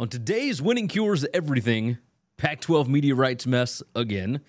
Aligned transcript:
On 0.00 0.08
today's 0.08 0.62
Winning 0.62 0.88
Cures 0.88 1.26
Everything, 1.34 1.98
Pac 2.38 2.62
12 2.62 2.88
media 2.88 3.14
rights 3.14 3.46
mess 3.46 3.82
again, 3.94 4.40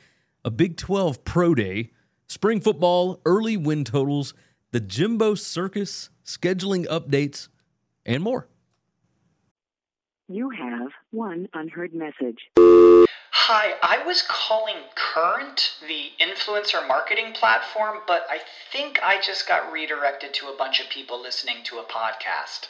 a 0.45 0.49
Big 0.49 0.77
12 0.77 1.25
Pro 1.25 1.53
Day, 1.53 1.91
spring 2.25 2.61
football, 2.61 3.19
early 3.25 3.57
win 3.57 3.83
totals, 3.83 4.33
the 4.71 4.79
Jimbo 4.79 5.35
Circus, 5.35 6.09
scheduling 6.23 6.87
updates, 6.87 7.49
and 8.05 8.23
more. 8.23 8.47
You 10.29 10.51
have 10.51 10.93
one 11.09 11.49
unheard 11.53 11.93
message. 11.93 12.49
Hi, 12.57 13.73
I 13.83 14.01
was 14.05 14.23
calling 14.25 14.77
Current, 14.95 15.73
the 15.85 16.11
influencer 16.25 16.87
marketing 16.87 17.33
platform, 17.33 17.97
but 18.07 18.25
I 18.29 18.39
think 18.71 19.01
I 19.03 19.19
just 19.19 19.49
got 19.49 19.69
redirected 19.69 20.33
to 20.35 20.47
a 20.47 20.55
bunch 20.55 20.79
of 20.79 20.89
people 20.89 21.21
listening 21.21 21.57
to 21.65 21.79
a 21.79 21.83
podcast. 21.83 22.69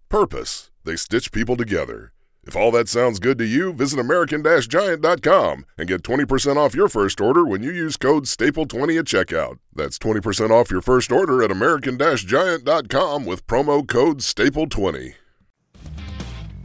purpose. 0.11 0.69
They 0.83 0.97
stitch 0.97 1.31
people 1.31 1.55
together. 1.55 2.11
If 2.43 2.55
all 2.55 2.69
that 2.71 2.89
sounds 2.89 3.19
good 3.19 3.37
to 3.37 3.45
you, 3.45 3.71
visit 3.71 3.97
American-Giant.com 3.97 5.65
and 5.77 5.87
get 5.87 6.03
20% 6.03 6.57
off 6.57 6.75
your 6.75 6.89
first 6.89 7.21
order 7.21 7.45
when 7.45 7.63
you 7.63 7.71
use 7.71 7.95
code 7.95 8.25
STAPLE20 8.25 8.99
at 8.99 9.05
checkout. 9.05 9.59
That's 9.73 9.97
20% 9.97 10.49
off 10.49 10.69
your 10.69 10.81
first 10.81 11.13
order 11.13 11.41
at 11.43 11.49
American-Giant.com 11.51 13.25
with 13.25 13.47
promo 13.47 13.87
code 13.87 14.19
STAPLE20. 14.19 15.13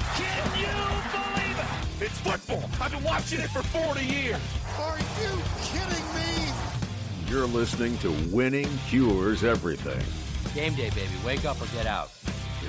Can 0.01 0.59
you 0.59 0.67
believe 1.13 1.59
it? 2.01 2.05
It's 2.05 2.19
football. 2.19 2.69
I've 2.81 2.91
been 2.91 3.05
watching 3.05 3.41
it 3.41 3.51
for 3.51 3.63
40 3.63 4.05
years. 4.05 4.41
Are 4.81 4.99
you 4.99 5.39
kidding 5.63 6.05
me? 6.15 6.53
You're 7.29 7.47
listening 7.47 7.97
to 7.99 8.11
Winning 8.35 8.71
Cures 8.89 9.45
Everything. 9.45 10.03
Game 10.55 10.75
day, 10.75 10.91
baby. 10.91 11.13
Wake 11.25 11.45
up 11.45 11.61
or 11.63 11.67
get 11.67 11.87
out. 11.87 12.11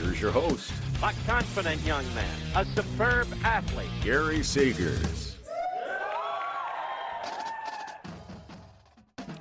Here's 0.01 0.21
your 0.21 0.31
host, 0.31 0.71
A 1.01 1.11
confident 1.25 1.81
young 1.83 2.05
man, 2.13 2.37
a 2.55 2.63
superb 2.75 3.27
athlete. 3.43 3.89
Gary 4.03 4.39
Seegers. 4.39 5.33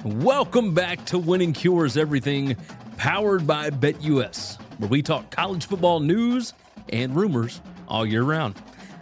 Welcome 0.03 0.73
back 0.73 1.05
to 1.07 1.19
Winning 1.19 1.53
Cures 1.53 1.99
Everything, 1.99 2.57
powered 2.97 3.47
by 3.47 3.69
BetUS, 3.69 4.59
where 4.79 4.89
we 4.89 5.03
talk 5.03 5.31
college 5.31 5.67
football 5.67 6.01
news 6.01 6.55
and 6.89 7.15
rumors 7.15 7.61
all 7.87 8.07
year 8.07 8.23
round. 8.23 8.55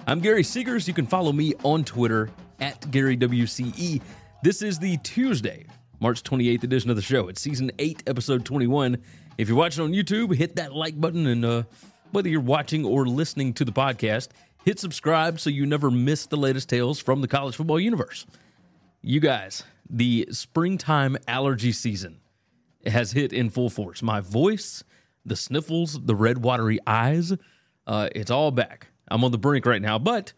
I'm 0.09 0.19
Gary 0.19 0.43
Seegers. 0.43 0.89
You 0.89 0.95
can 0.95 1.07
follow 1.07 1.33
me 1.33 1.55
on 1.63 1.85
Twitter 1.85 2.31
at 2.61 2.81
GaryWCE. 2.81 4.03
This 4.43 4.61
is 4.61 4.81
the 4.81 4.97
Tuesday, 4.99 5.67
March 6.01 6.23
28th 6.25 6.65
edition 6.65 6.91
of 6.91 6.97
the 6.97 7.03
show. 7.03 7.29
It's 7.29 7.41
season 7.41 7.71
8, 7.79 8.03
episode 8.09 8.45
21. 8.45 8.99
If 9.37 9.49
you're 9.49 9.59
watching 9.59 9.83
on 9.83 9.93
YouTube, 9.93 10.35
hit 10.35 10.57
that 10.57 10.75
like 10.75 11.01
button, 11.01 11.27
and 11.27 11.45
uh, 11.45 11.63
whether 12.13 12.29
you're 12.29 12.41
watching 12.41 12.85
or 12.85 13.05
listening 13.05 13.53
to 13.55 13.65
the 13.65 13.73
podcast, 13.73 14.29
hit 14.65 14.79
subscribe 14.79 15.41
so 15.41 15.51
you 15.51 15.67
never 15.67 15.91
miss 15.91 16.27
the 16.27 16.37
latest 16.37 16.69
tales 16.69 17.01
from 17.01 17.21
the 17.21 17.27
college 17.27 17.57
football 17.57 17.81
universe. 17.81 18.27
You 19.03 19.19
guys, 19.19 19.65
the 19.91 20.29
springtime 20.31 21.17
allergy 21.27 21.73
season 21.73 22.21
has 22.87 23.11
hit 23.11 23.33
in 23.33 23.51
full 23.51 23.71
force. 23.71 24.03
My 24.03 24.21
voice, 24.21 24.85
the 25.27 25.35
sniffles, 25.35 26.01
the 26.01 26.15
red 26.15 26.39
watery 26.39 26.79
eyes, 26.87 27.33
uh, 27.89 28.09
it's 28.15 28.31
all 28.31 28.53
back. 28.53 28.87
I'm 29.09 29.25
on 29.25 29.33
the 29.33 29.39
brink 29.39 29.67
right 29.67 29.83
now, 29.83 29.99
but 29.99 30.33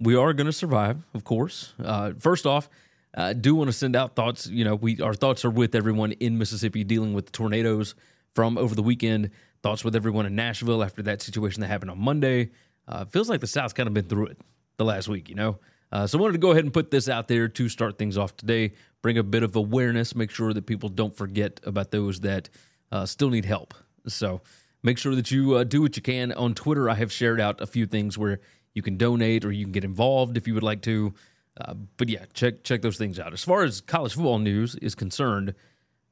we 0.00 0.16
are 0.16 0.32
going 0.32 0.46
to 0.46 0.52
survive, 0.52 1.04
of 1.14 1.22
course. 1.22 1.74
Uh, 1.82 2.12
first 2.18 2.44
off, 2.44 2.68
I 3.14 3.34
do 3.34 3.54
want 3.54 3.68
to 3.68 3.72
send 3.72 3.94
out 3.94 4.16
thoughts. 4.16 4.48
You 4.48 4.64
know, 4.64 4.74
we 4.74 5.00
our 5.00 5.14
thoughts 5.14 5.44
are 5.44 5.50
with 5.50 5.76
everyone 5.76 6.12
in 6.12 6.38
Mississippi 6.38 6.82
dealing 6.82 7.14
with 7.14 7.26
the 7.26 7.32
tornadoes 7.32 7.94
from 8.34 8.58
over 8.58 8.74
the 8.74 8.82
weekend. 8.82 9.30
Thoughts 9.62 9.84
with 9.84 9.94
everyone 9.94 10.26
in 10.26 10.34
Nashville 10.34 10.82
after 10.82 11.02
that 11.02 11.22
situation 11.22 11.60
that 11.60 11.68
happened 11.68 11.90
on 11.90 11.98
Monday. 11.98 12.50
Uh, 12.88 13.04
feels 13.04 13.28
like 13.28 13.40
the 13.40 13.46
South's 13.46 13.72
kind 13.72 13.86
of 13.86 13.94
been 13.94 14.06
through 14.06 14.26
it 14.26 14.38
the 14.76 14.84
last 14.84 15.08
week, 15.08 15.28
you 15.28 15.34
know. 15.34 15.58
Uh, 15.92 16.06
so 16.06 16.18
I 16.18 16.22
wanted 16.22 16.32
to 16.32 16.38
go 16.38 16.50
ahead 16.50 16.64
and 16.64 16.72
put 16.72 16.90
this 16.90 17.08
out 17.08 17.28
there 17.28 17.48
to 17.48 17.68
start 17.68 17.98
things 17.98 18.16
off 18.16 18.36
today, 18.36 18.72
bring 19.02 19.18
a 19.18 19.22
bit 19.22 19.42
of 19.42 19.56
awareness, 19.56 20.14
make 20.14 20.30
sure 20.30 20.52
that 20.54 20.66
people 20.66 20.88
don't 20.88 21.14
forget 21.14 21.60
about 21.64 21.90
those 21.90 22.20
that 22.20 22.48
uh, 22.90 23.04
still 23.04 23.28
need 23.28 23.44
help. 23.44 23.74
So 24.08 24.40
make 24.82 24.98
sure 24.98 25.14
that 25.14 25.30
you 25.30 25.56
uh, 25.56 25.64
do 25.64 25.82
what 25.82 25.96
you 25.96 26.02
can. 26.02 26.32
On 26.32 26.54
Twitter, 26.54 26.88
I 26.88 26.94
have 26.94 27.12
shared 27.12 27.40
out 27.40 27.60
a 27.60 27.66
few 27.66 27.86
things 27.86 28.16
where 28.16 28.40
you 28.74 28.82
can 28.82 28.96
donate 28.96 29.44
or 29.44 29.52
you 29.52 29.66
can 29.66 29.72
get 29.72 29.84
involved 29.84 30.36
if 30.36 30.48
you 30.48 30.54
would 30.54 30.62
like 30.62 30.80
to. 30.82 31.14
Uh, 31.60 31.74
but 31.98 32.08
yeah, 32.08 32.24
check 32.32 32.64
check 32.64 32.80
those 32.80 32.96
things 32.96 33.20
out. 33.20 33.34
As 33.34 33.44
far 33.44 33.62
as 33.62 33.82
college 33.82 34.14
football 34.14 34.38
news 34.38 34.74
is 34.76 34.94
concerned, 34.94 35.54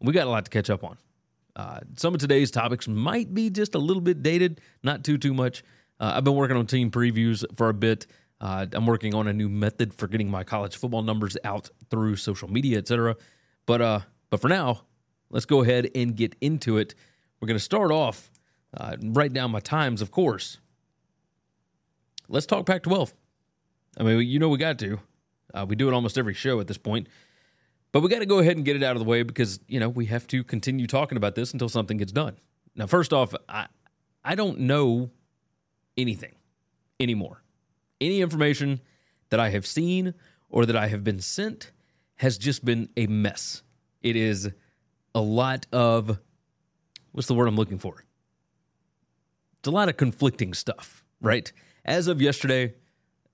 we 0.01 0.13
got 0.13 0.27
a 0.27 0.31
lot 0.31 0.45
to 0.45 0.51
catch 0.51 0.69
up 0.69 0.85
on. 0.85 0.99
Uh, 1.61 1.79
some 1.95 2.15
of 2.15 2.21
today's 2.21 2.51
topics 2.51 2.89
might 2.89 3.35
be 3.35 3.51
just 3.51 3.75
a 3.75 3.79
little 3.79 4.01
bit 4.01 4.23
dated, 4.23 4.63
not 4.83 5.05
too 5.05 5.19
too 5.19 5.35
much. 5.35 5.63
Uh, 6.01 6.15
I've 6.17 6.25
been 6.25 6.35
working 6.35 6.57
on 6.57 6.67
team 6.67 6.91
previews 6.91 7.45
for 7.55 7.69
a 7.69 7.75
bit. 7.75 8.07
Uh, 8.41 8.65
I'm 8.73 8.87
working 8.87 9.15
on 9.15 9.29
a 9.29 9.33
new 9.35 9.51
method 9.51 9.93
for 9.93 10.09
getting 10.09 10.31
my 10.31 10.43
college 10.43 10.75
football 10.75 11.03
numbers 11.03 11.37
out 11.45 11.69
through 11.91 12.17
social 12.17 12.51
media, 12.51 12.79
etc. 12.79 13.15
But 13.67 13.83
uh, 13.83 14.01
but 14.31 14.41
for 14.41 14.49
now, 14.49 14.85
let's 15.29 15.45
go 15.45 15.61
ahead 15.61 15.91
and 15.95 16.17
get 16.17 16.35
into 16.41 16.79
it. 16.79 16.95
We're 17.41 17.49
going 17.49 17.59
to 17.59 17.65
start 17.65 17.93
off. 17.93 18.31
Uh, 18.75 18.97
write 19.03 19.35
down 19.35 19.51
my 19.51 19.61
times, 19.61 20.01
of 20.01 20.11
course. 20.11 20.57
Let's 22.27 22.47
talk 22.47 22.65
Pac-12. 22.65 23.13
I 23.99 24.03
mean, 24.05 24.27
you 24.27 24.39
know 24.39 24.49
we 24.49 24.57
got 24.57 24.79
to. 24.79 24.99
Uh, 25.53 25.67
we 25.69 25.77
do 25.77 25.89
it 25.89 25.93
almost 25.93 26.17
every 26.17 26.33
show 26.33 26.59
at 26.59 26.69
this 26.69 26.79
point. 26.79 27.09
But 27.93 28.01
we 28.01 28.09
got 28.09 28.21
to 28.21 28.27
go 28.27 28.39
ahead 28.39 28.57
and 28.57 28.65
get 28.65 28.77
it 28.77 28.83
out 28.83 28.95
of 28.97 29.01
the 29.01 29.09
way 29.09 29.23
because, 29.23 29.59
you 29.67 29.81
know, 29.81 29.89
we 29.89 30.07
have 30.07 30.27
to 30.29 30.45
continue 30.45 30.87
talking 30.87 31.17
about 31.17 31.35
this 31.35 31.53
until 31.53 31.69
something 31.69 31.97
gets 31.97 32.13
done. 32.13 32.37
Now, 32.77 32.87
first 32.87 33.13
off, 33.13 33.35
I 33.49 33.67
I 34.25 34.35
don't 34.35 34.61
know 34.61 35.11
anything 35.97 36.35
anymore. 37.01 37.43
Any 38.01 38.21
information 38.21 38.81
that 39.31 39.41
I 39.41 39.51
have 39.51 39.67
seen 39.67 40.15
or 40.49 40.67
that 40.67 40.77
I 40.77 40.89
have 40.89 41.03
been 41.03 41.21
sent 41.21 41.73
has 42.17 42.39
just 42.39 42.65
been 42.65 42.89
a 42.97 43.07
mess. 43.07 43.63
It 44.03 44.17
is 44.17 44.51
a 45.15 45.21
lot 45.21 45.67
of 45.73 46.19
what's 47.13 47.29
the 47.29 47.35
word 47.35 47.49
I'm 47.49 47.57
looking 47.57 47.79
for? 47.79 48.05
It's 49.59 49.69
a 49.69 49.73
lot 49.73 49.89
of 49.89 49.97
conflicting 49.97 50.55
stuff, 50.55 51.05
right? 51.21 51.51
As 51.85 52.07
of 52.09 52.23
yesterday, 52.23 52.75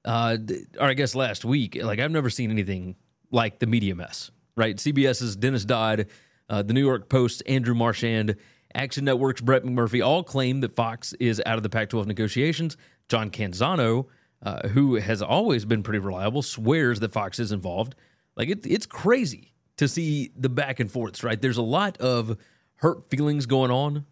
uh, 0.04 0.38
or 0.78 0.86
I 0.86 0.94
guess 0.94 1.14
last 1.14 1.44
week, 1.44 1.76
like 1.82 1.98
I've 1.98 2.10
never 2.10 2.30
seen 2.30 2.50
anything 2.50 2.96
like 3.30 3.58
the 3.58 3.66
media 3.66 3.94
mess, 3.94 4.30
right? 4.56 4.76
CBS's 4.76 5.36
Dennis 5.36 5.64
Dodd, 5.64 6.06
uh, 6.48 6.62
the 6.62 6.72
New 6.72 6.84
York 6.84 7.08
Post's 7.08 7.42
Andrew 7.42 7.74
Marchand, 7.74 8.36
Action 8.74 9.04
Network's 9.04 9.40
Brett 9.40 9.64
McMurphy 9.64 10.04
all 10.04 10.22
claim 10.22 10.60
that 10.60 10.74
Fox 10.74 11.12
is 11.14 11.40
out 11.46 11.56
of 11.56 11.62
the 11.62 11.68
Pac 11.68 11.90
12 11.90 12.06
negotiations. 12.06 12.76
John 13.08 13.30
Canzano, 13.30 14.06
uh, 14.42 14.68
who 14.68 14.96
has 14.96 15.22
always 15.22 15.64
been 15.64 15.82
pretty 15.82 15.98
reliable, 16.00 16.42
swears 16.42 17.00
that 17.00 17.12
Fox 17.12 17.38
is 17.38 17.52
involved. 17.52 17.94
Like 18.36 18.48
it, 18.48 18.66
it's 18.66 18.86
crazy 18.86 19.52
to 19.76 19.88
see 19.88 20.30
the 20.36 20.48
back 20.48 20.80
and 20.80 20.90
forths, 20.90 21.22
right? 21.22 21.40
There's 21.40 21.56
a 21.56 21.62
lot 21.62 21.98
of 21.98 22.36
hurt 22.76 23.08
feelings 23.08 23.46
going 23.46 23.70
on 23.70 24.04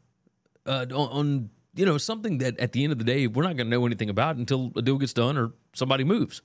uh, 0.66 0.86
on, 0.94 1.50
you 1.76 1.84
know 1.84 1.98
something 1.98 2.38
that 2.38 2.58
at 2.60 2.72
the 2.72 2.84
end 2.84 2.92
of 2.92 2.98
the 2.98 3.04
day 3.04 3.26
we're 3.26 3.42
not 3.42 3.56
going 3.56 3.66
to 3.66 3.70
know 3.70 3.84
anything 3.84 4.08
about 4.08 4.36
until 4.36 4.70
a 4.76 4.82
deal 4.82 4.96
gets 4.96 5.12
done 5.12 5.36
or 5.36 5.52
somebody 5.72 6.04
moves. 6.04 6.40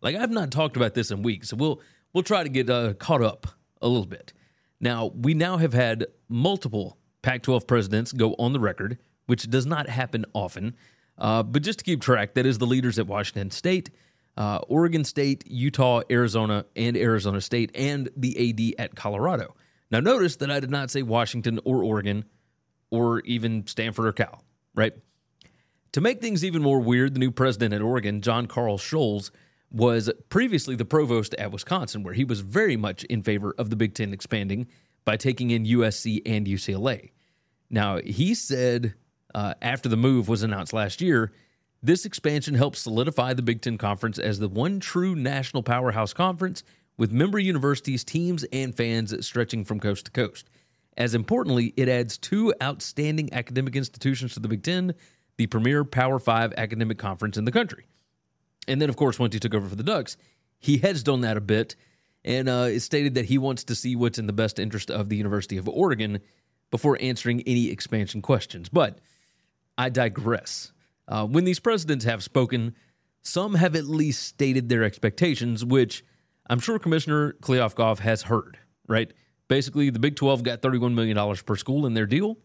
Like 0.00 0.14
I've 0.14 0.30
not 0.30 0.50
talked 0.50 0.76
about 0.76 0.94
this 0.94 1.10
in 1.10 1.22
weeks. 1.22 1.48
So 1.48 1.56
we'll 1.56 1.80
we'll 2.12 2.22
try 2.22 2.42
to 2.42 2.48
get 2.48 2.68
uh, 2.70 2.94
caught 2.94 3.22
up 3.22 3.46
a 3.80 3.88
little 3.88 4.06
bit. 4.06 4.32
Now, 4.80 5.12
we 5.14 5.34
now 5.34 5.58
have 5.58 5.72
had 5.72 6.06
multiple 6.28 6.98
Pac 7.22 7.42
12 7.42 7.66
presidents 7.66 8.12
go 8.12 8.34
on 8.38 8.52
the 8.52 8.60
record, 8.60 8.98
which 9.26 9.48
does 9.50 9.66
not 9.66 9.88
happen 9.88 10.24
often. 10.32 10.74
Uh, 11.18 11.42
but 11.42 11.62
just 11.62 11.80
to 11.80 11.84
keep 11.84 12.00
track, 12.00 12.34
that 12.34 12.46
is 12.46 12.58
the 12.58 12.66
leaders 12.66 12.98
at 12.98 13.06
Washington 13.06 13.50
State, 13.50 13.90
uh, 14.38 14.58
Oregon 14.68 15.04
State, 15.04 15.44
Utah, 15.46 16.00
Arizona, 16.10 16.64
and 16.74 16.96
Arizona 16.96 17.40
State, 17.40 17.70
and 17.74 18.08
the 18.16 18.74
AD 18.78 18.82
at 18.82 18.94
Colorado. 18.96 19.54
Now, 19.90 20.00
notice 20.00 20.36
that 20.36 20.50
I 20.50 20.60
did 20.60 20.70
not 20.70 20.90
say 20.90 21.02
Washington 21.02 21.60
or 21.64 21.84
Oregon 21.84 22.24
or 22.90 23.20
even 23.20 23.66
Stanford 23.66 24.06
or 24.06 24.12
Cal, 24.12 24.42
right? 24.74 24.94
To 25.92 26.00
make 26.00 26.20
things 26.20 26.44
even 26.44 26.62
more 26.62 26.80
weird, 26.80 27.14
the 27.14 27.18
new 27.18 27.32
president 27.32 27.74
at 27.74 27.82
Oregon, 27.82 28.22
John 28.22 28.46
Karl 28.46 28.78
Scholz, 28.78 29.30
was 29.70 30.10
previously 30.28 30.74
the 30.74 30.84
provost 30.84 31.34
at 31.34 31.52
Wisconsin, 31.52 32.02
where 32.02 32.14
he 32.14 32.24
was 32.24 32.40
very 32.40 32.76
much 32.76 33.04
in 33.04 33.22
favor 33.22 33.54
of 33.56 33.70
the 33.70 33.76
Big 33.76 33.94
Ten 33.94 34.12
expanding 34.12 34.66
by 35.04 35.16
taking 35.16 35.50
in 35.50 35.64
USC 35.64 36.22
and 36.26 36.46
UCLA. 36.46 37.10
Now, 37.70 37.98
he 37.98 38.34
said 38.34 38.94
uh, 39.34 39.54
after 39.62 39.88
the 39.88 39.96
move 39.96 40.28
was 40.28 40.42
announced 40.42 40.72
last 40.72 41.00
year, 41.00 41.32
this 41.82 42.04
expansion 42.04 42.54
helps 42.54 42.80
solidify 42.80 43.32
the 43.32 43.42
Big 43.42 43.62
Ten 43.62 43.78
Conference 43.78 44.18
as 44.18 44.38
the 44.38 44.48
one 44.48 44.80
true 44.80 45.14
national 45.14 45.62
powerhouse 45.62 46.12
conference 46.12 46.62
with 46.98 47.12
member 47.12 47.38
universities, 47.38 48.04
teams, 48.04 48.44
and 48.52 48.76
fans 48.76 49.14
stretching 49.26 49.64
from 49.64 49.80
coast 49.80 50.06
to 50.06 50.10
coast. 50.10 50.50
As 50.96 51.14
importantly, 51.14 51.72
it 51.76 51.88
adds 51.88 52.18
two 52.18 52.52
outstanding 52.62 53.32
academic 53.32 53.76
institutions 53.76 54.34
to 54.34 54.40
the 54.40 54.48
Big 54.48 54.62
Ten, 54.62 54.94
the 55.38 55.46
premier 55.46 55.84
Power 55.84 56.18
Five 56.18 56.52
academic 56.58 56.98
conference 56.98 57.38
in 57.38 57.46
the 57.46 57.52
country. 57.52 57.86
And 58.68 58.80
then, 58.80 58.88
of 58.88 58.96
course, 58.96 59.18
once 59.18 59.34
he 59.34 59.40
took 59.40 59.54
over 59.54 59.68
for 59.68 59.76
the 59.76 59.82
Ducks, 59.82 60.16
he 60.58 60.78
hedged 60.78 61.08
on 61.08 61.22
that 61.22 61.36
a 61.36 61.40
bit 61.40 61.76
and 62.24 62.48
uh, 62.48 62.78
stated 62.78 63.14
that 63.14 63.24
he 63.26 63.38
wants 63.38 63.64
to 63.64 63.74
see 63.74 63.96
what's 63.96 64.18
in 64.18 64.26
the 64.26 64.32
best 64.32 64.58
interest 64.58 64.90
of 64.90 65.08
the 65.08 65.16
University 65.16 65.56
of 65.56 65.68
Oregon 65.68 66.20
before 66.70 66.98
answering 67.00 67.42
any 67.42 67.70
expansion 67.70 68.22
questions. 68.22 68.68
But 68.68 68.98
I 69.78 69.88
digress. 69.88 70.72
Uh, 71.08 71.26
when 71.26 71.44
these 71.44 71.58
presidents 71.58 72.04
have 72.04 72.22
spoken, 72.22 72.74
some 73.22 73.54
have 73.54 73.74
at 73.74 73.84
least 73.84 74.22
stated 74.22 74.68
their 74.68 74.84
expectations, 74.84 75.64
which 75.64 76.04
I'm 76.48 76.60
sure 76.60 76.78
Commissioner 76.78 77.34
Kliavkoff 77.40 78.00
has 78.00 78.22
heard, 78.22 78.58
right? 78.86 79.12
Basically, 79.48 79.90
the 79.90 79.98
Big 79.98 80.16
12 80.16 80.42
got 80.42 80.62
$31 80.62 80.94
million 80.94 81.36
per 81.44 81.56
school 81.56 81.86
in 81.86 81.94
their 81.94 82.06
deal. 82.06 82.36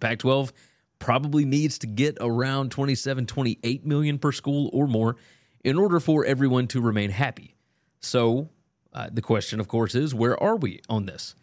Pac 0.00 0.20
12 0.20 0.52
probably 1.00 1.44
needs 1.44 1.78
to 1.78 1.88
get 1.88 2.16
around 2.20 2.70
27, 2.70 3.26
28 3.26 3.84
million 3.84 4.18
per 4.18 4.30
school 4.30 4.70
or 4.72 4.86
more 4.86 5.16
in 5.64 5.76
order 5.76 5.98
for 5.98 6.24
everyone 6.24 6.68
to 6.68 6.80
remain 6.80 7.10
happy. 7.10 7.56
So, 7.98 8.50
uh, 8.92 9.08
the 9.12 9.22
question, 9.22 9.58
of 9.58 9.66
course, 9.66 9.94
is 9.96 10.14
where 10.14 10.40
are 10.40 10.56
we 10.56 10.80
on 10.88 11.06
this? 11.06 11.34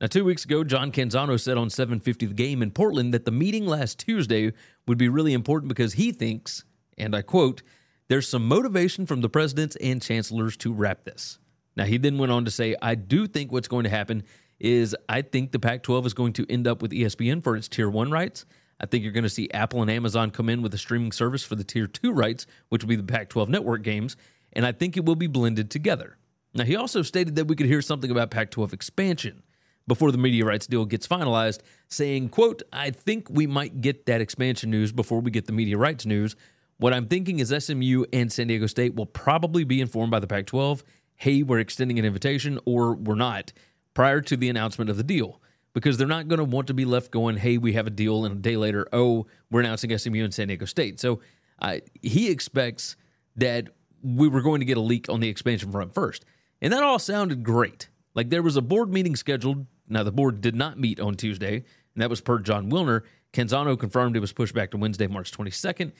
Now, 0.00 0.06
two 0.06 0.24
weeks 0.24 0.46
ago, 0.46 0.64
John 0.64 0.92
Canzano 0.92 1.38
said 1.38 1.58
on 1.58 1.68
750 1.68 2.26
The 2.26 2.34
Game 2.34 2.62
in 2.62 2.70
Portland 2.70 3.12
that 3.12 3.26
the 3.26 3.30
meeting 3.30 3.66
last 3.66 3.98
Tuesday 3.98 4.52
would 4.86 4.96
be 4.96 5.10
really 5.10 5.34
important 5.34 5.68
because 5.68 5.94
he 5.94 6.10
thinks, 6.10 6.64
and 6.96 7.14
I 7.14 7.20
quote, 7.20 7.62
there's 8.08 8.26
some 8.26 8.48
motivation 8.48 9.06
from 9.06 9.20
the 9.20 9.28
presidents 9.28 9.76
and 9.76 10.00
chancellors 10.00 10.56
to 10.58 10.72
wrap 10.72 11.04
this. 11.04 11.38
Now, 11.76 11.84
he 11.84 11.98
then 11.98 12.18
went 12.18 12.32
on 12.32 12.44
to 12.44 12.50
say, 12.50 12.74
I 12.80 12.94
do 12.94 13.26
think 13.26 13.52
what's 13.52 13.68
going 13.68 13.84
to 13.84 13.90
happen 13.90 14.24
is 14.58 14.96
I 15.08 15.22
think 15.22 15.52
the 15.52 15.58
Pac 15.58 15.82
12 15.82 16.06
is 16.06 16.14
going 16.14 16.32
to 16.34 16.46
end 16.50 16.66
up 16.66 16.82
with 16.82 16.90
ESPN 16.92 17.42
for 17.42 17.56
its 17.56 17.68
tier 17.68 17.88
one 17.88 18.10
rights. 18.10 18.46
I 18.80 18.86
think 18.86 19.04
you're 19.04 19.12
going 19.12 19.24
to 19.24 19.28
see 19.28 19.50
Apple 19.52 19.82
and 19.82 19.90
Amazon 19.90 20.30
come 20.30 20.48
in 20.48 20.62
with 20.62 20.72
a 20.74 20.78
streaming 20.78 21.12
service 21.12 21.44
for 21.44 21.54
the 21.54 21.64
tier 21.64 21.86
two 21.86 22.12
rights, 22.12 22.46
which 22.70 22.82
will 22.82 22.88
be 22.88 22.96
the 22.96 23.02
Pac 23.02 23.28
12 23.28 23.48
network 23.50 23.82
games, 23.82 24.16
and 24.54 24.66
I 24.66 24.72
think 24.72 24.96
it 24.96 25.04
will 25.04 25.16
be 25.16 25.26
blended 25.26 25.70
together. 25.70 26.16
Now, 26.54 26.64
he 26.64 26.74
also 26.74 27.02
stated 27.02 27.36
that 27.36 27.46
we 27.46 27.54
could 27.54 27.66
hear 27.66 27.82
something 27.82 28.10
about 28.10 28.30
Pac 28.30 28.50
12 28.50 28.72
expansion 28.72 29.42
before 29.86 30.12
the 30.12 30.18
media 30.18 30.44
rights 30.44 30.66
deal 30.66 30.84
gets 30.84 31.06
finalized, 31.06 31.60
saying, 31.88 32.30
quote, 32.30 32.62
I 32.72 32.90
think 32.90 33.28
we 33.28 33.46
might 33.46 33.80
get 33.80 34.06
that 34.06 34.20
expansion 34.20 34.70
news 34.70 34.92
before 34.92 35.20
we 35.20 35.30
get 35.30 35.46
the 35.46 35.52
media 35.52 35.76
rights 35.76 36.06
news. 36.06 36.34
What 36.78 36.94
I'm 36.94 37.06
thinking 37.06 37.38
is 37.40 37.54
SMU 37.56 38.04
and 38.12 38.32
San 38.32 38.46
Diego 38.46 38.66
State 38.66 38.94
will 38.94 39.06
probably 39.06 39.64
be 39.64 39.80
informed 39.80 40.10
by 40.10 40.20
the 40.20 40.26
Pac 40.26 40.46
12, 40.46 40.82
hey, 41.16 41.42
we're 41.42 41.58
extending 41.58 41.98
an 41.98 42.04
invitation, 42.06 42.58
or 42.64 42.94
we're 42.94 43.14
not, 43.14 43.52
prior 43.92 44.22
to 44.22 44.36
the 44.36 44.48
announcement 44.48 44.88
of 44.88 44.96
the 44.96 45.02
deal. 45.02 45.40
Because 45.72 45.98
they're 45.98 46.06
not 46.06 46.26
going 46.26 46.38
to 46.38 46.44
want 46.44 46.66
to 46.66 46.74
be 46.74 46.84
left 46.84 47.12
going, 47.12 47.36
hey, 47.36 47.56
we 47.56 47.74
have 47.74 47.86
a 47.86 47.90
deal, 47.90 48.24
and 48.24 48.36
a 48.36 48.38
day 48.38 48.56
later, 48.56 48.88
oh, 48.92 49.26
we're 49.50 49.60
announcing 49.60 49.96
SMU 49.96 50.24
and 50.24 50.34
San 50.34 50.48
Diego 50.48 50.64
State. 50.64 50.98
So 50.98 51.20
uh, 51.60 51.78
he 52.02 52.28
expects 52.28 52.96
that 53.36 53.68
we 54.02 54.26
were 54.26 54.40
going 54.40 54.60
to 54.60 54.66
get 54.66 54.76
a 54.76 54.80
leak 54.80 55.08
on 55.08 55.20
the 55.20 55.28
expansion 55.28 55.70
front 55.70 55.94
first. 55.94 56.24
And 56.60 56.72
that 56.72 56.82
all 56.82 56.98
sounded 56.98 57.44
great. 57.44 57.88
Like 58.14 58.30
there 58.30 58.42
was 58.42 58.56
a 58.56 58.62
board 58.62 58.92
meeting 58.92 59.14
scheduled 59.14 59.66
now, 59.90 60.04
the 60.04 60.12
board 60.12 60.40
did 60.40 60.54
not 60.54 60.78
meet 60.78 61.00
on 61.00 61.16
Tuesday, 61.16 61.56
and 61.56 62.02
that 62.02 62.08
was 62.08 62.20
per 62.20 62.38
Jon 62.38 62.70
Wilner. 62.70 63.02
Canzano 63.32 63.78
confirmed 63.78 64.16
it 64.16 64.20
was 64.20 64.32
pushed 64.32 64.54
back 64.54 64.70
to 64.70 64.76
Wednesday, 64.76 65.08
March 65.08 65.32
22nd. 65.32 65.92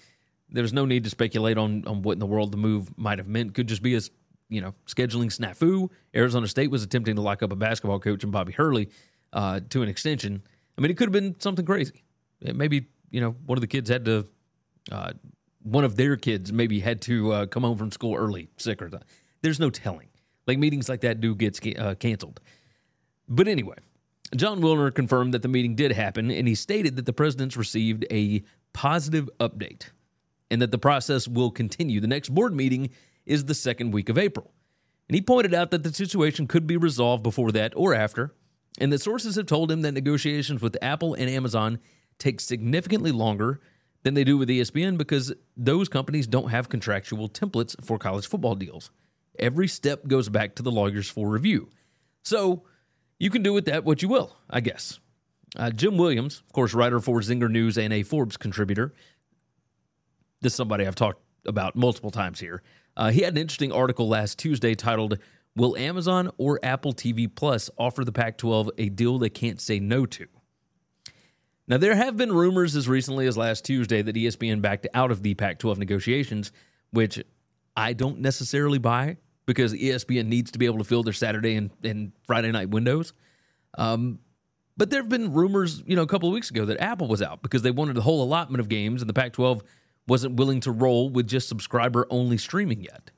There's 0.48 0.72
no 0.72 0.86
need 0.86 1.04
to 1.04 1.10
speculate 1.10 1.58
on, 1.58 1.84
on 1.86 2.02
what 2.02 2.12
in 2.12 2.18
the 2.20 2.26
world 2.26 2.52
the 2.52 2.56
move 2.56 2.96
might 2.96 3.18
have 3.18 3.28
meant. 3.28 3.54
Could 3.54 3.66
just 3.66 3.82
be 3.82 3.96
a 3.96 4.00
you 4.48 4.60
know 4.60 4.74
scheduling 4.86 5.26
snafu. 5.26 5.90
Arizona 6.14 6.46
State 6.46 6.70
was 6.70 6.82
attempting 6.82 7.16
to 7.16 7.22
lock 7.22 7.42
up 7.42 7.52
a 7.52 7.56
basketball 7.56 7.98
coach 7.98 8.22
and 8.22 8.32
Bobby 8.32 8.52
Hurley 8.52 8.88
uh, 9.32 9.60
to 9.70 9.82
an 9.82 9.88
extension. 9.88 10.42
I 10.76 10.80
mean, 10.80 10.90
it 10.90 10.96
could 10.96 11.08
have 11.08 11.12
been 11.12 11.38
something 11.40 11.64
crazy. 11.64 12.04
Maybe 12.40 12.86
you 13.10 13.20
know 13.20 13.32
one 13.46 13.58
of 13.58 13.60
the 13.60 13.66
kids 13.66 13.90
had 13.90 14.04
to, 14.06 14.26
uh, 14.90 15.12
one 15.62 15.84
of 15.84 15.96
their 15.96 16.16
kids 16.16 16.52
maybe 16.52 16.80
had 16.80 17.00
to 17.02 17.32
uh, 17.32 17.46
come 17.46 17.62
home 17.62 17.76
from 17.76 17.90
school 17.90 18.16
early, 18.16 18.48
sick 18.56 18.80
or 18.80 18.88
something. 18.90 19.08
There's 19.42 19.60
no 19.60 19.70
telling. 19.70 20.08
Like 20.46 20.58
meetings 20.58 20.88
like 20.88 21.02
that 21.02 21.20
do 21.20 21.34
get 21.34 21.78
uh, 21.78 21.94
canceled. 21.94 22.40
But 23.28 23.46
anyway, 23.46 23.76
Jon 24.34 24.60
Wilner 24.60 24.92
confirmed 24.92 25.34
that 25.34 25.42
the 25.42 25.48
meeting 25.48 25.74
did 25.74 25.92
happen, 25.92 26.30
and 26.30 26.48
he 26.48 26.54
stated 26.54 26.96
that 26.96 27.06
the 27.06 27.12
presidents 27.12 27.56
received 27.56 28.04
a 28.10 28.42
positive 28.72 29.28
update 29.38 29.90
and 30.50 30.60
that 30.60 30.70
the 30.70 30.78
process 30.78 31.28
will 31.28 31.50
continue. 31.50 32.00
The 32.00 32.06
next 32.06 32.30
board 32.30 32.54
meeting 32.54 32.90
is 33.26 33.44
the 33.44 33.54
second 33.54 33.92
week 33.92 34.08
of 34.08 34.18
April. 34.18 34.52
And 35.08 35.14
he 35.14 35.20
pointed 35.20 35.54
out 35.54 35.70
that 35.70 35.82
the 35.82 35.92
situation 35.92 36.46
could 36.46 36.66
be 36.66 36.76
resolved 36.76 37.22
before 37.22 37.52
that 37.52 37.72
or 37.76 37.94
after, 37.94 38.34
and 38.78 38.92
that 38.92 39.00
sources 39.00 39.36
have 39.36 39.46
told 39.46 39.70
him 39.70 39.82
that 39.82 39.92
negotiations 39.92 40.62
with 40.62 40.76
Apple 40.80 41.14
and 41.14 41.28
Amazon 41.28 41.78
take 42.18 42.40
significantly 42.40 43.12
longer 43.12 43.60
than 44.02 44.14
they 44.14 44.24
do 44.24 44.38
with 44.38 44.48
ESPN 44.48 44.96
because 44.96 45.32
those 45.56 45.88
companies 45.88 46.26
don't 46.26 46.50
have 46.50 46.68
contractual 46.68 47.28
templates 47.28 47.74
for 47.84 47.98
college 47.98 48.26
football 48.26 48.54
deals. 48.54 48.90
Every 49.38 49.68
step 49.68 50.06
goes 50.06 50.28
back 50.28 50.54
to 50.56 50.62
the 50.62 50.70
lawyers 50.70 51.08
for 51.08 51.28
review. 51.28 51.68
So, 52.22 52.64
you 53.18 53.30
can 53.30 53.42
do 53.42 53.52
with 53.52 53.66
that 53.66 53.84
what 53.84 54.02
you 54.02 54.08
will, 54.08 54.36
I 54.48 54.60
guess. 54.60 54.98
Uh, 55.56 55.70
Jim 55.70 55.98
Williams, 55.98 56.42
of 56.46 56.52
course, 56.52 56.74
writer 56.74 57.00
for 57.00 57.20
Zenger 57.20 57.50
News 57.50 57.76
and 57.76 57.92
a 57.92 58.02
Forbes 58.02 58.36
contributor. 58.36 58.94
This 60.40 60.52
is 60.52 60.56
somebody 60.56 60.86
I've 60.86 60.94
talked 60.94 61.22
about 61.44 61.76
multiple 61.76 62.10
times 62.10 62.40
here. 62.40 62.62
Uh, 62.96 63.10
he 63.10 63.22
had 63.22 63.34
an 63.34 63.38
interesting 63.38 63.72
article 63.72 64.08
last 64.08 64.38
Tuesday 64.38 64.74
titled, 64.74 65.18
Will 65.56 65.76
Amazon 65.76 66.30
or 66.38 66.60
Apple 66.62 66.92
TV 66.92 67.28
Plus 67.32 67.70
offer 67.76 68.04
the 68.04 68.12
Pac 68.12 68.38
12 68.38 68.70
a 68.78 68.88
deal 68.88 69.18
they 69.18 69.30
can't 69.30 69.60
say 69.60 69.80
no 69.80 70.06
to? 70.06 70.26
Now, 71.66 71.76
there 71.76 71.94
have 71.94 72.16
been 72.16 72.32
rumors 72.32 72.74
as 72.74 72.88
recently 72.88 73.26
as 73.26 73.36
last 73.36 73.64
Tuesday 73.64 74.02
that 74.02 74.16
ESPN 74.16 74.60
backed 74.60 74.88
out 74.92 75.10
of 75.10 75.22
the 75.22 75.34
Pac 75.34 75.58
12 75.58 75.78
negotiations, 75.78 76.50
which 76.90 77.22
I 77.76 77.92
don't 77.92 78.18
necessarily 78.18 78.78
buy 78.78 79.18
because 79.46 79.72
ESPN 79.72 80.26
needs 80.26 80.50
to 80.50 80.58
be 80.58 80.66
able 80.66 80.78
to 80.78 80.84
fill 80.84 81.02
their 81.02 81.12
Saturday 81.12 81.54
and, 81.54 81.70
and 81.84 82.12
Friday 82.26 82.50
night 82.50 82.70
windows. 82.70 83.12
Um, 83.78 84.18
but 84.76 84.90
there 84.90 85.00
have 85.00 85.08
been 85.08 85.32
rumors, 85.32 85.82
you 85.86 85.94
know, 85.94 86.02
a 86.02 86.06
couple 86.06 86.28
of 86.28 86.32
weeks 86.32 86.50
ago 86.50 86.64
that 86.66 86.80
Apple 86.80 87.06
was 87.06 87.22
out 87.22 87.42
because 87.42 87.62
they 87.62 87.70
wanted 87.70 87.96
a 87.96 88.00
whole 88.00 88.22
allotment 88.22 88.60
of 88.60 88.68
games, 88.68 89.02
and 89.02 89.08
the 89.08 89.14
Pac 89.14 89.32
12 89.32 89.62
wasn't 90.08 90.36
willing 90.36 90.60
to 90.60 90.72
roll 90.72 91.10
with 91.10 91.28
just 91.28 91.48
subscriber 91.48 92.06
only 92.10 92.38
streaming 92.38 92.82
yet. 92.82 93.10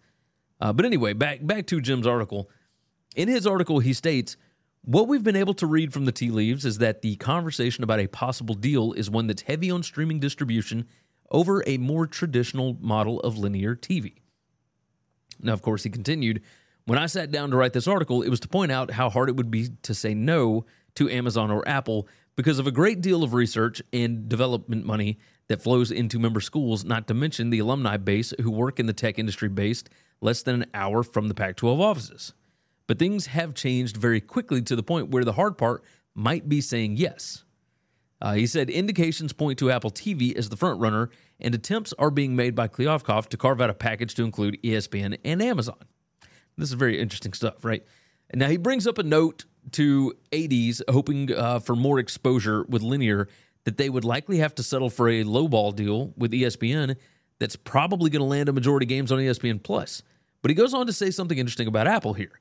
Uh, 0.63 0.73
but 0.73 0.87
anyway, 0.87 1.13
back 1.13 1.45
back 1.45 1.67
to 1.67 1.81
Jim's 1.81 2.07
article. 2.07 2.49
In 3.17 3.27
his 3.27 3.49
article, 3.49 3.81
he 3.81 3.93
states, 3.93 4.37
"What 4.83 5.09
we've 5.09 5.25
been 5.25 5.35
able 5.35 5.55
to 5.55 5.67
read 5.67 5.93
from 5.93 6.05
the 6.05 6.13
tea 6.13 6.31
leaves 6.31 6.65
is 6.65 6.79
that 6.79 7.03
the 7.03 7.17
conversation 7.17 7.83
about 7.83 7.99
a 7.99 8.07
possible 8.07 8.55
deal 8.55 8.93
is 8.93 9.11
one 9.11 9.27
that's 9.27 9.43
heavy 9.43 9.73
on 9.73 9.83
streaming 9.83 10.21
distribution 10.21 10.87
over 11.33 11.65
a 11.67 11.79
more 11.79 12.07
traditional 12.07 12.79
model 12.81 13.19
of 13.21 13.37
linear 13.37 13.75
TV. 13.75 14.23
Now, 15.41 15.53
of 15.53 15.63
course, 15.63 15.83
he 15.83 15.91
continued 15.91 16.41
When 16.85 16.99
I 16.99 17.07
sat 17.07 17.33
down 17.33 17.51
to 17.51 17.57
write 17.57 17.73
this 17.73 17.89
article, 17.89 18.23
it 18.23 18.29
was 18.29 18.41
to 18.41 18.49
point 18.49 18.71
out 18.71 18.93
how 18.93 19.11
hard 19.11 19.29
it 19.29 19.37
would 19.37 19.51
be 19.51 19.71
to 19.83 19.95
say 19.95 20.15
no 20.15 20.65
to 20.95 21.11
Amazon 21.11 21.51
or 21.51 21.67
Apple 21.67 22.07
because 22.37 22.61
of 22.61 22.69
a 22.69 22.73
great 22.73 23.01
deal 23.01 23.25
of 23.25 23.35
research 23.35 23.83
and 23.93 24.29
development 24.29 24.87
money 24.87 25.19
that 25.49 25.63
flows 25.63 25.91
into 25.91 26.19
member 26.21 26.41
schools, 26.41 26.85
not 26.85 27.09
to 27.09 27.15
mention 27.15 27.51
the 27.51 27.59
alumni 27.59 27.97
base 27.97 28.33
who 28.41 28.51
work 28.51 28.79
in 28.79 28.87
the 28.87 28.93
tech 28.93 29.19
industry 29.19 29.49
based 29.49 29.91
less 30.23 30.43
than 30.43 30.63
an 30.63 30.71
hour 30.73 31.03
from 31.03 31.29
the 31.29 31.35
Pac 31.35 31.57
12 31.57 31.81
offices. 31.81 32.33
But 32.87 32.99
things 32.99 33.27
have 33.27 33.55
changed 33.55 33.97
very 33.97 34.21
quickly 34.21 34.63
to 34.63 34.77
the 34.77 34.83
point 34.83 35.11
where 35.11 35.25
the 35.25 35.33
hard 35.33 35.59
part 35.59 35.83
might 36.15 36.49
be 36.49 36.61
saying 36.61 36.97
yes. 36.97 37.45
Uh, 38.21 38.35
he 38.35 38.47
said 38.47 38.71
indications 38.71 39.33
point 39.33 39.59
to 39.59 39.71
Apple 39.71 39.91
TV 39.91 40.37
as 40.37 40.49
the 40.49 40.57
front 40.57 40.81
runner, 40.81 41.11
and 41.41 41.55
attempts 41.55 41.93
are 41.99 42.11
being 42.11 42.37
made 42.37 42.55
by 42.55 42.69
Kliavkoff 42.69 43.29
to 43.29 43.37
carve 43.37 43.61
out 43.61 43.71
a 43.71 43.75
package 43.75 44.15
to 44.15 44.25
include 44.25 44.63
ESPN 44.63 45.19
and 45.25 45.43
Amazon. 45.43 45.79
This 46.57 46.69
is 46.69 46.75
very 46.75 47.01
interesting 47.01 47.33
stuff, 47.33 47.65
right? 47.65 47.85
Now 48.33 48.49
he 48.49 48.57
brings 48.57 48.87
up 48.87 48.99
a 48.99 49.03
note 49.03 49.45
to 49.73 50.15
80s, 50.31 50.83
hoping 50.89 51.33
uh, 51.33 51.59
for 51.59 51.75
more 51.75 51.99
exposure 51.99 52.65
with 52.69 52.83
linear 52.83 53.29
that 53.65 53.77
they 53.77 53.89
would 53.89 54.05
likely 54.05 54.39
have 54.39 54.55
to 54.57 54.63
settle 54.63 54.91
for 54.91 55.09
a 55.09 55.25
lowball 55.25 55.75
deal 55.75 56.13
with 56.17 56.33
ESPN 56.33 56.97
that's 57.39 57.57
probably 57.57 58.11
going 58.11 58.21
to 58.21 58.27
land 58.27 58.49
a 58.49 58.53
majority 58.53 58.87
games 58.87 59.11
on 59.11 59.19
ESPN 59.19 59.63
Plus. 59.63 60.03
But 60.43 60.51
he 60.51 60.55
goes 60.55 60.75
on 60.75 60.87
to 60.87 60.93
say 60.93 61.11
something 61.11 61.39
interesting 61.39 61.69
about 61.69 61.87
Apple 61.87 62.15
here. 62.15 62.41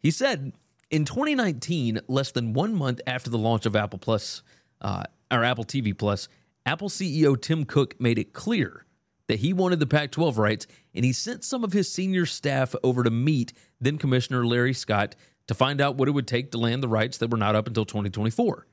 He 0.00 0.10
said 0.10 0.52
in 0.90 1.04
2019, 1.04 2.00
less 2.06 2.30
than 2.30 2.52
one 2.52 2.74
month 2.74 3.00
after 3.06 3.30
the 3.30 3.38
launch 3.38 3.66
of 3.66 3.74
Apple 3.74 3.98
Plus 3.98 4.42
uh, 4.80 5.04
or 5.30 5.44
Apple 5.44 5.64
TV 5.64 5.96
Plus, 5.96 6.28
Apple 6.66 6.88
CEO 6.88 7.40
Tim 7.40 7.64
Cook 7.64 7.98
made 8.00 8.18
it 8.18 8.32
clear 8.32 8.84
that 9.26 9.40
he 9.40 9.52
wanted 9.52 9.80
the 9.80 9.86
Pac 9.86 10.10
12 10.10 10.38
rights, 10.38 10.66
and 10.94 11.04
he 11.04 11.12
sent 11.12 11.44
some 11.44 11.64
of 11.64 11.72
his 11.72 11.90
senior 11.90 12.26
staff 12.26 12.74
over 12.82 13.02
to 13.02 13.10
meet 13.10 13.52
then 13.80 13.98
Commissioner 13.98 14.46
Larry 14.46 14.74
Scott 14.74 15.14
to 15.46 15.54
find 15.54 15.80
out 15.80 15.96
what 15.96 16.08
it 16.08 16.12
would 16.12 16.26
take 16.26 16.50
to 16.52 16.58
land 16.58 16.82
the 16.82 16.88
rights 16.88 17.18
that 17.18 17.30
were 17.30 17.36
not 17.36 17.54
up 17.54 17.66
until 17.66 17.84
2024. 17.84 18.66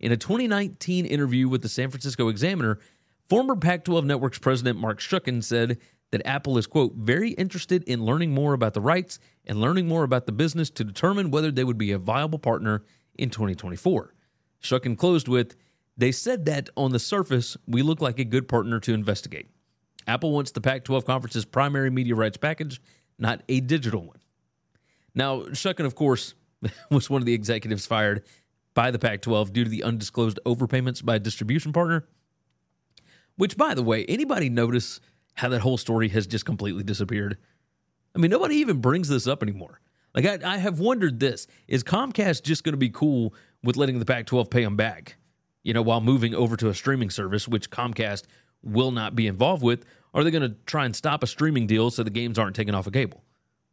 In 0.00 0.12
a 0.12 0.16
2019 0.16 1.06
interview 1.06 1.48
with 1.48 1.62
the 1.62 1.68
San 1.68 1.90
Francisco 1.90 2.28
Examiner, 2.28 2.78
former 3.28 3.56
Pac 3.56 3.84
12 3.84 4.04
Network's 4.04 4.38
president 4.38 4.78
Mark 4.78 5.00
Shuken 5.00 5.42
said 5.42 5.78
that 6.14 6.24
Apple 6.24 6.56
is, 6.58 6.68
quote, 6.68 6.94
very 6.94 7.30
interested 7.30 7.82
in 7.88 8.04
learning 8.04 8.30
more 8.30 8.52
about 8.52 8.72
the 8.72 8.80
rights 8.80 9.18
and 9.46 9.60
learning 9.60 9.88
more 9.88 10.04
about 10.04 10.26
the 10.26 10.32
business 10.32 10.70
to 10.70 10.84
determine 10.84 11.32
whether 11.32 11.50
they 11.50 11.64
would 11.64 11.76
be 11.76 11.90
a 11.90 11.98
viable 11.98 12.38
partner 12.38 12.84
in 13.18 13.30
2024. 13.30 14.14
Shuken 14.62 14.96
closed 14.96 15.26
with, 15.26 15.56
they 15.96 16.12
said 16.12 16.44
that 16.44 16.70
on 16.76 16.92
the 16.92 17.00
surface, 17.00 17.56
we 17.66 17.82
look 17.82 18.00
like 18.00 18.20
a 18.20 18.24
good 18.24 18.46
partner 18.46 18.78
to 18.78 18.94
investigate. 18.94 19.48
Apple 20.06 20.30
wants 20.30 20.52
the 20.52 20.60
Pac 20.60 20.84
12 20.84 21.04
conference's 21.04 21.44
primary 21.44 21.90
media 21.90 22.14
rights 22.14 22.36
package, 22.36 22.80
not 23.18 23.42
a 23.48 23.58
digital 23.58 24.02
one. 24.04 24.20
Now, 25.16 25.40
Shuken, 25.46 25.84
of 25.84 25.96
course, 25.96 26.34
was 26.92 27.10
one 27.10 27.22
of 27.22 27.26
the 27.26 27.34
executives 27.34 27.86
fired 27.86 28.22
by 28.72 28.92
the 28.92 29.00
Pac 29.00 29.22
12 29.22 29.52
due 29.52 29.64
to 29.64 29.70
the 29.70 29.82
undisclosed 29.82 30.38
overpayments 30.46 31.04
by 31.04 31.16
a 31.16 31.18
distribution 31.18 31.72
partner. 31.72 32.06
Which, 33.34 33.56
by 33.56 33.74
the 33.74 33.82
way, 33.82 34.04
anybody 34.04 34.48
notice 34.48 35.00
how 35.34 35.48
that 35.48 35.60
whole 35.60 35.76
story 35.76 36.08
has 36.08 36.26
just 36.26 36.44
completely 36.44 36.82
disappeared? 36.82 37.38
I 38.14 38.18
mean, 38.18 38.30
nobody 38.30 38.56
even 38.56 38.80
brings 38.80 39.08
this 39.08 39.26
up 39.26 39.42
anymore. 39.42 39.80
Like, 40.14 40.24
I, 40.24 40.54
I 40.54 40.56
have 40.58 40.78
wondered 40.78 41.18
this 41.18 41.46
is 41.66 41.82
Comcast 41.82 42.42
just 42.44 42.62
going 42.62 42.72
to 42.74 42.78
be 42.78 42.90
cool 42.90 43.34
with 43.62 43.76
letting 43.76 43.98
the 43.98 44.04
Pac 44.04 44.26
12 44.26 44.48
pay 44.48 44.62
them 44.62 44.76
back, 44.76 45.16
you 45.62 45.74
know, 45.74 45.82
while 45.82 46.00
moving 46.00 46.34
over 46.34 46.56
to 46.56 46.68
a 46.68 46.74
streaming 46.74 47.10
service, 47.10 47.48
which 47.48 47.70
Comcast 47.70 48.24
will 48.62 48.92
not 48.92 49.16
be 49.16 49.26
involved 49.26 49.62
with? 49.62 49.84
Are 50.12 50.22
they 50.22 50.30
going 50.30 50.48
to 50.48 50.56
try 50.66 50.84
and 50.84 50.94
stop 50.94 51.24
a 51.24 51.26
streaming 51.26 51.66
deal 51.66 51.90
so 51.90 52.04
the 52.04 52.10
games 52.10 52.38
aren't 52.38 52.54
taken 52.54 52.74
off 52.74 52.86
a 52.86 52.90
of 52.90 52.92
cable? 52.92 53.24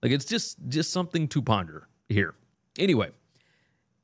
Like, 0.02 0.12
it's 0.12 0.26
just 0.26 0.58
just 0.68 0.92
something 0.92 1.28
to 1.28 1.42
ponder 1.44 1.88
here. 2.10 2.34
Anyway, 2.80 3.12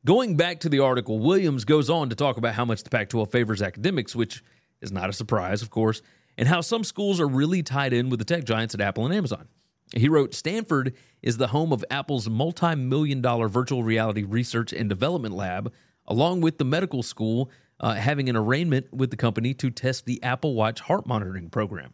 going 0.06 0.38
back 0.38 0.60
to 0.60 0.70
the 0.70 0.80
article, 0.80 1.18
Williams 1.18 1.66
goes 1.66 1.90
on 1.90 2.10
to 2.10 2.16
talk 2.16 2.38
about 2.38 2.54
how 2.54 2.66
much 2.66 2.84
the 2.84 2.92
Pac 2.92 3.10
12 3.10 3.32
favors 3.32 3.62
academics, 3.64 4.16
which 4.16 4.44
is 4.82 4.92
not 4.92 5.10
a 5.10 5.14
surprise, 5.14 5.64
of 5.64 5.72
course, 5.72 6.04
and 6.38 6.48
how 6.48 6.62
some 6.62 6.84
schools 6.84 7.20
are 7.20 7.28
really 7.28 7.64
tied 7.64 7.94
in 7.94 8.10
with 8.10 8.20
the 8.20 8.26
tech 8.26 8.44
giants 8.44 8.74
at 8.74 8.82
Apple 8.82 9.06
and 9.06 9.14
Amazon. 9.14 9.48
He 9.96 10.10
wrote 10.10 10.34
Stanford 10.34 10.94
is 11.22 11.38
the 11.38 11.48
home 11.48 11.72
of 11.72 11.84
Apple's 11.90 12.30
multi 12.30 12.76
million 12.76 13.22
dollar 13.22 13.48
virtual 13.48 13.84
reality 13.84 14.24
research 14.24 14.74
and 14.74 14.90
development 14.90 15.34
lab, 15.34 15.74
along 16.06 16.42
with 16.42 16.58
the 16.58 16.66
medical 16.66 17.04
school 17.04 17.50
uh, 17.80 17.94
having 17.94 18.28
an 18.28 18.36
arraignment 18.36 18.92
with 18.94 19.12
the 19.12 19.18
company 19.18 19.54
to 19.54 19.70
test 19.70 20.06
the 20.06 20.22
Apple 20.24 20.56
Watch 20.56 20.82
heart 20.82 21.06
monitoring 21.06 21.50
program. 21.50 21.94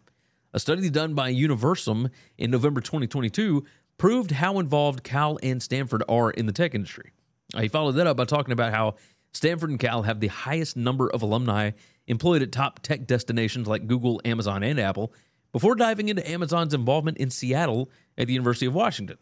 A 0.53 0.59
study 0.59 0.89
done 0.89 1.13
by 1.13 1.29
Universum 1.33 2.09
in 2.38 2.51
November 2.51 2.79
2022 2.79 3.63
proved 3.97 4.31
how 4.31 4.59
involved 4.59 5.03
Cal 5.03 5.38
and 5.43 5.62
Stanford 5.62 6.03
are 6.07 6.31
in 6.31 6.45
the 6.45 6.51
tech 6.51 6.73
industry. 6.73 7.12
He 7.59 7.67
followed 7.67 7.93
that 7.93 8.07
up 8.07 8.17
by 8.17 8.25
talking 8.25 8.51
about 8.51 8.73
how 8.73 8.95
Stanford 9.33 9.69
and 9.69 9.79
Cal 9.79 10.03
have 10.03 10.19
the 10.19 10.27
highest 10.27 10.77
number 10.77 11.09
of 11.09 11.21
alumni 11.21 11.71
employed 12.07 12.41
at 12.41 12.51
top 12.51 12.81
tech 12.81 13.07
destinations 13.07 13.67
like 13.67 13.87
Google, 13.87 14.21
Amazon, 14.25 14.63
and 14.63 14.79
Apple, 14.79 15.13
before 15.51 15.75
diving 15.75 16.09
into 16.09 16.27
Amazon's 16.29 16.73
involvement 16.73 17.17
in 17.17 17.29
Seattle 17.29 17.89
at 18.17 18.27
the 18.27 18.33
University 18.33 18.65
of 18.65 18.73
Washington. 18.73 19.17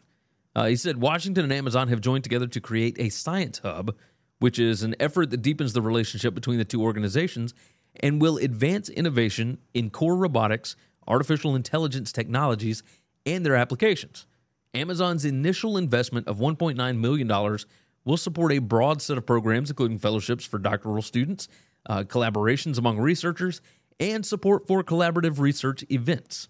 Uh, 0.54 0.66
he 0.66 0.76
said 0.76 1.00
Washington 1.00 1.44
and 1.44 1.52
Amazon 1.52 1.88
have 1.88 2.00
joined 2.00 2.24
together 2.24 2.46
to 2.46 2.60
create 2.60 2.98
a 2.98 3.08
science 3.08 3.58
hub, 3.58 3.94
which 4.38 4.58
is 4.58 4.82
an 4.82 4.94
effort 5.00 5.30
that 5.30 5.42
deepens 5.42 5.72
the 5.72 5.82
relationship 5.82 6.34
between 6.34 6.58
the 6.58 6.64
two 6.64 6.82
organizations 6.82 7.54
and 7.96 8.20
will 8.20 8.38
advance 8.38 8.88
innovation 8.88 9.58
in 9.74 9.90
core 9.90 10.16
robotics, 10.16 10.76
artificial 11.06 11.54
intelligence 11.54 12.12
technologies, 12.12 12.82
and 13.24 13.46
their 13.46 13.56
applications. 13.56 14.26
Amazon's 14.74 15.24
initial 15.24 15.76
investment 15.76 16.26
of 16.28 16.38
$1.9 16.38 16.98
million 16.98 17.58
will 18.04 18.16
support 18.16 18.52
a 18.52 18.58
broad 18.58 19.00
set 19.00 19.18
of 19.18 19.26
programs, 19.26 19.70
including 19.70 19.98
fellowships 19.98 20.44
for 20.44 20.58
doctoral 20.58 21.02
students, 21.02 21.48
uh, 21.86 22.02
collaborations 22.04 22.78
among 22.78 22.98
researchers, 22.98 23.60
and 24.00 24.24
support 24.26 24.66
for 24.66 24.82
collaborative 24.82 25.38
research 25.38 25.84
events. 25.90 26.48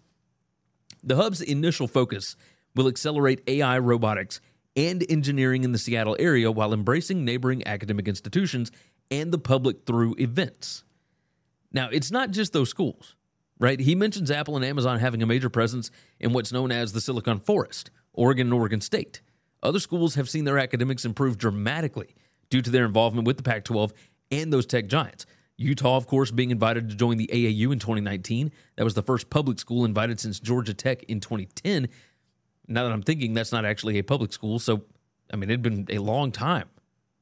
The 1.03 1.17
hub's 1.17 1.41
initial 1.41 1.89
focus 1.89 2.37
will 2.75 2.89
accelerate 2.89 3.43
AI 3.47 3.79
robotics 3.79 4.41
and 4.77 5.05
engineering 5.11 5.65
in 5.65 5.73
the 5.73 5.79
Seattle 5.79 6.17
area 6.19 6.51
while 6.51 6.73
embracing 6.73 7.25
neighboring 7.25 7.67
academic 7.67 8.09
institutions 8.09 8.71
and 9.11 9.33
the 9.33 9.39
public 9.39 9.85
through 9.85 10.15
events. 10.19 10.85
Now, 11.73 11.89
it's 11.91 12.11
not 12.11 12.31
just 12.31 12.53
those 12.53 12.71
schools, 12.71 13.15
right? 13.59 13.79
He 13.79 13.95
mentions 13.95 14.31
Apple 14.31 14.57
and 14.57 14.65
Amazon 14.65 14.99
having 14.99 15.23
a 15.23 15.27
major 15.27 15.51
presence 15.51 15.91
in 16.21 16.33
what's 16.33 16.53
known 16.53 16.71
as 16.73 16.93
the 16.93 17.01
Silicon 17.01 17.41
Forest, 17.41 17.91
Oregon 18.15 18.47
and 18.47 18.55
Oregon 18.55 18.81
State. 18.81 19.21
Other 19.63 19.79
schools 19.79 20.15
have 20.17 20.29
seen 20.29 20.45
their 20.45 20.59
academics 20.59 21.05
improve 21.05 21.39
dramatically 21.39 22.15
due 22.51 22.63
to 22.63 22.71
their 22.71 22.85
involvement 22.85 23.27
with 23.27 23.37
the 23.37 23.43
Pac 23.43 23.65
12 23.65 23.93
and 24.31 24.53
those 24.53 24.67
tech 24.67 24.89
giants. 24.89 25.27
Utah, 25.57 25.97
of 25.97 26.07
course, 26.07 26.31
being 26.31 26.51
invited 26.51 26.89
to 26.89 26.97
join 26.97 27.17
the 27.17 27.29
AAU 27.33 27.73
in 27.73 27.79
2019. 27.79 28.51
That 28.77 28.85
was 28.85 28.95
the 28.95 29.03
first 29.03 29.31
public 29.31 29.59
school 29.59 29.85
invited 29.85 30.19
since 30.19 30.41
Georgia 30.41 30.75
Tech 30.75 31.03
in 31.05 31.21
2010. 31.21 31.89
Now 32.69 32.85
that 32.85 32.93
I'm 32.93 33.03
thinking, 33.03 33.35
that's 33.35 33.53
not 33.53 33.65
actually 33.65 33.99
a 33.99 34.03
public 34.03 34.33
school. 34.33 34.59
So, 34.59 34.83
I 35.33 35.37
mean, 35.37 35.51
it 35.51 35.55
had 35.55 35.63
been 35.63 35.87
a 35.91 35.99
long 35.99 36.33
time 36.33 36.69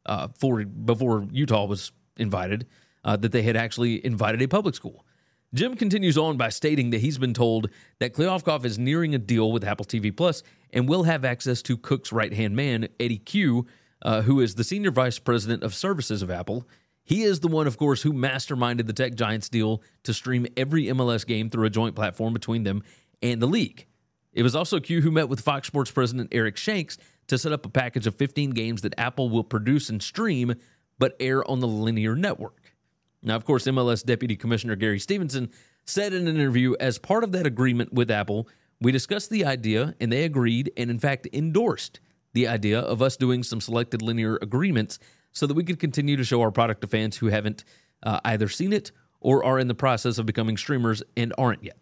uh, 0.06 0.28
for 0.38 0.64
before 0.64 1.26
Utah 1.30 1.66
was 1.66 1.92
invited 2.16 2.66
uh, 3.04 3.16
that 3.16 3.32
they 3.32 3.42
had 3.42 3.56
actually 3.56 4.04
invited 4.04 4.40
a 4.42 4.48
public 4.48 4.74
school. 4.74 5.04
Jim 5.52 5.74
continues 5.74 6.16
on 6.16 6.36
by 6.36 6.48
stating 6.48 6.90
that 6.90 7.00
he's 7.00 7.18
been 7.18 7.34
told 7.34 7.70
that 7.98 8.14
Kliavkoff 8.14 8.64
is 8.64 8.78
nearing 8.78 9.14
a 9.14 9.18
deal 9.18 9.50
with 9.50 9.64
Apple 9.64 9.84
TV 9.84 10.16
Plus 10.16 10.44
and 10.72 10.88
will 10.88 11.04
have 11.04 11.24
access 11.24 11.62
to 11.62 11.76
Cook's 11.76 12.12
right 12.12 12.32
hand 12.32 12.56
man, 12.56 12.88
Eddie 12.98 13.18
Cue, 13.18 13.66
uh, 14.02 14.22
who 14.22 14.40
is 14.40 14.54
the 14.54 14.64
senior 14.64 14.90
vice 14.90 15.18
president 15.18 15.62
of 15.62 15.74
services 15.74 16.22
of 16.22 16.30
Apple. 16.30 16.66
He 17.02 17.22
is 17.22 17.40
the 17.40 17.48
one, 17.48 17.66
of 17.66 17.76
course, 17.76 18.02
who 18.02 18.12
masterminded 18.12 18.86
the 18.86 18.92
Tech 18.92 19.14
Giants 19.14 19.48
deal 19.48 19.82
to 20.04 20.14
stream 20.14 20.46
every 20.56 20.84
MLS 20.84 21.26
game 21.26 21.50
through 21.50 21.66
a 21.66 21.70
joint 21.70 21.96
platform 21.96 22.32
between 22.32 22.62
them 22.62 22.82
and 23.22 23.42
the 23.42 23.46
league. 23.46 23.86
It 24.32 24.42
was 24.42 24.54
also 24.54 24.78
Cue 24.78 25.00
who 25.00 25.10
met 25.10 25.28
with 25.28 25.40
Fox 25.40 25.66
Sports 25.66 25.90
president 25.90 26.28
Eric 26.32 26.56
Shanks 26.56 26.98
to 27.26 27.38
set 27.38 27.52
up 27.52 27.66
a 27.66 27.70
package 27.70 28.06
of 28.06 28.14
15 28.14 28.50
games 28.50 28.82
that 28.82 28.94
Apple 28.98 29.28
will 29.28 29.44
produce 29.44 29.88
and 29.88 30.02
stream, 30.02 30.54
but 30.98 31.16
air 31.18 31.48
on 31.50 31.60
the 31.60 31.68
linear 31.68 32.14
network. 32.14 32.74
Now, 33.22 33.36
of 33.36 33.44
course, 33.44 33.64
MLS 33.64 34.04
Deputy 34.04 34.36
Commissioner 34.36 34.76
Gary 34.76 34.98
Stevenson 34.98 35.50
said 35.84 36.12
in 36.12 36.28
an 36.28 36.36
interview 36.36 36.74
as 36.80 36.98
part 36.98 37.24
of 37.24 37.32
that 37.32 37.46
agreement 37.46 37.92
with 37.92 38.10
Apple, 38.10 38.48
we 38.80 38.92
discussed 38.92 39.30
the 39.30 39.44
idea 39.44 39.94
and 40.00 40.10
they 40.10 40.24
agreed 40.24 40.72
and, 40.76 40.90
in 40.90 40.98
fact, 40.98 41.28
endorsed 41.32 42.00
the 42.32 42.48
idea 42.48 42.80
of 42.80 43.02
us 43.02 43.16
doing 43.16 43.42
some 43.42 43.60
selected 43.60 44.02
linear 44.02 44.38
agreements 44.40 44.98
so 45.32 45.46
that 45.46 45.54
we 45.54 45.64
could 45.64 45.78
continue 45.78 46.16
to 46.16 46.24
show 46.24 46.40
our 46.40 46.50
product 46.50 46.80
to 46.80 46.86
fans 46.86 47.16
who 47.16 47.26
haven't 47.26 47.64
uh, 48.02 48.20
either 48.24 48.48
seen 48.48 48.72
it 48.72 48.92
or 49.20 49.44
are 49.44 49.58
in 49.58 49.68
the 49.68 49.74
process 49.74 50.18
of 50.18 50.26
becoming 50.26 50.56
streamers 50.56 51.02
and 51.16 51.32
aren't 51.36 51.62
yet. 51.62 51.76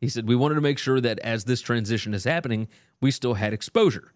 He 0.00 0.08
said, 0.08 0.28
We 0.28 0.36
wanted 0.36 0.56
to 0.56 0.60
make 0.60 0.78
sure 0.78 1.00
that 1.00 1.18
as 1.20 1.44
this 1.44 1.60
transition 1.60 2.12
is 2.12 2.24
happening, 2.24 2.68
we 3.00 3.10
still 3.10 3.34
had 3.34 3.52
exposure. 3.52 4.12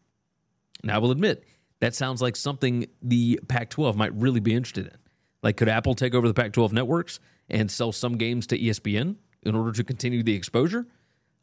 And 0.83 0.90
I 0.90 0.99
will 0.99 1.11
admit, 1.11 1.45
that 1.81 1.95
sounds 1.95 2.21
like 2.21 2.37
something 2.37 2.87
the 3.02 3.40
Pac 3.49 3.71
12 3.71 3.97
might 3.97 4.14
really 4.14 4.40
be 4.40 4.55
interested 4.55 4.87
in. 4.87 4.97
Like, 5.43 5.57
could 5.57 5.69
Apple 5.69 5.95
take 5.95 6.14
over 6.14 6.26
the 6.26 6.35
Pac 6.35 6.52
12 6.52 6.73
networks 6.73 7.21
and 7.49 7.71
sell 7.71 7.93
some 7.93 8.16
games 8.16 8.47
to 8.49 8.59
ESPN 8.59 9.16
in 9.43 9.55
order 9.55 9.73
to 9.73 9.85
continue 9.85 10.23
the 10.23 10.35
exposure? 10.35 10.87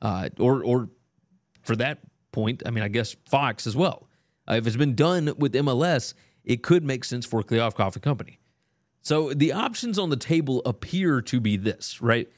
Uh, 0.03 0.29
or, 0.37 0.63
or 0.63 0.89
for 1.63 1.75
that 1.77 1.99
point, 2.31 2.61
I 2.65 2.69
mean, 2.69 2.83
I 2.83 2.89
guess 2.89 3.15
Fox 3.25 3.65
as 3.65 3.75
well. 3.75 4.07
Uh, 4.47 4.55
if 4.55 4.67
it's 4.67 4.75
been 4.75 4.95
done 4.95 5.33
with 5.37 5.53
MLS, 5.53 6.13
it 6.43 6.61
could 6.61 6.83
make 6.83 7.05
sense 7.05 7.25
for 7.25 7.41
Kliavkoff 7.41 7.99
Company. 8.01 8.37
So 9.01 9.33
the 9.33 9.53
options 9.53 9.97
on 9.97 10.09
the 10.09 10.17
table 10.17 10.61
appear 10.65 11.21
to 11.21 11.39
be 11.39 11.57
this, 11.57 12.01
right? 12.01 12.29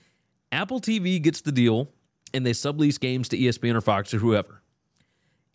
Apple 0.52 0.80
TV 0.80 1.22
gets 1.22 1.42
the 1.42 1.52
deal 1.52 1.90
and 2.34 2.46
they 2.46 2.52
sublease 2.52 3.00
games 3.00 3.30
to 3.30 3.38
ESPN 3.38 3.76
or 3.76 3.82
Fox 3.82 4.14
or 4.14 4.20
whoever. 4.20 4.62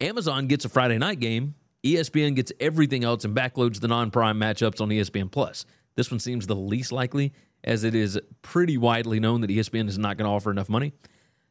Amazon 0.00 0.46
gets 0.46 0.64
a 0.64 0.68
Friday 0.68 0.98
night 0.98 1.20
game. 1.20 1.54
ESPN 1.84 2.34
gets 2.34 2.52
everything 2.60 3.04
else 3.04 3.24
and 3.24 3.36
backloads 3.36 3.80
the 3.80 3.88
non-prime 3.88 4.38
matchups 4.38 4.80
on 4.80 4.88
ESPN 4.88 5.30
Plus. 5.30 5.64
This 5.94 6.10
one 6.10 6.20
seems 6.20 6.46
the 6.46 6.56
least 6.56 6.92
likely, 6.92 7.32
as 7.64 7.84
it 7.84 7.94
is 7.94 8.18
pretty 8.42 8.76
widely 8.78 9.20
known 9.20 9.40
that 9.42 9.50
ESPN 9.50 9.88
is 9.88 9.98
not 9.98 10.16
going 10.16 10.28
to 10.28 10.32
offer 10.32 10.50
enough 10.50 10.68
money. 10.68 10.92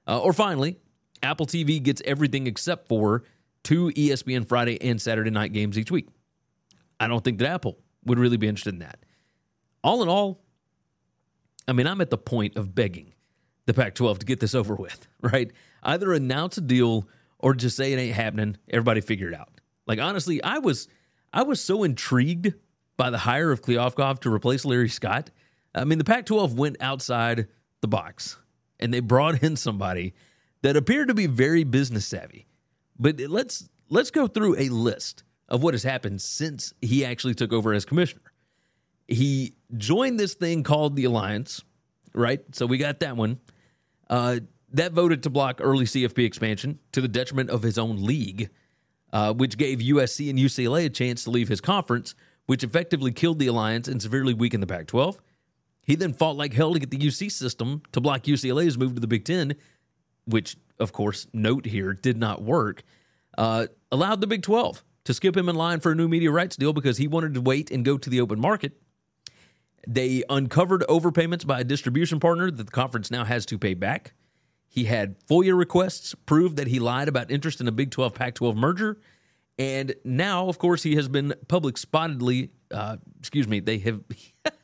Uh, 0.09 0.17
or 0.17 0.33
finally, 0.33 0.75
Apple 1.21 1.45
TV 1.45 1.81
gets 1.81 2.01
everything 2.03 2.47
except 2.47 2.87
for 2.87 3.23
two 3.63 3.91
ESPN 3.91 4.47
Friday 4.47 4.81
and 4.81 4.99
Saturday 4.99 5.29
night 5.29 5.53
games 5.53 5.77
each 5.77 5.91
week. 5.91 6.07
I 6.99 7.07
don't 7.07 7.23
think 7.23 7.37
that 7.37 7.47
Apple 7.47 7.77
would 8.05 8.17
really 8.17 8.37
be 8.37 8.47
interested 8.47 8.73
in 8.73 8.79
that. 8.79 9.05
All 9.83 10.01
in 10.01 10.09
all, 10.09 10.41
I 11.67 11.73
mean, 11.73 11.85
I'm 11.85 12.01
at 12.01 12.09
the 12.09 12.17
point 12.17 12.57
of 12.57 12.73
begging 12.73 13.13
the 13.67 13.73
Pac 13.75 13.93
12 13.93 14.19
to 14.19 14.25
get 14.25 14.39
this 14.39 14.55
over 14.55 14.73
with, 14.73 15.07
right? 15.21 15.51
Either 15.83 16.11
announce 16.11 16.57
a 16.57 16.61
deal 16.61 17.07
or 17.37 17.53
just 17.53 17.77
say 17.77 17.93
it 17.93 17.97
ain't 17.97 18.15
happening. 18.15 18.57
Everybody 18.67 19.01
figure 19.01 19.27
it 19.27 19.35
out. 19.35 19.61
Like, 19.85 19.99
honestly, 19.99 20.43
I 20.43 20.57
was. 20.57 20.87
I 21.31 21.43
was 21.43 21.61
so 21.61 21.83
intrigued 21.83 22.55
by 22.97 23.11
the 23.11 23.19
hire 23.19 23.51
of 23.51 23.61
Kliavkoff 23.61 24.21
to 24.21 24.33
replace 24.33 24.65
Larry 24.65 24.89
Scott. 24.89 25.29
I 25.75 25.83
mean, 25.83 25.99
the 25.99 26.03
Pac 26.03 26.25
12 26.25 26.57
went 26.57 26.77
outside 26.81 27.47
the 27.81 27.87
box 27.87 28.35
and 28.79 28.93
they 28.93 28.99
brought 28.99 29.43
in 29.43 29.55
somebody 29.55 30.13
that 30.61 30.75
appeared 30.75 31.07
to 31.07 31.13
be 31.13 31.27
very 31.27 31.63
business 31.63 32.05
savvy. 32.05 32.47
But 32.97 33.19
let's 33.19 33.69
let's 33.89 34.11
go 34.11 34.27
through 34.27 34.57
a 34.57 34.69
list 34.69 35.23
of 35.47 35.63
what 35.63 35.73
has 35.73 35.83
happened 35.83 36.21
since 36.21 36.73
he 36.81 37.03
actually 37.03 37.33
took 37.33 37.51
over 37.51 37.73
as 37.73 37.85
commissioner. 37.85 38.33
He 39.07 39.55
joined 39.75 40.19
this 40.19 40.35
thing 40.35 40.63
called 40.63 40.95
the 40.95 41.05
Alliance, 41.05 41.63
right? 42.13 42.41
So 42.53 42.65
we 42.65 42.77
got 42.77 42.99
that 42.99 43.17
one. 43.17 43.39
Uh, 44.09 44.39
that 44.71 44.91
voted 44.91 45.23
to 45.23 45.29
block 45.29 45.59
early 45.61 45.85
CFP 45.85 46.25
expansion 46.25 46.79
to 46.91 47.01
the 47.01 47.07
detriment 47.07 47.49
of 47.49 47.63
his 47.63 47.79
own 47.79 48.03
league, 48.03 48.49
uh, 49.11 49.33
which 49.33 49.57
gave 49.57 49.79
USC 49.79 50.29
and 50.29 50.37
UCLA 50.37 50.85
a 50.85 50.89
chance 50.89 51.23
to 51.23 51.31
leave 51.31 51.47
his 51.47 51.61
conference, 51.61 52.13
which 52.45 52.63
effectively 52.63 53.11
killed 53.11 53.39
the 53.39 53.47
Alliance 53.47 53.87
and 53.87 53.99
severely 53.99 54.33
weakened 54.33 54.61
the 54.61 54.67
Pac 54.67 54.85
12. 54.85 55.19
He 55.89 55.95
then 55.95 56.13
fought 56.13 56.37
like 56.37 56.53
hell 56.53 56.73
to 56.73 56.79
get 56.79 56.91
the 56.91 56.99
UC 56.99 57.31
system 57.31 57.81
to 57.93 57.99
block 57.99 58.25
UCLA's 58.25 58.77
move 58.77 58.93
to 58.93 58.99
the 59.01 59.07
Big 59.07 59.25
Ten, 59.25 59.55
which, 60.25 60.55
of 60.77 60.93
course, 60.93 61.25
note 61.33 61.65
here, 61.65 61.93
did 61.93 62.15
not 62.15 62.43
work. 62.43 62.83
Uh, 63.35 63.65
allowed 63.91 64.21
the 64.21 64.27
Big 64.27 64.43
12 64.43 64.83
to 65.05 65.15
skip 65.15 65.35
him 65.35 65.49
in 65.49 65.55
line 65.55 65.79
for 65.79 65.91
a 65.91 65.95
new 65.95 66.07
media 66.07 66.29
rights 66.29 66.55
deal 66.55 66.73
because 66.73 66.97
he 66.97 67.07
wanted 67.07 67.33
to 67.33 67.41
wait 67.41 67.71
and 67.71 67.83
go 67.83 67.97
to 67.97 68.07
the 68.07 68.21
open 68.21 68.39
market. 68.39 68.73
They 69.87 70.23
uncovered 70.29 70.83
overpayments 70.87 71.47
by 71.47 71.61
a 71.61 71.63
distribution 71.63 72.19
partner 72.19 72.51
that 72.51 72.63
the 72.65 72.71
conference 72.71 73.09
now 73.09 73.23
has 73.23 73.47
to 73.47 73.57
pay 73.57 73.73
back. 73.73 74.13
He 74.67 74.83
had 74.83 75.15
FOIA 75.25 75.57
requests 75.57 76.13
prove 76.27 76.55
that 76.57 76.67
he 76.67 76.77
lied 76.77 77.07
about 77.07 77.31
interest 77.31 77.61
in 77.61 77.67
a 77.67 77.71
Big 77.71 77.89
12 77.89 78.13
Pac 78.13 78.35
12 78.35 78.55
merger. 78.55 79.01
And 79.57 79.95
now, 80.03 80.49
of 80.49 80.59
course, 80.59 80.83
he 80.83 80.97
has 80.97 81.07
been 81.07 81.33
public 81.47 81.77
spottedly, 81.77 82.51
uh, 82.69 82.97
excuse 83.17 83.47
me, 83.47 83.59
they 83.59 83.79
have. 83.79 84.03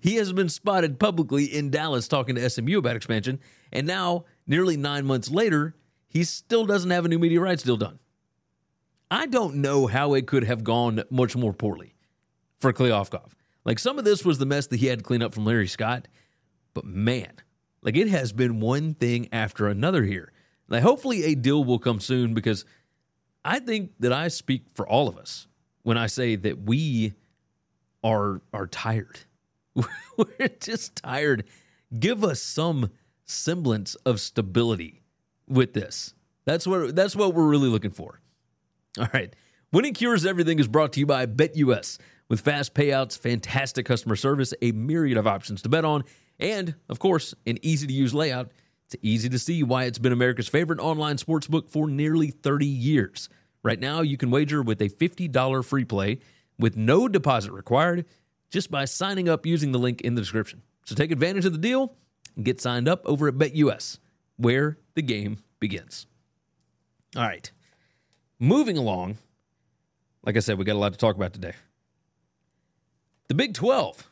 he 0.00 0.16
has 0.16 0.32
been 0.32 0.48
spotted 0.48 0.98
publicly 0.98 1.44
in 1.44 1.70
Dallas 1.70 2.08
talking 2.08 2.34
to 2.34 2.50
SMU 2.50 2.78
about 2.78 2.96
expansion. 2.96 3.40
And 3.72 3.86
now, 3.86 4.24
nearly 4.46 4.76
nine 4.76 5.06
months 5.06 5.30
later, 5.30 5.74
he 6.08 6.24
still 6.24 6.66
doesn't 6.66 6.90
have 6.90 7.04
a 7.04 7.08
new 7.08 7.18
media 7.18 7.40
rights 7.40 7.62
deal 7.62 7.76
done. 7.76 7.98
I 9.10 9.26
don't 9.26 9.56
know 9.56 9.86
how 9.86 10.14
it 10.14 10.26
could 10.26 10.44
have 10.44 10.64
gone 10.64 11.02
much 11.10 11.36
more 11.36 11.52
poorly 11.52 11.94
for 12.58 12.72
Kliavkoff. 12.72 13.32
Like 13.64 13.78
some 13.78 13.98
of 13.98 14.04
this 14.04 14.24
was 14.24 14.38
the 14.38 14.46
mess 14.46 14.66
that 14.68 14.80
he 14.80 14.86
had 14.86 15.00
to 15.00 15.04
clean 15.04 15.22
up 15.22 15.34
from 15.34 15.44
Larry 15.44 15.68
Scott, 15.68 16.08
but 16.72 16.84
man, 16.84 17.32
like 17.82 17.96
it 17.96 18.08
has 18.08 18.32
been 18.32 18.60
one 18.60 18.94
thing 18.94 19.28
after 19.32 19.68
another 19.68 20.02
here. 20.02 20.32
Like 20.68 20.82
hopefully 20.82 21.24
a 21.24 21.34
deal 21.34 21.64
will 21.64 21.78
come 21.78 22.00
soon 22.00 22.34
because 22.34 22.64
I 23.44 23.60
think 23.60 23.92
that 24.00 24.12
I 24.12 24.28
speak 24.28 24.64
for 24.74 24.88
all 24.88 25.08
of 25.08 25.18
us 25.18 25.46
when 25.82 25.98
I 25.98 26.06
say 26.06 26.36
that 26.36 26.62
we 26.62 27.14
are 28.02 28.40
are 28.52 28.66
tired. 28.66 29.20
We're 30.16 30.48
just 30.60 30.96
tired. 30.96 31.44
Give 31.98 32.24
us 32.24 32.40
some 32.40 32.90
semblance 33.24 33.94
of 34.06 34.20
stability 34.20 35.02
with 35.48 35.72
this. 35.72 36.14
That's 36.44 36.66
what 36.66 36.94
that's 36.94 37.16
what 37.16 37.34
we're 37.34 37.48
really 37.48 37.68
looking 37.68 37.90
for. 37.90 38.20
All 38.98 39.08
right. 39.14 39.34
Winning 39.72 39.94
Cures 39.94 40.26
Everything 40.26 40.58
is 40.58 40.68
brought 40.68 40.92
to 40.92 41.00
you 41.00 41.06
by 41.06 41.26
BetUS. 41.26 41.98
With 42.28 42.40
fast 42.40 42.74
payouts, 42.74 43.18
fantastic 43.18 43.84
customer 43.86 44.16
service, 44.16 44.54
a 44.62 44.72
myriad 44.72 45.18
of 45.18 45.26
options 45.26 45.62
to 45.62 45.68
bet 45.68 45.84
on, 45.84 46.04
and, 46.38 46.74
of 46.88 46.98
course, 46.98 47.34
an 47.46 47.58
easy 47.62 47.86
to 47.86 47.92
use 47.92 48.14
layout, 48.14 48.50
it's 48.86 48.96
easy 49.02 49.28
to 49.28 49.38
see 49.38 49.62
why 49.62 49.84
it's 49.84 49.98
been 49.98 50.12
America's 50.12 50.48
favorite 50.48 50.80
online 50.80 51.16
sportsbook 51.16 51.68
for 51.68 51.86
nearly 51.88 52.30
30 52.30 52.66
years. 52.66 53.28
Right 53.62 53.78
now, 53.78 54.00
you 54.00 54.16
can 54.16 54.30
wager 54.30 54.62
with 54.62 54.80
a 54.80 54.88
$50 54.88 55.64
free 55.64 55.84
play 55.84 56.18
with 56.58 56.76
no 56.76 57.08
deposit 57.08 57.52
required 57.52 58.06
just 58.54 58.70
by 58.70 58.84
signing 58.84 59.28
up 59.28 59.44
using 59.44 59.72
the 59.72 59.80
link 59.80 60.00
in 60.02 60.14
the 60.14 60.20
description. 60.20 60.62
So 60.84 60.94
take 60.94 61.10
advantage 61.10 61.44
of 61.44 61.50
the 61.50 61.58
deal 61.58 61.96
and 62.36 62.44
get 62.44 62.60
signed 62.60 62.86
up 62.86 63.02
over 63.04 63.26
at 63.26 63.34
BetUS, 63.34 63.98
where 64.36 64.78
the 64.94 65.02
game 65.02 65.38
begins. 65.58 66.06
All 67.16 67.24
right. 67.24 67.50
Moving 68.38 68.78
along, 68.78 69.18
like 70.24 70.36
I 70.36 70.38
said, 70.38 70.56
we 70.56 70.64
got 70.64 70.76
a 70.76 70.78
lot 70.78 70.92
to 70.92 70.98
talk 70.98 71.16
about 71.16 71.32
today. 71.32 71.54
The 73.26 73.34
Big 73.34 73.54
12, 73.54 74.08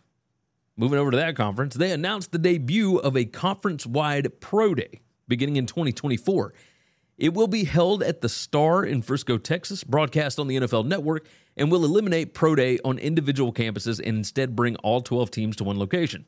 moving 0.76 0.98
over 0.98 1.12
to 1.12 1.16
that 1.18 1.36
conference, 1.36 1.76
they 1.76 1.92
announced 1.92 2.32
the 2.32 2.38
debut 2.38 2.96
of 2.96 3.16
a 3.16 3.24
conference 3.24 3.86
wide 3.86 4.40
pro 4.40 4.74
day 4.74 5.02
beginning 5.28 5.54
in 5.54 5.66
2024. 5.66 6.52
It 7.16 7.32
will 7.32 7.46
be 7.46 7.62
held 7.62 8.02
at 8.02 8.22
the 8.22 8.28
Star 8.28 8.84
in 8.84 9.02
Frisco, 9.02 9.38
Texas, 9.38 9.84
broadcast 9.84 10.40
on 10.40 10.48
the 10.48 10.56
NFL 10.56 10.86
Network, 10.86 11.28
and 11.56 11.70
will 11.70 11.84
eliminate 11.84 12.34
pro 12.34 12.54
day 12.54 12.78
on 12.84 12.98
individual 12.98 13.52
campuses 13.52 13.98
and 13.98 14.18
instead 14.18 14.56
bring 14.56 14.76
all 14.76 15.00
12 15.00 15.30
teams 15.30 15.56
to 15.56 15.64
one 15.64 15.78
location. 15.78 16.24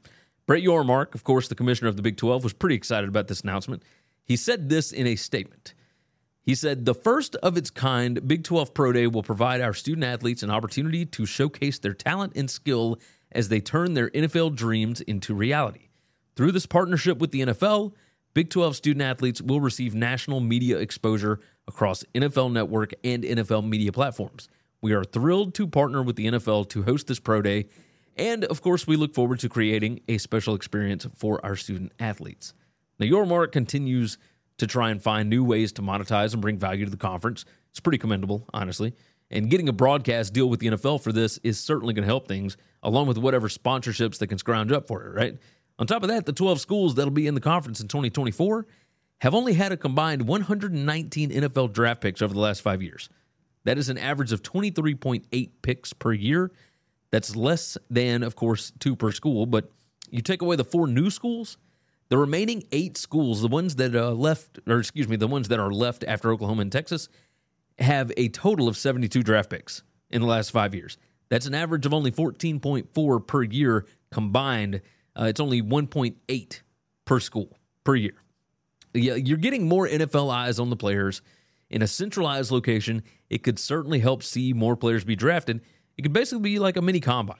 Brett 0.47 0.63
Yormark, 0.63 1.15
of 1.15 1.25
course, 1.25 1.49
the 1.49 1.55
commissioner 1.55 1.89
of 1.89 1.97
the 1.97 2.03
Big 2.03 2.17
12, 2.17 2.45
was 2.45 2.53
pretty 2.53 2.75
excited 2.75 3.09
about 3.09 3.29
this 3.29 3.41
announcement. 3.41 3.83
He 4.25 4.37
said 4.37 4.69
this 4.69 4.93
in 4.93 5.07
a 5.07 5.17
statement. 5.17 5.75
He 6.43 6.55
said, 6.55 6.85
The 6.85 6.95
first 6.95 7.37
of 7.37 7.57
its 7.57 7.71
kind 7.71 8.27
Big 8.29 8.45
12 8.45 8.75
Pro 8.75 8.93
Day 8.93 9.07
will 9.07 9.23
provide 9.23 9.63
our 9.63 9.73
student 9.73 10.05
athletes 10.05 10.43
an 10.43 10.51
opportunity 10.51 11.07
to 11.07 11.25
showcase 11.25 11.79
their 11.79 11.95
talent 11.95 12.35
and 12.37 12.51
skill 12.51 12.99
as 13.33 13.49
they 13.49 13.61
turn 13.61 13.95
their 13.95 14.11
NFL 14.11 14.55
dreams 14.55 15.01
into 15.01 15.35
reality. 15.35 15.89
Through 16.37 16.53
this 16.53 16.67
partnership 16.67 17.19
with 17.19 17.31
the 17.31 17.43
NFL, 17.43 17.95
Big 18.35 18.51
12 18.51 18.77
student 18.77 19.03
athletes 19.03 19.41
will 19.41 19.61
receive 19.61 19.95
national 19.95 20.41
media 20.41 20.79
exposure 20.79 21.41
across 21.67 22.05
NFL 22.15 22.53
Network 22.53 22.93
and 23.03 23.23
NFL 23.23 23.67
media 23.67 23.93
platforms. 23.93 24.49
We 24.85 24.93
are 24.93 25.03
thrilled 25.03 25.55
to 25.55 25.67
partner 25.67 26.03
with 26.03 26.17
the 26.17 26.27
NFL 26.27 26.69
to 26.69 26.83
host 26.83 27.07
this 27.07 27.19
Pro 27.19 27.41
Day, 27.41 27.69
and 28.19 28.45
of 28.45 28.61
course, 28.61 28.87
we 28.87 28.97
look 28.97 29.15
forward 29.15 29.41
to 29.41 29.49
creating 29.49 30.01
a 30.09 30.19
special 30.19 30.55
experience 30.55 31.07
for 31.17 31.41
our 31.43 31.57
student 31.57 31.93
athletes. 31.99 32.53
Now, 32.99 33.07
Yormark 33.07 33.51
continues 33.51 34.19
to 34.59 34.67
try 34.67 34.91
and 34.91 35.03
find 35.03 35.31
new 35.31 35.43
ways 35.43 35.73
to 35.73 35.83
monetize 35.83 36.35
and 36.35 36.43
bring 36.43 36.59
value 36.59 36.85
to 36.85 36.91
the 36.91 36.99
conference. 36.99 37.47
It's 37.71 37.81
pretty 37.81 37.97
commendable, 37.97 38.47
honestly. 38.53 38.93
And 39.31 39.49
getting 39.49 39.71
a 39.71 39.73
broadcast 39.73 40.35
deal 40.35 40.51
with 40.51 40.61
the 40.61 40.67
NFL 40.67 41.03
for 41.03 41.13
this 41.13 41.39
is 41.39 41.59
certainly 41.59 41.95
going 41.95 42.03
to 42.03 42.13
help 42.13 42.29
things, 42.29 42.59
along 42.83 43.07
with 43.07 43.17
whatever 43.17 43.49
sponsorships 43.49 44.19
they 44.19 44.27
can 44.27 44.37
scrounge 44.37 44.71
up 44.71 44.87
for 44.87 45.07
it, 45.07 45.15
right? 45.15 45.39
On 45.79 45.87
top 45.87 46.03
of 46.03 46.11
that, 46.11 46.27
the 46.27 46.35
12 46.35 46.61
schools 46.61 46.95
that'll 46.97 47.11
be 47.11 47.27
in 47.27 47.35
the 47.35 47.41
conference 47.41 47.81
in 47.81 47.89
2024 47.89 48.67
have 49.23 49.35
only 49.35 49.55
had 49.55 49.73
a 49.73 49.79
combined 49.79 50.29
119 50.29 51.31
NFL 51.31 51.73
draft 51.73 52.03
picks 52.03 52.21
over 52.21 52.35
the 52.35 52.41
last 52.41 52.61
five 52.61 52.83
years. 52.83 53.09
That 53.65 53.79
is 53.79 53.89
an 53.89 53.99
average 53.99 54.33
of 54.33 54.43
23.8 54.43 55.51
picks 55.63 55.93
per 55.93 56.13
year. 56.13 56.53
That's 57.11 57.35
less 57.37 57.79
than, 57.91 58.23
of 58.23 58.37
course, 58.37 58.73
two 58.79 58.97
per 58.97 59.13
school, 59.13 59.47
but 59.47 59.71
you 60.11 60.21
take 60.21 60.43
away 60.43 60.57
the 60.57 60.65
four 60.65 60.87
new 60.87 61.11
schools, 61.11 61.57
the 62.09 62.19
remaining 62.19 62.65
eight 62.73 62.97
schools, 62.97 63.41
the 63.41 63.49
ones 63.49 63.77
that 63.77 63.95
are 63.95 64.11
left, 64.11 64.59
or 64.67 64.79
excuse 64.79 65.09
me, 65.09 65.17
the 65.17 65.29
ones 65.29 65.49
that 65.49 65.59
are 65.59 65.73
left 65.73 66.05
after 66.07 66.33
Oklahoma 66.33 66.63
and 66.63 66.73
Texas, 66.73 67.09
have 67.79 68.13
a 68.17 68.29
total 68.29 68.69
of 68.69 68.77
72 68.77 69.23
draft 69.23 69.51
picks 69.51 69.83
in 70.11 70.21
the 70.21 70.27
last 70.27 70.51
five 70.51 70.75
years. 70.75 70.99
That's 71.29 71.47
an 71.47 71.55
average 71.55 71.87
of 71.87 71.95
only 71.95 72.11
14.4 72.11 73.27
per 73.27 73.43
year 73.43 73.87
combined. 74.11 74.83
Uh, 75.19 75.25
it's 75.25 75.41
only 75.41 75.63
1.8 75.63 76.61
per 77.05 77.21
school 77.21 77.57
per 77.83 77.95
year. 77.95 78.15
Yeah, 78.93 79.15
you're 79.15 79.39
getting 79.39 79.69
more 79.69 79.89
NFL 79.89 80.33
eyes 80.33 80.61
on 80.61 80.71
the 80.71 80.77
players 80.77 81.23
in 81.75 81.83
a 81.83 81.87
centralized 81.87 82.51
location. 82.51 83.03
It 83.29 83.43
could 83.43 83.59
certainly 83.59 83.99
help 83.99 84.23
see 84.23 84.55
more 84.55 84.77
players 84.77 85.05
be 85.05 85.17
drafted. 85.17 85.61
It 85.99 86.03
could 86.03 86.13
basically 86.15 86.43
be 86.43 86.59
like 86.59 86.77
a 86.77 86.83
mini 86.83 87.01
combine. 87.01 87.37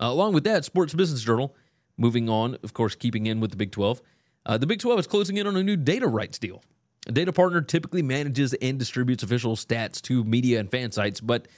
Uh, 0.00 0.06
along 0.06 0.32
with 0.32 0.44
that, 0.44 0.64
Sports 0.64 0.94
Business 0.94 1.22
Journal 1.22 1.54
Moving 1.98 2.28
on, 2.28 2.58
of 2.62 2.74
course, 2.74 2.94
keeping 2.94 3.26
in 3.26 3.40
with 3.40 3.50
the 3.50 3.56
Big 3.56 3.72
12, 3.72 4.02
uh, 4.44 4.58
the 4.58 4.66
Big 4.66 4.80
12 4.80 5.00
is 5.00 5.06
closing 5.06 5.38
in 5.38 5.46
on 5.46 5.56
a 5.56 5.62
new 5.62 5.76
data 5.76 6.06
rights 6.06 6.38
deal. 6.38 6.62
A 7.06 7.12
data 7.12 7.32
partner 7.32 7.62
typically 7.62 8.02
manages 8.02 8.52
and 8.54 8.78
distributes 8.78 9.22
official 9.22 9.56
stats 9.56 10.00
to 10.02 10.22
media 10.24 10.60
and 10.60 10.70
fan 10.70 10.92
sites, 10.92 11.20
but 11.20 11.48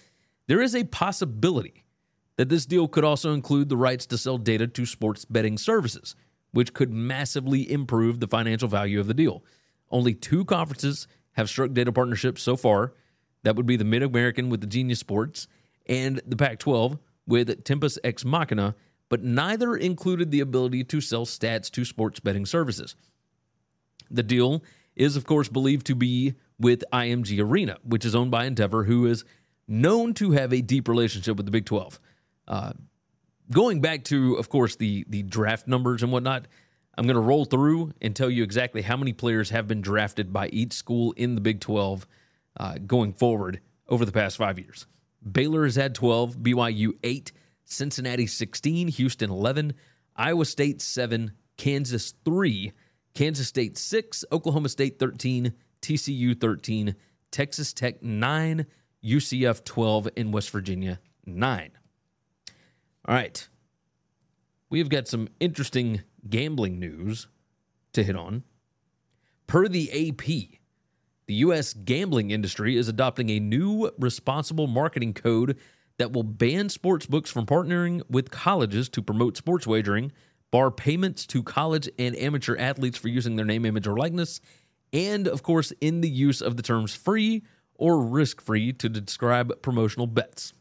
there 0.46 0.60
is 0.60 0.74
a 0.76 0.84
possibility 0.84 1.84
that 2.36 2.48
this 2.48 2.66
deal 2.66 2.86
could 2.86 3.04
also 3.04 3.32
include 3.32 3.68
the 3.68 3.76
rights 3.76 4.06
to 4.06 4.18
sell 4.18 4.38
data 4.38 4.68
to 4.68 4.86
sports 4.86 5.24
betting 5.24 5.58
services, 5.58 6.14
which 6.52 6.72
could 6.72 6.92
massively 6.92 7.70
improve 7.70 8.20
the 8.20 8.28
financial 8.28 8.68
value 8.68 9.00
of 9.00 9.08
the 9.08 9.14
deal. 9.14 9.42
Only 9.90 10.14
two 10.14 10.44
conferences 10.44 11.08
have 11.38 11.48
struck 11.48 11.72
data 11.72 11.90
partnerships 11.90 12.42
so 12.42 12.54
far. 12.54 12.92
That 13.44 13.56
would 13.56 13.64
be 13.64 13.76
the 13.76 13.84
Mid 13.84 14.02
American 14.02 14.50
with 14.50 14.60
the 14.60 14.66
Genius 14.66 14.98
Sports 14.98 15.48
and 15.86 16.20
the 16.26 16.36
Pac 16.36 16.58
12 16.58 16.98
with 17.26 17.64
Tempus 17.64 17.98
Ex 18.04 18.24
Machina 18.24 18.74
but 19.08 19.22
neither 19.22 19.74
included 19.74 20.30
the 20.30 20.40
ability 20.40 20.84
to 20.84 21.00
sell 21.00 21.24
stats 21.24 21.70
to 21.70 21.84
sports 21.84 22.20
betting 22.20 22.46
services. 22.46 22.94
The 24.10 24.22
deal 24.22 24.62
is, 24.96 25.16
of 25.16 25.24
course, 25.24 25.48
believed 25.48 25.86
to 25.86 25.94
be 25.94 26.34
with 26.58 26.84
IMG 26.92 27.40
Arena, 27.40 27.78
which 27.84 28.04
is 28.04 28.14
owned 28.14 28.30
by 28.30 28.44
Endeavor, 28.44 28.84
who 28.84 29.06
is 29.06 29.24
known 29.66 30.14
to 30.14 30.32
have 30.32 30.52
a 30.52 30.60
deep 30.60 30.88
relationship 30.88 31.36
with 31.36 31.46
the 31.46 31.52
Big 31.52 31.66
12. 31.66 32.00
Uh, 32.46 32.72
going 33.50 33.80
back 33.80 34.04
to, 34.04 34.34
of 34.34 34.48
course, 34.48 34.76
the 34.76 35.04
the 35.08 35.22
draft 35.22 35.68
numbers 35.68 36.02
and 36.02 36.10
whatnot, 36.10 36.46
I'm 36.98 37.06
going 37.06 37.14
to 37.14 37.20
roll 37.20 37.44
through 37.44 37.92
and 38.02 38.14
tell 38.14 38.28
you 38.28 38.42
exactly 38.42 38.82
how 38.82 38.96
many 38.96 39.12
players 39.12 39.50
have 39.50 39.68
been 39.68 39.80
drafted 39.80 40.32
by 40.32 40.48
each 40.48 40.72
school 40.72 41.12
in 41.12 41.36
the 41.36 41.40
Big 41.40 41.60
12 41.60 42.08
uh, 42.58 42.74
going 42.84 43.12
forward 43.12 43.60
over 43.88 44.04
the 44.04 44.10
past 44.10 44.36
five 44.36 44.58
years. 44.58 44.84
Baylor 45.30 45.62
has 45.62 45.76
had 45.76 45.94
12, 45.94 46.38
BYU 46.38 46.98
8, 47.04 47.30
Cincinnati 47.64 48.26
16, 48.26 48.88
Houston 48.88 49.30
11, 49.30 49.74
Iowa 50.16 50.44
State 50.44 50.82
7, 50.82 51.30
Kansas 51.56 52.14
3, 52.24 52.72
Kansas 53.14 53.46
State 53.46 53.78
6, 53.78 54.24
Oklahoma 54.32 54.68
State 54.68 54.98
13, 54.98 55.52
TCU 55.80 56.40
13, 56.40 56.96
Texas 57.30 57.72
Tech 57.72 58.02
9, 58.02 58.66
UCF 59.04 59.62
12, 59.62 60.08
and 60.16 60.32
West 60.32 60.50
Virginia 60.50 60.98
9. 61.24 61.70
All 63.06 63.14
right. 63.14 63.48
We've 64.70 64.88
got 64.88 65.08
some 65.08 65.28
interesting 65.40 66.02
gambling 66.28 66.78
news 66.78 67.26
to 67.94 68.02
hit 68.02 68.16
on. 68.16 68.44
Per 69.46 69.66
the 69.66 70.10
AP, 70.10 70.26
the 71.26 71.34
U.S. 71.34 71.72
gambling 71.72 72.30
industry 72.30 72.76
is 72.76 72.88
adopting 72.88 73.30
a 73.30 73.40
new 73.40 73.90
responsible 73.98 74.66
marketing 74.66 75.14
code 75.14 75.58
that 75.96 76.12
will 76.12 76.22
ban 76.22 76.68
sports 76.68 77.06
books 77.06 77.30
from 77.30 77.46
partnering 77.46 78.02
with 78.10 78.30
colleges 78.30 78.88
to 78.90 79.02
promote 79.02 79.36
sports 79.36 79.66
wagering, 79.66 80.12
bar 80.50 80.70
payments 80.70 81.26
to 81.26 81.42
college 81.42 81.88
and 81.98 82.14
amateur 82.16 82.56
athletes 82.56 82.98
for 82.98 83.08
using 83.08 83.36
their 83.36 83.46
name, 83.46 83.64
image, 83.64 83.86
or 83.86 83.96
likeness, 83.96 84.40
and, 84.92 85.26
of 85.26 85.42
course, 85.42 85.72
in 85.80 86.02
the 86.02 86.08
use 86.08 86.40
of 86.40 86.56
the 86.56 86.62
terms 86.62 86.94
free 86.94 87.42
or 87.74 88.00
risk 88.00 88.40
free 88.40 88.72
to 88.74 88.88
describe 88.88 89.62
promotional 89.62 90.06
bets. 90.06 90.52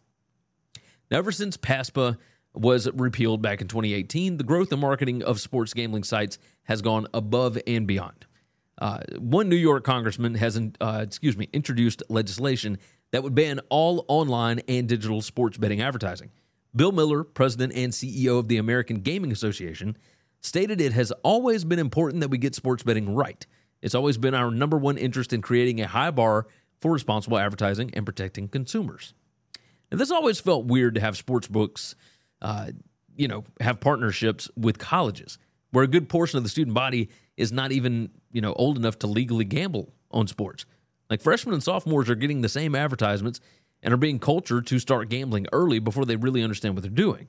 Now, 1.11 1.17
ever 1.17 1.31
since 1.31 1.57
PASPA 1.57 2.17
was 2.59 2.89
repealed 2.93 3.41
back 3.41 3.61
in 3.61 3.67
2018, 3.67 4.37
the 4.37 4.43
growth 4.43 4.71
and 4.71 4.81
marketing 4.81 5.23
of 5.23 5.39
sports 5.39 5.73
gambling 5.73 6.03
sites 6.03 6.39
has 6.63 6.81
gone 6.81 7.07
above 7.13 7.57
and 7.67 7.87
beyond. 7.87 8.25
Uh, 8.79 8.99
one 9.17 9.49
New 9.49 9.55
York 9.55 9.83
congressman 9.83 10.35
has, 10.35 10.59
uh, 10.81 10.99
excuse 11.01 11.37
me, 11.37 11.49
introduced 11.51 12.03
legislation 12.09 12.77
that 13.11 13.23
would 13.23 13.33
ban 13.33 13.59
all 13.69 14.05
online 14.07 14.59
and 14.67 14.87
digital 14.87 15.21
sports 15.21 15.57
betting 15.57 15.81
advertising. 15.81 16.31
Bill 16.75 16.91
Miller, 16.91 17.23
president 17.23 17.73
and 17.73 17.91
CEO 17.91 18.37
of 18.37 18.47
the 18.47 18.57
American 18.57 18.97
Gaming 18.97 19.31
Association, 19.31 19.97
stated 20.41 20.79
it 20.79 20.93
has 20.93 21.11
always 21.23 21.65
been 21.65 21.79
important 21.79 22.21
that 22.21 22.29
we 22.29 22.37
get 22.37 22.53
sports 22.53 22.83
betting 22.83 23.15
right. 23.15 23.45
It's 23.81 23.95
always 23.95 24.17
been 24.17 24.35
our 24.35 24.51
number 24.51 24.77
one 24.77 24.97
interest 24.97 25.33
in 25.33 25.41
creating 25.41 25.81
a 25.81 25.87
high 25.87 26.11
bar 26.11 26.47
for 26.79 26.91
responsible 26.91 27.37
advertising 27.39 27.91
and 27.93 28.05
protecting 28.05 28.47
consumers. 28.47 29.13
This 29.89 30.11
always 30.11 30.39
felt 30.39 30.65
weird 30.65 30.95
to 30.95 31.01
have 31.01 31.17
sports 31.17 31.47
books 31.47 31.95
uh, 32.41 32.71
you 33.15 33.27
know, 33.27 33.43
have 33.59 33.79
partnerships 33.79 34.49
with 34.55 34.77
colleges 34.77 35.37
where 35.71 35.83
a 35.83 35.87
good 35.87 36.07
portion 36.07 36.37
of 36.37 36.43
the 36.43 36.49
student 36.49 36.73
body 36.73 37.09
is 37.35 37.51
not 37.51 37.71
even, 37.71 38.09
you 38.31 38.41
know, 38.41 38.53
old 38.53 38.77
enough 38.77 38.99
to 38.99 39.07
legally 39.07 39.45
gamble 39.45 39.93
on 40.11 40.27
sports. 40.27 40.65
Like 41.09 41.21
freshmen 41.21 41.53
and 41.53 41.63
sophomores 41.63 42.09
are 42.09 42.15
getting 42.15 42.41
the 42.41 42.49
same 42.49 42.75
advertisements 42.75 43.39
and 43.83 43.93
are 43.93 43.97
being 43.97 44.19
cultured 44.19 44.67
to 44.67 44.79
start 44.79 45.09
gambling 45.09 45.47
early 45.51 45.79
before 45.79 46.05
they 46.05 46.15
really 46.15 46.43
understand 46.43 46.75
what 46.75 46.83
they're 46.83 46.91
doing. 46.91 47.27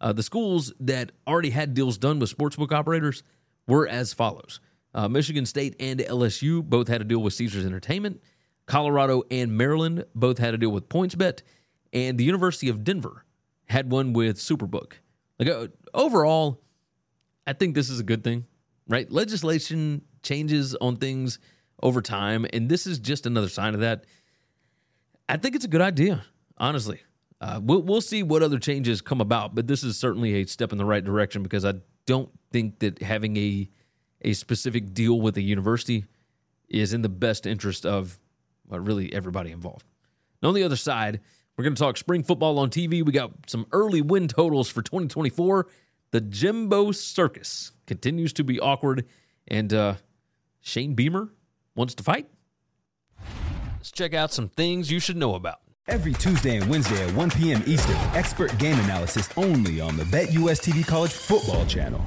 Uh, 0.00 0.12
the 0.12 0.22
schools 0.22 0.72
that 0.80 1.12
already 1.26 1.50
had 1.50 1.74
deals 1.74 1.98
done 1.98 2.18
with 2.18 2.36
sportsbook 2.36 2.72
operators 2.72 3.22
were 3.66 3.86
as 3.86 4.12
follows 4.12 4.60
uh, 4.94 5.08
Michigan 5.08 5.46
State 5.46 5.76
and 5.80 6.00
LSU 6.00 6.62
both 6.62 6.88
had 6.88 7.00
a 7.00 7.04
deal 7.04 7.22
with 7.22 7.34
Caesars 7.34 7.66
Entertainment. 7.66 8.22
Colorado 8.66 9.22
and 9.30 9.56
Maryland 9.56 10.04
both 10.14 10.38
had 10.38 10.54
a 10.54 10.58
deal 10.58 10.70
with 10.70 10.88
PointsBet. 10.88 11.42
And 11.92 12.18
the 12.18 12.24
University 12.24 12.68
of 12.68 12.84
Denver 12.84 13.24
had 13.68 13.90
one 13.90 14.12
with 14.12 14.38
Superbook. 14.38 14.94
Like 15.38 15.48
uh, 15.48 15.68
overall, 15.94 16.60
I 17.46 17.52
think 17.52 17.74
this 17.74 17.90
is 17.90 18.00
a 18.00 18.04
good 18.04 18.24
thing, 18.24 18.46
right? 18.88 19.10
Legislation 19.10 20.02
changes 20.22 20.74
on 20.76 20.96
things 20.96 21.38
over 21.82 22.02
time, 22.02 22.46
and 22.52 22.68
this 22.68 22.86
is 22.86 22.98
just 22.98 23.26
another 23.26 23.48
sign 23.48 23.74
of 23.74 23.80
that. 23.80 24.04
I 25.28 25.36
think 25.36 25.54
it's 25.54 25.64
a 25.64 25.68
good 25.68 25.80
idea, 25.80 26.24
honestly. 26.56 27.00
Uh, 27.40 27.60
we'll 27.62 27.82
we'll 27.82 28.00
see 28.00 28.22
what 28.22 28.42
other 28.42 28.58
changes 28.58 29.00
come 29.00 29.20
about, 29.20 29.54
but 29.54 29.68
this 29.68 29.84
is 29.84 29.96
certainly 29.96 30.34
a 30.34 30.44
step 30.46 30.72
in 30.72 30.78
the 30.78 30.84
right 30.84 31.04
direction 31.04 31.42
because 31.42 31.64
I 31.64 31.74
don't 32.06 32.30
think 32.50 32.80
that 32.80 33.00
having 33.00 33.36
a 33.36 33.68
a 34.22 34.32
specific 34.32 34.92
deal 34.92 35.20
with 35.20 35.36
a 35.36 35.40
university 35.40 36.04
is 36.68 36.92
in 36.92 37.02
the 37.02 37.08
best 37.08 37.46
interest 37.46 37.86
of 37.86 38.18
well, 38.66 38.80
really 38.80 39.12
everybody 39.12 39.52
involved. 39.52 39.86
And 40.42 40.48
on 40.48 40.54
the 40.54 40.64
other 40.64 40.76
side, 40.76 41.20
we're 41.58 41.64
going 41.64 41.74
to 41.74 41.82
talk 41.82 41.96
spring 41.96 42.22
football 42.22 42.60
on 42.60 42.70
TV. 42.70 43.04
We 43.04 43.10
got 43.10 43.32
some 43.48 43.66
early 43.72 44.00
win 44.00 44.28
totals 44.28 44.70
for 44.70 44.80
2024. 44.80 45.66
The 46.12 46.20
Jimbo 46.20 46.92
Circus 46.92 47.72
continues 47.86 48.32
to 48.34 48.44
be 48.44 48.60
awkward, 48.60 49.04
and 49.48 49.74
uh, 49.74 49.94
Shane 50.60 50.94
Beamer 50.94 51.30
wants 51.74 51.96
to 51.96 52.04
fight. 52.04 52.28
Let's 53.76 53.90
check 53.90 54.14
out 54.14 54.32
some 54.32 54.48
things 54.48 54.90
you 54.90 55.00
should 55.00 55.16
know 55.16 55.34
about. 55.34 55.58
Every 55.88 56.12
Tuesday 56.12 56.56
and 56.56 56.70
Wednesday 56.70 57.04
at 57.04 57.12
1 57.14 57.30
p.m. 57.32 57.62
Eastern, 57.66 57.96
expert 58.14 58.56
game 58.58 58.78
analysis 58.80 59.28
only 59.36 59.80
on 59.80 59.96
the 59.96 60.04
BetUS 60.04 60.60
TV 60.62 60.86
College 60.86 61.12
Football 61.12 61.66
Channel. 61.66 62.06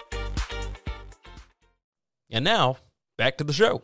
And 2.31 2.45
now, 2.45 2.77
back 3.17 3.37
to 3.37 3.43
the 3.43 3.53
show. 3.53 3.81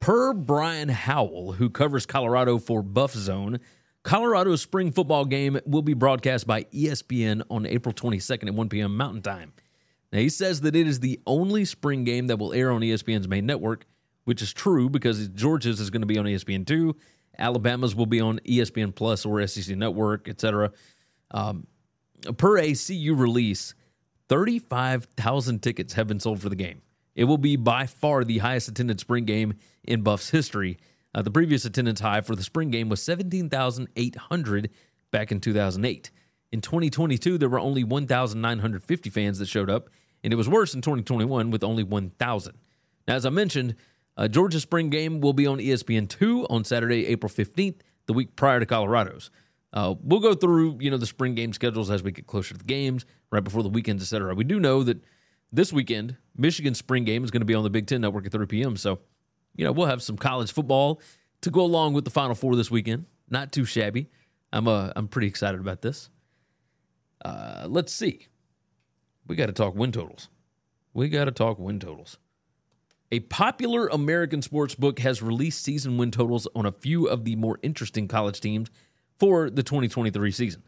Per 0.00 0.32
Brian 0.32 0.88
Howell, 0.88 1.52
who 1.52 1.70
covers 1.70 2.06
Colorado 2.06 2.58
for 2.58 2.82
BuffZone, 2.82 3.60
Colorado's 4.02 4.60
spring 4.60 4.92
football 4.92 5.24
game 5.24 5.58
will 5.64 5.82
be 5.82 5.94
broadcast 5.94 6.46
by 6.46 6.64
ESPN 6.64 7.42
on 7.50 7.66
April 7.66 7.94
22nd 7.94 8.48
at 8.48 8.54
1 8.54 8.68
p.m. 8.68 8.96
Mountain 8.96 9.22
Time. 9.22 9.52
Now, 10.12 10.18
he 10.18 10.28
says 10.28 10.60
that 10.60 10.76
it 10.76 10.86
is 10.86 11.00
the 11.00 11.20
only 11.26 11.64
spring 11.64 12.04
game 12.04 12.26
that 12.26 12.38
will 12.38 12.52
air 12.52 12.70
on 12.70 12.82
ESPN's 12.82 13.28
main 13.28 13.46
network, 13.46 13.86
which 14.24 14.42
is 14.42 14.52
true 14.52 14.88
because 14.88 15.28
Georgia's 15.28 15.80
is 15.80 15.90
going 15.90 16.02
to 16.02 16.06
be 16.06 16.18
on 16.18 16.26
ESPN2, 16.26 16.94
Alabama's 17.38 17.94
will 17.94 18.06
be 18.06 18.20
on 18.20 18.38
ESPN 18.40 18.94
Plus 18.94 19.26
or 19.26 19.44
SEC 19.46 19.76
Network, 19.76 20.28
etc. 20.28 20.70
Um, 21.30 21.66
per 22.36 22.58
a 22.58 22.74
CU 22.74 23.14
release, 23.14 23.74
35,000 24.28 25.62
tickets 25.62 25.94
have 25.94 26.06
been 26.06 26.20
sold 26.20 26.40
for 26.40 26.48
the 26.48 26.56
game. 26.56 26.82
It 27.14 27.24
will 27.24 27.38
be 27.38 27.56
by 27.56 27.86
far 27.86 28.24
the 28.24 28.38
highest 28.38 28.68
attended 28.68 29.00
spring 29.00 29.24
game 29.24 29.54
in 29.84 30.02
Buff's 30.02 30.30
history. 30.30 30.78
Uh, 31.14 31.22
the 31.22 31.30
previous 31.30 31.64
attendance 31.64 32.00
high 32.00 32.20
for 32.20 32.34
the 32.34 32.42
spring 32.42 32.70
game 32.70 32.88
was 32.88 33.02
17,800 33.02 34.70
back 35.10 35.30
in 35.30 35.40
2008. 35.40 36.10
In 36.50 36.60
2022, 36.60 37.38
there 37.38 37.48
were 37.48 37.60
only 37.60 37.84
1,950 37.84 39.10
fans 39.10 39.38
that 39.38 39.46
showed 39.46 39.70
up, 39.70 39.90
and 40.22 40.32
it 40.32 40.36
was 40.36 40.48
worse 40.48 40.74
in 40.74 40.80
2021 40.80 41.50
with 41.50 41.62
only 41.62 41.82
1,000. 41.82 42.54
Now, 43.06 43.14
as 43.14 43.26
I 43.26 43.30
mentioned, 43.30 43.76
uh, 44.16 44.28
Georgia's 44.28 44.62
spring 44.62 44.90
game 44.90 45.20
will 45.20 45.32
be 45.32 45.46
on 45.46 45.58
ESPN2 45.58 46.46
on 46.50 46.64
Saturday, 46.64 47.06
April 47.06 47.30
15th, 47.30 47.80
the 48.06 48.12
week 48.12 48.36
prior 48.36 48.60
to 48.60 48.66
Colorado's. 48.66 49.30
Uh, 49.72 49.94
we'll 50.00 50.20
go 50.20 50.34
through, 50.34 50.78
you 50.80 50.90
know, 50.90 50.96
the 50.96 51.06
spring 51.06 51.34
game 51.34 51.52
schedules 51.52 51.90
as 51.90 52.02
we 52.02 52.12
get 52.12 52.26
closer 52.26 52.54
to 52.54 52.58
the 52.58 52.64
games, 52.64 53.04
right 53.34 53.44
before 53.44 53.62
the 53.62 53.68
weekends, 53.68 54.02
etc. 54.02 54.34
We 54.34 54.44
do 54.44 54.58
know 54.58 54.82
that 54.84 55.04
this 55.52 55.72
weekend, 55.72 56.16
Michigan's 56.36 56.78
spring 56.78 57.04
game 57.04 57.24
is 57.24 57.30
going 57.30 57.40
to 57.40 57.46
be 57.46 57.54
on 57.54 57.64
the 57.64 57.70
Big 57.70 57.86
Ten 57.86 58.00
Network 58.00 58.26
at 58.26 58.32
3 58.32 58.46
p.m. 58.46 58.76
So, 58.76 59.00
you 59.54 59.64
know, 59.64 59.72
we'll 59.72 59.86
have 59.86 60.02
some 60.02 60.16
college 60.16 60.52
football 60.52 61.00
to 61.42 61.50
go 61.50 61.60
along 61.60 61.92
with 61.92 62.04
the 62.04 62.10
Final 62.10 62.34
Four 62.34 62.56
this 62.56 62.70
weekend. 62.70 63.06
Not 63.28 63.52
too 63.52 63.64
shabby. 63.64 64.08
I'm 64.52 64.68
uh, 64.68 64.92
I'm 64.96 65.08
pretty 65.08 65.28
excited 65.28 65.60
about 65.60 65.82
this. 65.82 66.10
Uh, 67.24 67.66
let's 67.68 67.92
see. 67.92 68.28
We 69.26 69.36
got 69.36 69.46
to 69.46 69.52
talk 69.52 69.74
win 69.74 69.92
totals. 69.92 70.28
We 70.92 71.08
got 71.08 71.24
to 71.24 71.32
talk 71.32 71.58
win 71.58 71.80
totals. 71.80 72.18
A 73.10 73.20
popular 73.20 73.88
American 73.88 74.42
sports 74.42 74.74
book 74.74 74.98
has 75.00 75.22
released 75.22 75.62
season 75.62 75.96
win 75.96 76.10
totals 76.10 76.48
on 76.54 76.66
a 76.66 76.72
few 76.72 77.06
of 77.06 77.24
the 77.24 77.36
more 77.36 77.58
interesting 77.62 78.08
college 78.08 78.40
teams 78.40 78.70
for 79.18 79.50
the 79.50 79.62
2023 79.62 80.30
season. 80.30 80.62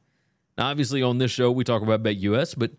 Now, 0.57 0.69
obviously, 0.69 1.03
on 1.03 1.19
this 1.19 1.31
show, 1.31 1.51
we 1.51 1.65
talk 1.65 1.83
about 1.83 2.03
BetUS, 2.03 2.55
but 2.57 2.73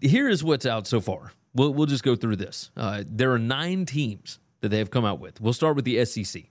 here 0.00 0.28
is 0.28 0.42
what's 0.42 0.66
out 0.66 0.86
so 0.86 1.00
far. 1.00 1.32
We'll, 1.54 1.74
we'll 1.74 1.86
just 1.86 2.02
go 2.04 2.16
through 2.16 2.36
this. 2.36 2.70
Uh, 2.76 3.02
there 3.06 3.32
are 3.32 3.38
nine 3.38 3.84
teams 3.84 4.38
that 4.60 4.68
they 4.68 4.78
have 4.78 4.90
come 4.90 5.04
out 5.04 5.20
with. 5.20 5.40
We'll 5.40 5.52
start 5.52 5.76
with 5.76 5.84
the 5.84 6.04
SEC. 6.04 6.44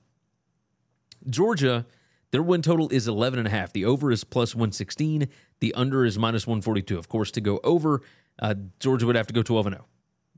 Georgia, 1.30 1.86
their 2.32 2.44
win 2.44 2.62
total 2.62 2.90
is 2.90 3.08
11.5. 3.08 3.72
The 3.72 3.86
over 3.86 4.12
is 4.12 4.24
plus 4.24 4.56
116. 4.56 5.28
The 5.60 5.74
under 5.74 6.06
is 6.06 6.18
minus 6.18 6.46
142. 6.46 6.98
Of 6.98 7.10
course, 7.10 7.32
to 7.32 7.42
go 7.42 7.60
over, 7.64 8.02
uh, 8.42 8.56
Georgia 8.80 9.06
would 9.06 9.16
have 9.16 9.28
to 9.28 9.34
go 9.34 9.44
12 9.44 9.66
0. 9.70 9.86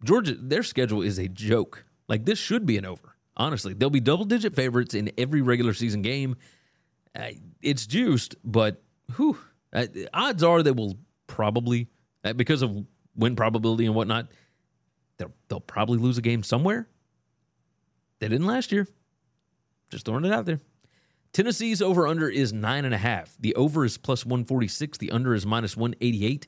Georgia, 0.04 0.36
their 0.36 0.64
schedule 0.64 1.02
is 1.02 1.20
a 1.20 1.28
joke. 1.28 1.86
Like, 2.08 2.26
this 2.26 2.40
should 2.40 2.66
be 2.66 2.78
an 2.78 2.86
over. 2.86 3.16
Honestly, 3.38 3.74
they'll 3.74 3.90
be 3.90 4.00
double 4.00 4.26
digit 4.26 4.56
favorites 4.56 4.94
in 4.94 5.12
every 5.18 5.42
regular 5.42 5.74
season 5.74 6.02
game. 6.02 6.36
Uh, 7.16 7.30
it's 7.62 7.86
juiced, 7.86 8.36
but 8.44 8.82
whew, 9.12 9.38
uh, 9.74 9.86
odds 10.14 10.44
are 10.44 10.64
they 10.64 10.72
will 10.72 10.98
probably, 11.28 11.88
uh, 12.24 12.34
because 12.34 12.62
of 12.62 12.86
win 13.16 13.36
probability 13.36 13.86
and 13.86 13.96
whatnot, 13.96 14.32
they'll, 15.18 15.34
they'll 15.48 15.60
probably 15.60 15.98
lose 15.98 16.18
a 16.18 16.22
game 16.22 16.44
somewhere. 16.44 16.88
They 18.20 18.28
didn't 18.28 18.48
last 18.48 18.72
year. 18.72 18.88
Just 19.90 20.06
throwing 20.06 20.26
it 20.26 20.32
out 20.32 20.46
there. 20.46 20.60
Tennessee's 21.34 21.82
over 21.82 22.08
under 22.08 22.30
is 22.30 22.52
nine 22.52 22.86
and 22.86 22.94
a 22.94 22.98
half. 22.98 23.36
The 23.40 23.56
over 23.56 23.86
is 23.86 23.98
plus 23.98 24.26
146. 24.26 24.98
The 24.98 25.12
under 25.12 25.34
is 25.34 25.46
minus 25.46 25.78
188. 25.78 26.48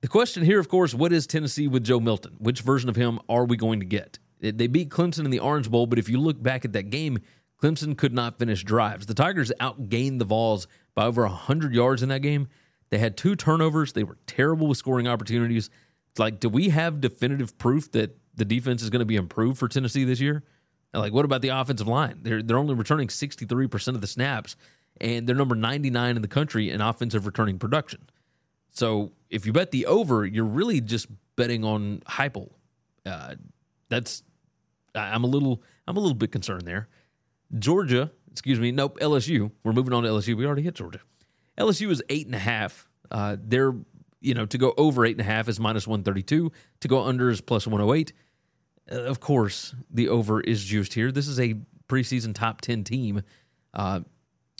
The 0.00 0.08
question 0.08 0.44
here, 0.44 0.58
of 0.58 0.68
course, 0.68 0.94
what 0.94 1.12
is 1.12 1.26
Tennessee 1.26 1.68
with 1.68 1.84
Joe 1.84 2.00
Milton? 2.00 2.36
Which 2.38 2.60
version 2.60 2.88
of 2.88 2.96
him 2.96 3.20
are 3.28 3.44
we 3.44 3.56
going 3.56 3.80
to 3.80 3.86
get? 3.86 4.18
They 4.40 4.66
beat 4.66 4.90
Clemson 4.90 5.24
in 5.24 5.30
the 5.30 5.38
Orange 5.38 5.70
Bowl, 5.70 5.86
but 5.86 5.98
if 5.98 6.08
you 6.08 6.18
look 6.18 6.42
back 6.42 6.66
at 6.66 6.74
that 6.74 6.90
game, 6.90 7.18
Clemson 7.64 7.96
could 7.96 8.12
not 8.12 8.38
finish 8.38 8.62
drives. 8.62 9.06
The 9.06 9.14
Tigers 9.14 9.50
outgained 9.58 10.18
the 10.18 10.26
Vols 10.26 10.66
by 10.94 11.06
over 11.06 11.22
100 11.22 11.74
yards 11.74 12.02
in 12.02 12.10
that 12.10 12.20
game. 12.20 12.48
They 12.90 12.98
had 12.98 13.16
two 13.16 13.34
turnovers. 13.36 13.94
They 13.94 14.04
were 14.04 14.18
terrible 14.26 14.66
with 14.66 14.76
scoring 14.76 15.08
opportunities. 15.08 15.70
Like, 16.18 16.40
do 16.40 16.50
we 16.50 16.68
have 16.68 17.00
definitive 17.00 17.56
proof 17.56 17.90
that 17.92 18.18
the 18.34 18.44
defense 18.44 18.82
is 18.82 18.90
going 18.90 19.00
to 19.00 19.06
be 19.06 19.16
improved 19.16 19.58
for 19.58 19.66
Tennessee 19.66 20.04
this 20.04 20.20
year? 20.20 20.44
Like, 20.92 21.14
what 21.14 21.24
about 21.24 21.40
the 21.40 21.48
offensive 21.48 21.88
line? 21.88 22.20
They're 22.22 22.42
they're 22.42 22.58
only 22.58 22.74
returning 22.74 23.08
63% 23.08 23.88
of 23.88 24.00
the 24.02 24.06
snaps, 24.06 24.56
and 25.00 25.26
they're 25.26 25.34
number 25.34 25.54
99 25.54 26.16
in 26.16 26.22
the 26.22 26.28
country 26.28 26.70
in 26.70 26.82
offensive 26.82 27.24
returning 27.24 27.58
production. 27.58 28.08
So 28.72 29.12
if 29.30 29.46
you 29.46 29.52
bet 29.52 29.70
the 29.70 29.86
over, 29.86 30.26
you're 30.26 30.44
really 30.44 30.82
just 30.82 31.08
betting 31.34 31.64
on 31.64 32.02
Heupel. 32.06 32.50
Uh, 33.06 33.36
that's 33.88 34.22
I'm 34.94 35.24
a 35.24 35.28
little 35.28 35.62
I'm 35.88 35.96
a 35.96 36.00
little 36.00 36.14
bit 36.14 36.30
concerned 36.30 36.66
there. 36.66 36.88
Georgia, 37.58 38.10
excuse 38.30 38.58
me, 38.58 38.72
nope, 38.72 38.98
LSU. 39.00 39.50
We're 39.62 39.72
moving 39.72 39.92
on 39.92 40.02
to 40.02 40.08
LSU. 40.08 40.36
We 40.36 40.46
already 40.46 40.62
hit 40.62 40.74
Georgia. 40.74 41.00
LSU 41.58 41.90
is 41.90 42.02
eight 42.08 42.26
and 42.26 42.34
a 42.34 42.38
half. 42.38 42.88
Uh, 43.10 43.36
they're 43.40 43.74
you 44.20 44.34
know 44.34 44.46
to 44.46 44.58
go 44.58 44.74
over 44.76 45.04
eight 45.04 45.12
and 45.12 45.20
a 45.20 45.24
half 45.24 45.48
is 45.48 45.60
minus 45.60 45.86
132. 45.86 46.50
To 46.80 46.88
go 46.88 47.02
under 47.02 47.30
is 47.30 47.40
plus 47.40 47.66
108. 47.66 48.12
Uh, 48.90 49.02
of 49.02 49.20
course, 49.20 49.74
the 49.90 50.08
over 50.08 50.40
is 50.40 50.64
juiced 50.64 50.94
here. 50.94 51.12
This 51.12 51.28
is 51.28 51.38
a 51.38 51.54
preseason 51.88 52.34
top 52.34 52.60
10 52.60 52.84
team. 52.84 53.22
Uh, 53.72 54.00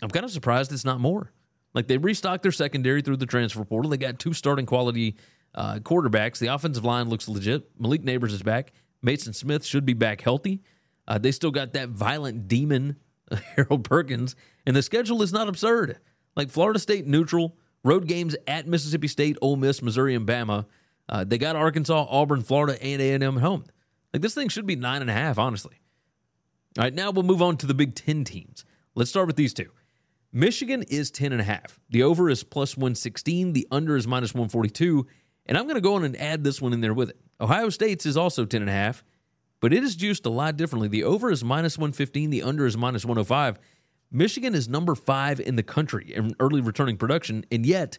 I'm 0.03 0.11
kind 0.11 0.25
of 0.25 0.31
surprised 0.31 0.73
it's 0.73 0.85
not 0.85 1.01
more. 1.01 1.33
Like 1.73 1.89
they 1.89 1.99
restocked 1.99 2.43
their 2.43 2.53
secondary 2.53 3.03
through 3.03 3.17
the 3.17 3.27
transfer 3.27 3.65
portal. 3.65 3.91
They 3.91 3.97
got 3.97 4.19
two 4.19 4.33
starting 4.33 4.67
quality 4.67 5.17
uh, 5.55 5.77
quarterbacks. 5.77 6.39
The 6.39 6.49
offensive 6.49 6.85
line 6.85 7.09
looks 7.09 7.29
legit. 7.29 7.69
Malik 7.79 8.03
Nabers 8.03 8.33
is 8.33 8.43
back. 8.43 8.73
Mason 9.03 9.33
Smith 9.33 9.65
should 9.65 9.85
be 9.85 9.93
back 9.93 10.21
healthy. 10.21 10.63
Uh, 11.07 11.19
they 11.19 11.33
still 11.33 11.51
got 11.51 11.73
that 11.73 11.91
violent 11.91 12.49
demon, 12.49 12.97
Harold 13.57 13.85
Perkins, 13.85 14.37
and 14.67 14.75
the 14.75 14.83
schedule 14.83 15.23
is 15.23 15.33
not 15.33 15.49
absurd. 15.49 15.99
Like 16.37 16.51
Florida 16.51 16.79
State 16.79 17.07
neutral, 17.07 17.57
road 17.83 18.07
games 18.07 18.35
at 18.47 18.67
Mississippi 18.67 19.09
State, 19.09 19.37
Ole 19.43 19.57
Miss, 19.57 19.83
Missouri, 19.83 20.15
and 20.15 20.27
Bama. 20.27 20.67
Uh, 21.09 21.25
they 21.25 21.39
got 21.39 21.57
Arkansas, 21.57 22.07
Auburn, 22.09 22.43
Florida, 22.43 22.83
and 22.83 23.01
A&M 23.01 23.37
at 23.37 23.43
home. 23.43 23.65
Like 24.13 24.23
this 24.23 24.35
thing 24.35 24.49
should 24.49 24.67
be 24.67 24.77
nine 24.77 25.03
and 25.03 25.11
a 25.11 25.15
half, 25.15 25.39
honestly. 25.39 25.77
All 26.79 26.85
right, 26.85 26.95
now 26.95 27.11
we'll 27.11 27.23
move 27.23 27.43
on 27.43 27.57
to 27.59 27.67
the 27.67 27.75
Big 27.75 27.95
Ten 27.95 28.25
teams. 28.25 28.65
Let's 28.95 29.11
start 29.11 29.27
with 29.27 29.37
these 29.37 29.55
two. 29.55 29.71
Michigan 30.33 30.83
is 30.83 31.13
10 31.13 31.31
and 31.31 31.41
a 31.41 31.45
half. 31.45 31.79
The 31.91 32.03
over 32.03 32.29
is 32.29 32.43
plus 32.43 32.77
116. 32.77 33.53
The 33.53 33.69
under 33.71 33.97
is 33.97 34.09
minus 34.09 34.35
142. 34.35 35.07
And 35.47 35.57
I'm 35.57 35.65
going 35.65 35.77
to 35.77 35.81
go 35.81 35.95
on 35.95 36.05
and 36.05 36.21
add 36.21 36.43
this 36.43 36.61
one 36.61 36.73
in 36.73 36.81
there 36.81 36.93
with 36.93 37.11
it. 37.11 37.21
Ohio 37.41 37.69
State's 37.69 38.05
is 38.05 38.17
also 38.17 38.45
10 38.45 38.63
and 38.63 38.71
a 38.71 38.73
half, 38.73 39.05
but 39.65 39.73
it 39.73 39.83
is 39.83 39.97
juiced 39.97 40.27
a 40.27 40.31
lot 40.31 40.59
differently. 40.59 40.89
The 40.89 41.05
over 41.05 41.31
is 41.31 41.43
minus 41.43 41.79
115. 41.79 42.29
The 42.29 42.43
under 42.43 42.67
is 42.67 42.77
minus 42.77 43.07
105. 43.07 43.59
Michigan 44.13 44.55
is 44.55 44.69
number 44.69 44.95
five 44.95 45.41
in 45.41 45.57
the 45.57 45.63
country 45.63 46.13
in 46.15 46.37
early 46.39 46.61
returning 46.61 46.99
production. 46.99 47.47
And 47.51 47.65
yet, 47.65 47.99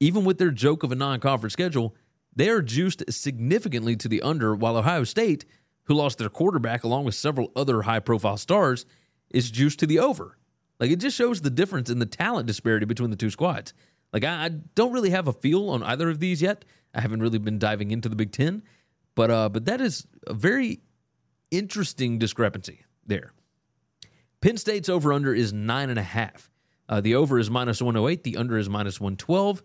even 0.00 0.24
with 0.24 0.38
their 0.38 0.50
joke 0.50 0.82
of 0.82 0.90
a 0.90 0.94
non 0.94 1.20
conference 1.20 1.52
schedule, 1.52 1.94
they 2.34 2.48
are 2.48 2.62
juiced 2.62 3.02
significantly 3.12 3.94
to 3.96 4.08
the 4.08 4.22
under, 4.22 4.54
while 4.54 4.78
Ohio 4.78 5.04
State, 5.04 5.44
who 5.82 5.92
lost 5.92 6.16
their 6.16 6.30
quarterback 6.30 6.82
along 6.82 7.04
with 7.04 7.14
several 7.14 7.52
other 7.54 7.82
high 7.82 8.00
profile 8.00 8.38
stars, 8.38 8.86
is 9.28 9.50
juiced 9.50 9.80
to 9.80 9.86
the 9.86 9.98
over. 9.98 10.38
Like 10.80 10.92
it 10.92 10.96
just 10.96 11.18
shows 11.18 11.42
the 11.42 11.50
difference 11.50 11.90
in 11.90 11.98
the 11.98 12.06
talent 12.06 12.46
disparity 12.46 12.86
between 12.86 13.10
the 13.10 13.16
two 13.16 13.28
squads. 13.28 13.74
Like 14.14 14.24
I, 14.24 14.46
I, 14.46 14.48
don't 14.48 14.94
really 14.94 15.10
have 15.10 15.28
a 15.28 15.34
feel 15.34 15.68
on 15.68 15.82
either 15.82 16.08
of 16.08 16.20
these 16.20 16.40
yet. 16.40 16.64
I 16.94 17.02
haven't 17.02 17.20
really 17.20 17.36
been 17.36 17.58
diving 17.58 17.90
into 17.90 18.08
the 18.08 18.16
Big 18.16 18.32
Ten, 18.32 18.62
but 19.14 19.30
uh, 19.30 19.50
but 19.50 19.66
that 19.66 19.82
is 19.82 20.06
a 20.26 20.32
very 20.32 20.80
interesting 21.52 22.18
discrepancy 22.18 22.84
there. 23.06 23.32
Penn 24.40 24.56
State's 24.56 24.88
over 24.88 25.12
under 25.12 25.32
is 25.32 25.52
nine 25.52 25.88
and 25.90 25.98
a 25.98 26.02
half. 26.02 26.50
Uh, 26.88 27.00
the 27.00 27.14
over 27.14 27.38
is 27.38 27.48
minus 27.48 27.80
108. 27.80 28.24
The 28.24 28.36
under 28.36 28.58
is 28.58 28.68
minus 28.68 29.00
112. 29.00 29.62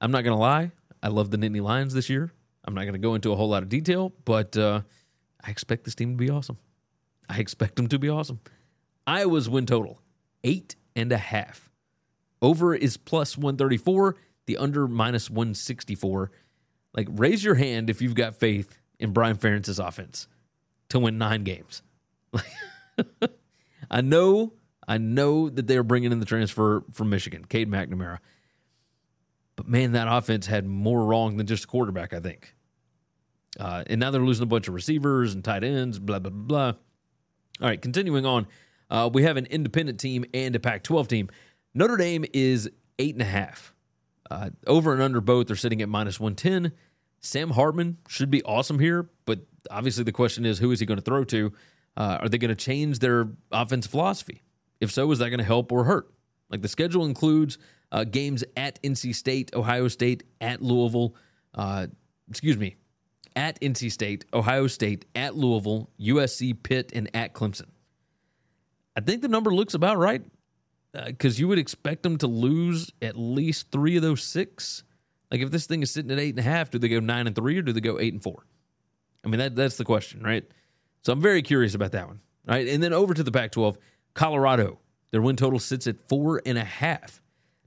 I'm 0.00 0.10
not 0.10 0.24
going 0.24 0.34
to 0.34 0.40
lie. 0.40 0.72
I 1.02 1.08
love 1.08 1.30
the 1.30 1.36
Nittany 1.36 1.60
Lions 1.60 1.92
this 1.92 2.08
year. 2.08 2.32
I'm 2.64 2.74
not 2.74 2.82
going 2.82 2.94
to 2.94 2.98
go 2.98 3.14
into 3.14 3.30
a 3.30 3.36
whole 3.36 3.50
lot 3.50 3.62
of 3.62 3.68
detail, 3.68 4.14
but 4.24 4.56
uh, 4.56 4.80
I 5.44 5.50
expect 5.50 5.84
this 5.84 5.94
team 5.94 6.12
to 6.12 6.16
be 6.16 6.30
awesome. 6.30 6.56
I 7.28 7.38
expect 7.38 7.76
them 7.76 7.88
to 7.88 7.98
be 7.98 8.08
awesome. 8.08 8.40
Iowa's 9.06 9.50
win 9.50 9.66
total 9.66 10.00
eight 10.44 10.76
and 10.96 11.12
a 11.12 11.18
half. 11.18 11.70
Over 12.40 12.74
is 12.74 12.96
plus 12.96 13.36
134, 13.36 14.16
the 14.46 14.56
under 14.56 14.88
minus 14.88 15.30
164. 15.30 16.30
Like, 16.94 17.08
raise 17.10 17.44
your 17.44 17.54
hand 17.54 17.90
if 17.90 18.00
you've 18.00 18.14
got 18.14 18.36
faith 18.36 18.78
in 18.98 19.12
Brian 19.12 19.36
Ferentz's 19.36 19.78
offense 19.78 20.28
to 20.94 21.04
win 21.04 21.18
nine 21.18 21.44
games. 21.44 21.82
I 23.90 24.00
know, 24.00 24.54
I 24.86 24.98
know 24.98 25.48
that 25.48 25.66
they're 25.66 25.82
bringing 25.82 26.12
in 26.12 26.20
the 26.20 26.26
transfer 26.26 26.84
from 26.92 27.10
Michigan, 27.10 27.44
Cade 27.44 27.70
McNamara. 27.70 28.18
But 29.56 29.68
man, 29.68 29.92
that 29.92 30.08
offense 30.08 30.46
had 30.46 30.66
more 30.66 31.04
wrong 31.04 31.36
than 31.36 31.46
just 31.46 31.64
a 31.64 31.66
quarterback, 31.66 32.12
I 32.12 32.20
think. 32.20 32.54
Uh, 33.58 33.84
and 33.86 34.00
now 34.00 34.10
they're 34.10 34.20
losing 34.20 34.42
a 34.42 34.46
bunch 34.46 34.66
of 34.66 34.74
receivers 34.74 35.32
and 35.34 35.44
tight 35.44 35.62
ends, 35.62 35.98
blah, 35.98 36.18
blah, 36.18 36.30
blah. 36.30 36.72
All 37.60 37.68
right, 37.68 37.80
continuing 37.80 38.26
on. 38.26 38.46
Uh, 38.90 39.08
we 39.12 39.22
have 39.22 39.36
an 39.36 39.46
independent 39.46 40.00
team 40.00 40.24
and 40.34 40.56
a 40.56 40.60
Pac 40.60 40.82
12 40.82 41.08
team. 41.08 41.28
Notre 41.72 41.96
Dame 41.96 42.24
is 42.32 42.68
eight 42.98 43.14
and 43.14 43.22
a 43.22 43.26
half. 43.26 43.74
Uh, 44.30 44.50
over 44.66 44.92
and 44.92 45.02
under 45.02 45.20
both 45.20 45.50
are 45.50 45.56
sitting 45.56 45.82
at 45.82 45.88
minus 45.88 46.18
110. 46.18 46.72
Sam 47.20 47.50
Hartman 47.50 47.98
should 48.08 48.30
be 48.30 48.42
awesome 48.42 48.78
here, 48.78 49.08
but 49.24 49.40
obviously 49.70 50.04
the 50.04 50.12
question 50.12 50.44
is 50.44 50.58
who 50.58 50.70
is 50.70 50.80
he 50.80 50.86
going 50.86 50.98
to 50.98 51.04
throw 51.04 51.24
to? 51.24 51.52
Uh, 51.96 52.18
are 52.20 52.28
they 52.28 52.38
going 52.38 52.48
to 52.48 52.56
change 52.56 52.98
their 52.98 53.28
offensive 53.52 53.90
philosophy? 53.90 54.42
If 54.80 54.90
so, 54.90 55.10
is 55.12 55.20
that 55.20 55.30
going 55.30 55.38
to 55.38 55.44
help 55.44 55.70
or 55.72 55.84
hurt? 55.84 56.12
Like 56.50 56.62
the 56.62 56.68
schedule 56.68 57.04
includes 57.06 57.58
uh, 57.92 58.04
games 58.04 58.44
at 58.56 58.82
NC 58.82 59.14
State, 59.14 59.54
Ohio 59.54 59.88
State, 59.88 60.24
at 60.40 60.60
Louisville, 60.60 61.14
uh, 61.54 61.86
excuse 62.28 62.56
me, 62.56 62.76
at 63.36 63.60
NC 63.60 63.92
State, 63.92 64.24
Ohio 64.32 64.66
State, 64.66 65.04
at 65.14 65.36
Louisville, 65.36 65.90
USC, 66.00 66.60
Pitt, 66.62 66.92
and 66.94 67.08
at 67.14 67.34
Clemson. 67.34 67.68
I 68.96 69.00
think 69.00 69.22
the 69.22 69.28
number 69.28 69.52
looks 69.52 69.74
about 69.74 69.98
right 69.98 70.22
because 71.06 71.38
uh, 71.38 71.40
you 71.40 71.48
would 71.48 71.58
expect 71.58 72.02
them 72.02 72.18
to 72.18 72.26
lose 72.26 72.92
at 73.02 73.16
least 73.16 73.70
three 73.72 73.96
of 73.96 74.02
those 74.02 74.22
six. 74.22 74.84
Like 75.30 75.40
if 75.40 75.50
this 75.50 75.66
thing 75.66 75.82
is 75.82 75.90
sitting 75.90 76.12
at 76.12 76.18
eight 76.18 76.30
and 76.30 76.38
a 76.38 76.42
half, 76.42 76.70
do 76.70 76.78
they 76.78 76.88
go 76.88 77.00
nine 77.00 77.26
and 77.26 77.34
three 77.34 77.58
or 77.58 77.62
do 77.62 77.72
they 77.72 77.80
go 77.80 77.98
eight 77.98 78.12
and 78.12 78.22
four? 78.22 78.46
I 79.24 79.28
mean 79.28 79.38
that 79.38 79.54
that's 79.54 79.76
the 79.76 79.84
question, 79.84 80.22
right? 80.22 80.44
So 81.02 81.12
I'm 81.12 81.20
very 81.20 81.42
curious 81.42 81.74
about 81.74 81.92
that 81.92 82.06
one. 82.06 82.20
Right, 82.46 82.68
and 82.68 82.82
then 82.82 82.92
over 82.92 83.14
to 83.14 83.22
the 83.22 83.32
Pac-12, 83.32 83.78
Colorado. 84.12 84.78
Their 85.12 85.22
win 85.22 85.36
total 85.36 85.58
sits 85.58 85.86
at 85.86 85.96
four 86.08 86.42
and 86.44 86.58
a 86.58 86.64
half. 86.64 87.22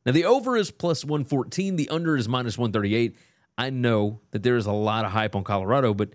Now 0.05 0.11
the 0.11 0.25
over 0.25 0.55
is 0.55 0.69
plus 0.69 1.03
114, 1.03 1.75
the 1.77 1.89
under 1.89 2.15
is 2.15 2.29
minus 2.29 2.57
138. 2.57 3.15
I 3.57 3.71
know 3.71 4.19
that 4.31 4.43
there 4.43 4.55
is 4.55 4.67
a 4.67 4.71
lot 4.71 5.03
of 5.03 5.11
hype 5.11 5.35
on 5.35 5.43
Colorado, 5.43 5.95
but 5.95 6.09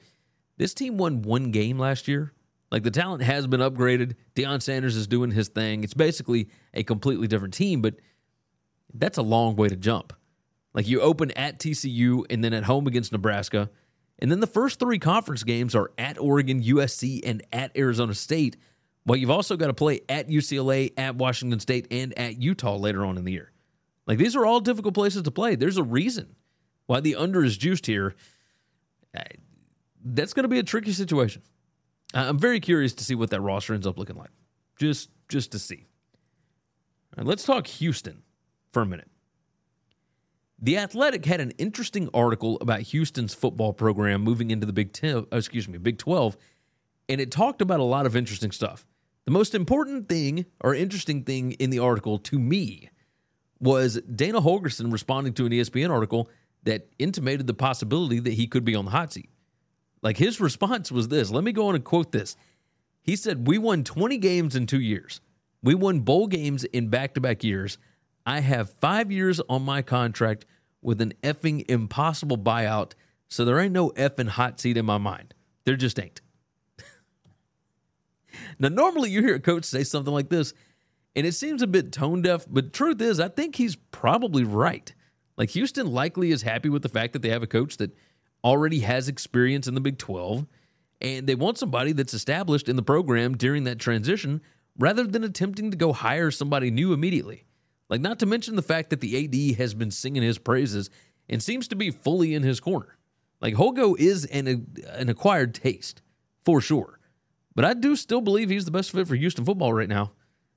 this 0.58 0.74
team 0.74 0.96
won 0.96 1.22
one 1.22 1.50
game 1.50 1.78
last 1.78 2.06
year 2.06 2.32
like 2.72 2.82
the 2.84 2.90
talent 2.90 3.22
has 3.22 3.46
been 3.46 3.60
upgraded. 3.60 4.14
Deion 4.34 4.62
Sanders 4.62 4.96
is 4.96 5.06
doing 5.06 5.30
his 5.30 5.48
thing. 5.48 5.84
It's 5.84 5.92
basically 5.92 6.48
a 6.72 6.82
completely 6.82 7.28
different 7.28 7.52
team, 7.52 7.82
but 7.82 7.96
that's 8.94 9.18
a 9.18 9.22
long 9.22 9.56
way 9.56 9.68
to 9.68 9.76
jump. 9.76 10.14
Like 10.72 10.88
you 10.88 11.02
open 11.02 11.30
at 11.32 11.58
TCU 11.58 12.24
and 12.30 12.42
then 12.42 12.54
at 12.54 12.64
home 12.64 12.86
against 12.86 13.12
Nebraska. 13.12 13.68
And 14.22 14.30
then 14.30 14.38
the 14.38 14.46
first 14.46 14.78
three 14.78 15.00
conference 15.00 15.42
games 15.42 15.74
are 15.74 15.90
at 15.98 16.16
Oregon, 16.16 16.62
USC, 16.62 17.22
and 17.26 17.42
at 17.52 17.76
Arizona 17.76 18.14
State. 18.14 18.56
But 19.04 19.18
you've 19.18 19.32
also 19.32 19.56
got 19.56 19.66
to 19.66 19.74
play 19.74 20.02
at 20.08 20.28
UCLA, 20.28 20.92
at 20.96 21.16
Washington 21.16 21.58
State, 21.58 21.88
and 21.90 22.16
at 22.16 22.40
Utah 22.40 22.76
later 22.76 23.04
on 23.04 23.18
in 23.18 23.24
the 23.24 23.32
year. 23.32 23.50
Like 24.06 24.18
these 24.18 24.36
are 24.36 24.46
all 24.46 24.60
difficult 24.60 24.94
places 24.94 25.22
to 25.22 25.30
play. 25.32 25.56
There's 25.56 25.76
a 25.76 25.82
reason 25.82 26.36
why 26.86 27.00
the 27.00 27.16
under 27.16 27.42
is 27.42 27.56
juiced 27.56 27.86
here. 27.86 28.14
Uh, 29.12 29.22
that's 30.04 30.32
going 30.32 30.44
to 30.44 30.48
be 30.48 30.60
a 30.60 30.62
tricky 30.62 30.92
situation. 30.92 31.42
I'm 32.14 32.38
very 32.38 32.60
curious 32.60 32.94
to 32.94 33.04
see 33.04 33.16
what 33.16 33.30
that 33.30 33.40
roster 33.40 33.74
ends 33.74 33.88
up 33.88 33.98
looking 33.98 34.16
like. 34.16 34.30
Just 34.76 35.10
just 35.28 35.50
to 35.50 35.58
see. 35.58 35.86
Let's 37.16 37.42
talk 37.42 37.66
Houston 37.66 38.22
for 38.72 38.82
a 38.82 38.86
minute. 38.86 39.10
The 40.64 40.78
Athletic 40.78 41.24
had 41.24 41.40
an 41.40 41.50
interesting 41.58 42.08
article 42.14 42.56
about 42.60 42.82
Houston's 42.82 43.34
football 43.34 43.72
program 43.72 44.22
moving 44.22 44.52
into 44.52 44.64
the 44.64 44.72
Big 44.72 44.92
10, 44.92 45.16
uh, 45.16 45.36
excuse 45.36 45.66
me, 45.66 45.76
Big 45.76 45.98
12, 45.98 46.36
and 47.08 47.20
it 47.20 47.32
talked 47.32 47.60
about 47.60 47.80
a 47.80 47.84
lot 47.84 48.06
of 48.06 48.14
interesting 48.14 48.52
stuff. 48.52 48.86
The 49.24 49.32
most 49.32 49.56
important 49.56 50.08
thing 50.08 50.46
or 50.60 50.72
interesting 50.72 51.24
thing 51.24 51.52
in 51.52 51.70
the 51.70 51.80
article 51.80 52.16
to 52.20 52.38
me 52.38 52.90
was 53.58 54.00
Dana 54.02 54.40
Holgorsen 54.40 54.92
responding 54.92 55.32
to 55.34 55.46
an 55.46 55.52
ESPN 55.52 55.90
article 55.90 56.30
that 56.62 56.86
intimated 56.96 57.48
the 57.48 57.54
possibility 57.54 58.20
that 58.20 58.34
he 58.34 58.46
could 58.46 58.64
be 58.64 58.76
on 58.76 58.84
the 58.84 58.92
hot 58.92 59.12
seat. 59.12 59.30
Like 60.00 60.16
his 60.16 60.40
response 60.40 60.92
was 60.92 61.08
this. 61.08 61.32
Let 61.32 61.42
me 61.42 61.50
go 61.50 61.68
on 61.68 61.74
and 61.74 61.84
quote 61.84 62.12
this. 62.12 62.36
He 63.02 63.16
said, 63.16 63.48
We 63.48 63.58
won 63.58 63.82
20 63.82 64.16
games 64.18 64.54
in 64.54 64.66
two 64.66 64.80
years. 64.80 65.20
We 65.60 65.74
won 65.74 66.00
bowl 66.00 66.28
games 66.28 66.62
in 66.62 66.88
back 66.88 67.14
to 67.14 67.20
back 67.20 67.42
years. 67.42 67.78
I 68.24 68.40
have 68.40 68.70
five 68.74 69.10
years 69.10 69.40
on 69.48 69.62
my 69.64 69.82
contract 69.82 70.44
with 70.82 71.00
an 71.00 71.14
effing 71.22 71.64
impossible 71.68 72.36
buyout. 72.36 72.92
So 73.28 73.44
there 73.44 73.58
ain't 73.58 73.72
no 73.72 73.90
effing 73.90 74.28
hot 74.28 74.60
seat 74.60 74.76
in 74.76 74.84
my 74.84 74.98
mind. 74.98 75.32
There 75.64 75.76
just 75.76 75.98
ain't. 75.98 76.20
now, 78.58 78.68
normally 78.68 79.10
you 79.10 79.22
hear 79.22 79.36
a 79.36 79.40
coach 79.40 79.64
say 79.64 79.84
something 79.84 80.12
like 80.12 80.28
this, 80.28 80.52
and 81.14 81.26
it 81.26 81.32
seems 81.32 81.62
a 81.62 81.66
bit 81.66 81.92
tone 81.92 82.22
deaf, 82.22 82.44
but 82.48 82.72
truth 82.72 83.00
is, 83.00 83.20
I 83.20 83.28
think 83.28 83.56
he's 83.56 83.76
probably 83.76 84.44
right. 84.44 84.92
Like 85.36 85.50
Houston 85.50 85.86
likely 85.86 86.30
is 86.30 86.42
happy 86.42 86.68
with 86.68 86.82
the 86.82 86.88
fact 86.88 87.12
that 87.12 87.22
they 87.22 87.30
have 87.30 87.42
a 87.42 87.46
coach 87.46 87.78
that 87.78 87.96
already 88.44 88.80
has 88.80 89.08
experience 89.08 89.66
in 89.66 89.74
the 89.74 89.80
Big 89.80 89.98
12, 89.98 90.46
and 91.00 91.26
they 91.26 91.34
want 91.34 91.58
somebody 91.58 91.92
that's 91.92 92.14
established 92.14 92.68
in 92.68 92.76
the 92.76 92.82
program 92.82 93.36
during 93.36 93.64
that 93.64 93.78
transition 93.78 94.40
rather 94.78 95.04
than 95.04 95.24
attempting 95.24 95.70
to 95.70 95.76
go 95.76 95.92
hire 95.92 96.30
somebody 96.30 96.70
new 96.70 96.92
immediately. 96.92 97.44
Like, 97.92 98.00
not 98.00 98.18
to 98.20 98.26
mention 98.26 98.56
the 98.56 98.62
fact 98.62 98.90
that 98.90 99.00
the 99.00 99.24
AD 99.24 99.58
has 99.58 99.74
been 99.74 99.90
singing 99.90 100.22
his 100.22 100.38
praises 100.38 100.88
and 101.28 101.42
seems 101.42 101.68
to 101.68 101.76
be 101.76 101.90
fully 101.90 102.34
in 102.34 102.42
his 102.42 102.58
corner. 102.58 102.96
Like, 103.40 103.54
Holgo 103.54 103.94
is 103.98 104.24
an, 104.24 104.74
an 104.88 105.08
acquired 105.08 105.54
taste, 105.54 106.00
for 106.44 106.60
sure. 106.60 106.98
But 107.54 107.66
I 107.66 107.74
do 107.74 107.94
still 107.94 108.22
believe 108.22 108.48
he's 108.48 108.64
the 108.64 108.70
best 108.70 108.92
fit 108.92 109.06
for 109.06 109.14
Houston 109.14 109.44
football 109.44 109.74
right 109.74 109.88
now. 109.88 110.12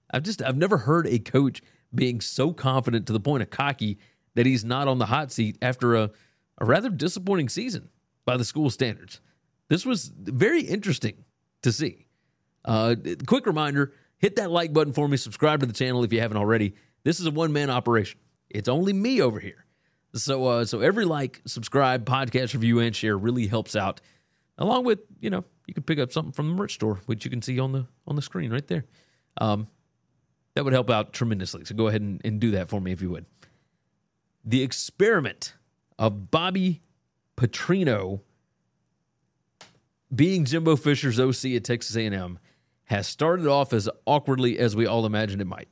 I've 0.09 0.23
just, 0.23 0.41
I've 0.41 0.55
never 0.55 0.77
heard 0.77 1.07
a 1.07 1.19
coach 1.19 1.61
being 1.93 2.21
so 2.21 2.53
confident 2.53 3.05
to 3.07 3.13
the 3.13 3.19
point 3.19 3.43
of 3.43 3.49
cocky 3.49 3.99
that 4.35 4.45
he's 4.45 4.63
not 4.63 4.87
on 4.87 4.97
the 4.97 5.07
hot 5.07 5.31
seat 5.31 5.57
after 5.61 5.95
a 5.95 6.11
a 6.57 6.65
rather 6.65 6.89
disappointing 6.89 7.49
season 7.49 7.89
by 8.25 8.37
the 8.37 8.45
school 8.45 8.69
standards. 8.69 9.19
This 9.67 9.85
was 9.85 10.11
very 10.15 10.61
interesting 10.61 11.25
to 11.63 11.71
see. 11.71 12.07
Uh, 12.63 12.95
quick 13.27 13.45
reminder 13.45 13.93
hit 14.17 14.37
that 14.37 14.49
like 14.49 14.73
button 14.73 14.93
for 14.93 15.07
me, 15.07 15.17
subscribe 15.17 15.59
to 15.59 15.65
the 15.65 15.73
channel 15.73 16.03
if 16.03 16.13
you 16.13 16.21
haven't 16.21 16.37
already. 16.37 16.73
This 17.05 17.19
is 17.19 17.27
a 17.27 17.31
one 17.31 17.53
man 17.53 17.69
operation, 17.69 18.19
it's 18.49 18.67
only 18.67 18.91
me 18.91 19.21
over 19.21 19.39
here. 19.39 19.65
So, 20.15 20.45
uh, 20.45 20.65
so 20.65 20.79
every 20.79 21.05
like, 21.05 21.41
subscribe, 21.45 22.05
podcast 22.05 22.53
review, 22.53 22.79
and 22.79 22.95
share 22.95 23.17
really 23.17 23.47
helps 23.47 23.75
out. 23.75 24.01
Along 24.57 24.85
with, 24.85 24.99
you 25.19 25.29
know, 25.29 25.43
you 25.67 25.73
can 25.73 25.83
pick 25.83 25.99
up 25.99 26.11
something 26.11 26.31
from 26.31 26.49
the 26.49 26.55
merch 26.55 26.73
store, 26.73 27.01
which 27.05 27.25
you 27.25 27.31
can 27.31 27.41
see 27.41 27.59
on 27.59 27.73
the 27.73 27.85
on 28.07 28.15
the 28.15 28.21
screen 28.21 28.51
right 28.51 28.65
there. 28.67 28.85
Um, 29.39 29.67
that 30.55 30.63
would 30.63 30.73
help 30.73 30.89
out 30.89 31.13
tremendously. 31.13 31.65
So 31.65 31.75
go 31.75 31.87
ahead 31.87 32.01
and, 32.01 32.21
and 32.23 32.39
do 32.39 32.51
that 32.51 32.69
for 32.69 32.79
me 32.81 32.91
if 32.91 33.01
you 33.01 33.09
would. 33.11 33.25
The 34.43 34.63
experiment 34.63 35.53
of 35.99 36.31
Bobby 36.31 36.81
Petrino 37.37 38.21
being 40.13 40.45
Jimbo 40.45 40.77
Fisher's 40.77 41.19
OC 41.19 41.51
at 41.55 41.65
Texas 41.65 41.95
A&M 41.97 42.39
has 42.85 43.05
started 43.05 43.47
off 43.47 43.73
as 43.73 43.89
awkwardly 44.05 44.57
as 44.57 44.75
we 44.75 44.85
all 44.85 45.05
imagined 45.05 45.41
it 45.41 45.45
might. 45.45 45.67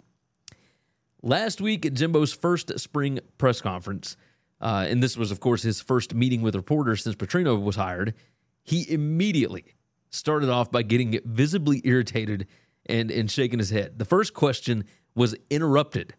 Last 1.26 1.62
week 1.62 1.86
at 1.86 1.94
Jimbo's 1.94 2.34
first 2.34 2.78
spring 2.80 3.22
press 3.38 3.62
conference, 3.62 4.18
uh, 4.60 4.86
and 4.90 5.02
this 5.02 5.16
was, 5.16 5.32
of 5.32 5.40
course, 5.40 5.64
his 5.64 5.80
first 5.80 6.14
meeting 6.14 6.42
with 6.42 6.54
reporters 6.54 7.02
since 7.02 7.16
Petrino 7.16 7.62
was 7.62 7.78
hired, 7.78 8.14
he 8.62 8.86
immediately 8.92 9.64
started 10.10 10.50
off 10.50 10.70
by 10.70 10.84
getting 10.84 11.18
visibly 11.24 11.82
irritated 11.86 12.46
and, 12.88 13.10
and 13.10 13.32
shaking 13.32 13.60
his 13.60 13.70
head. 13.70 14.00
The 14.00 14.06
first 14.06 14.34
question 14.34 14.84
was 15.16 15.34
interrupted 15.50 16.14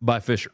by 0.00 0.20
Fisher. 0.20 0.52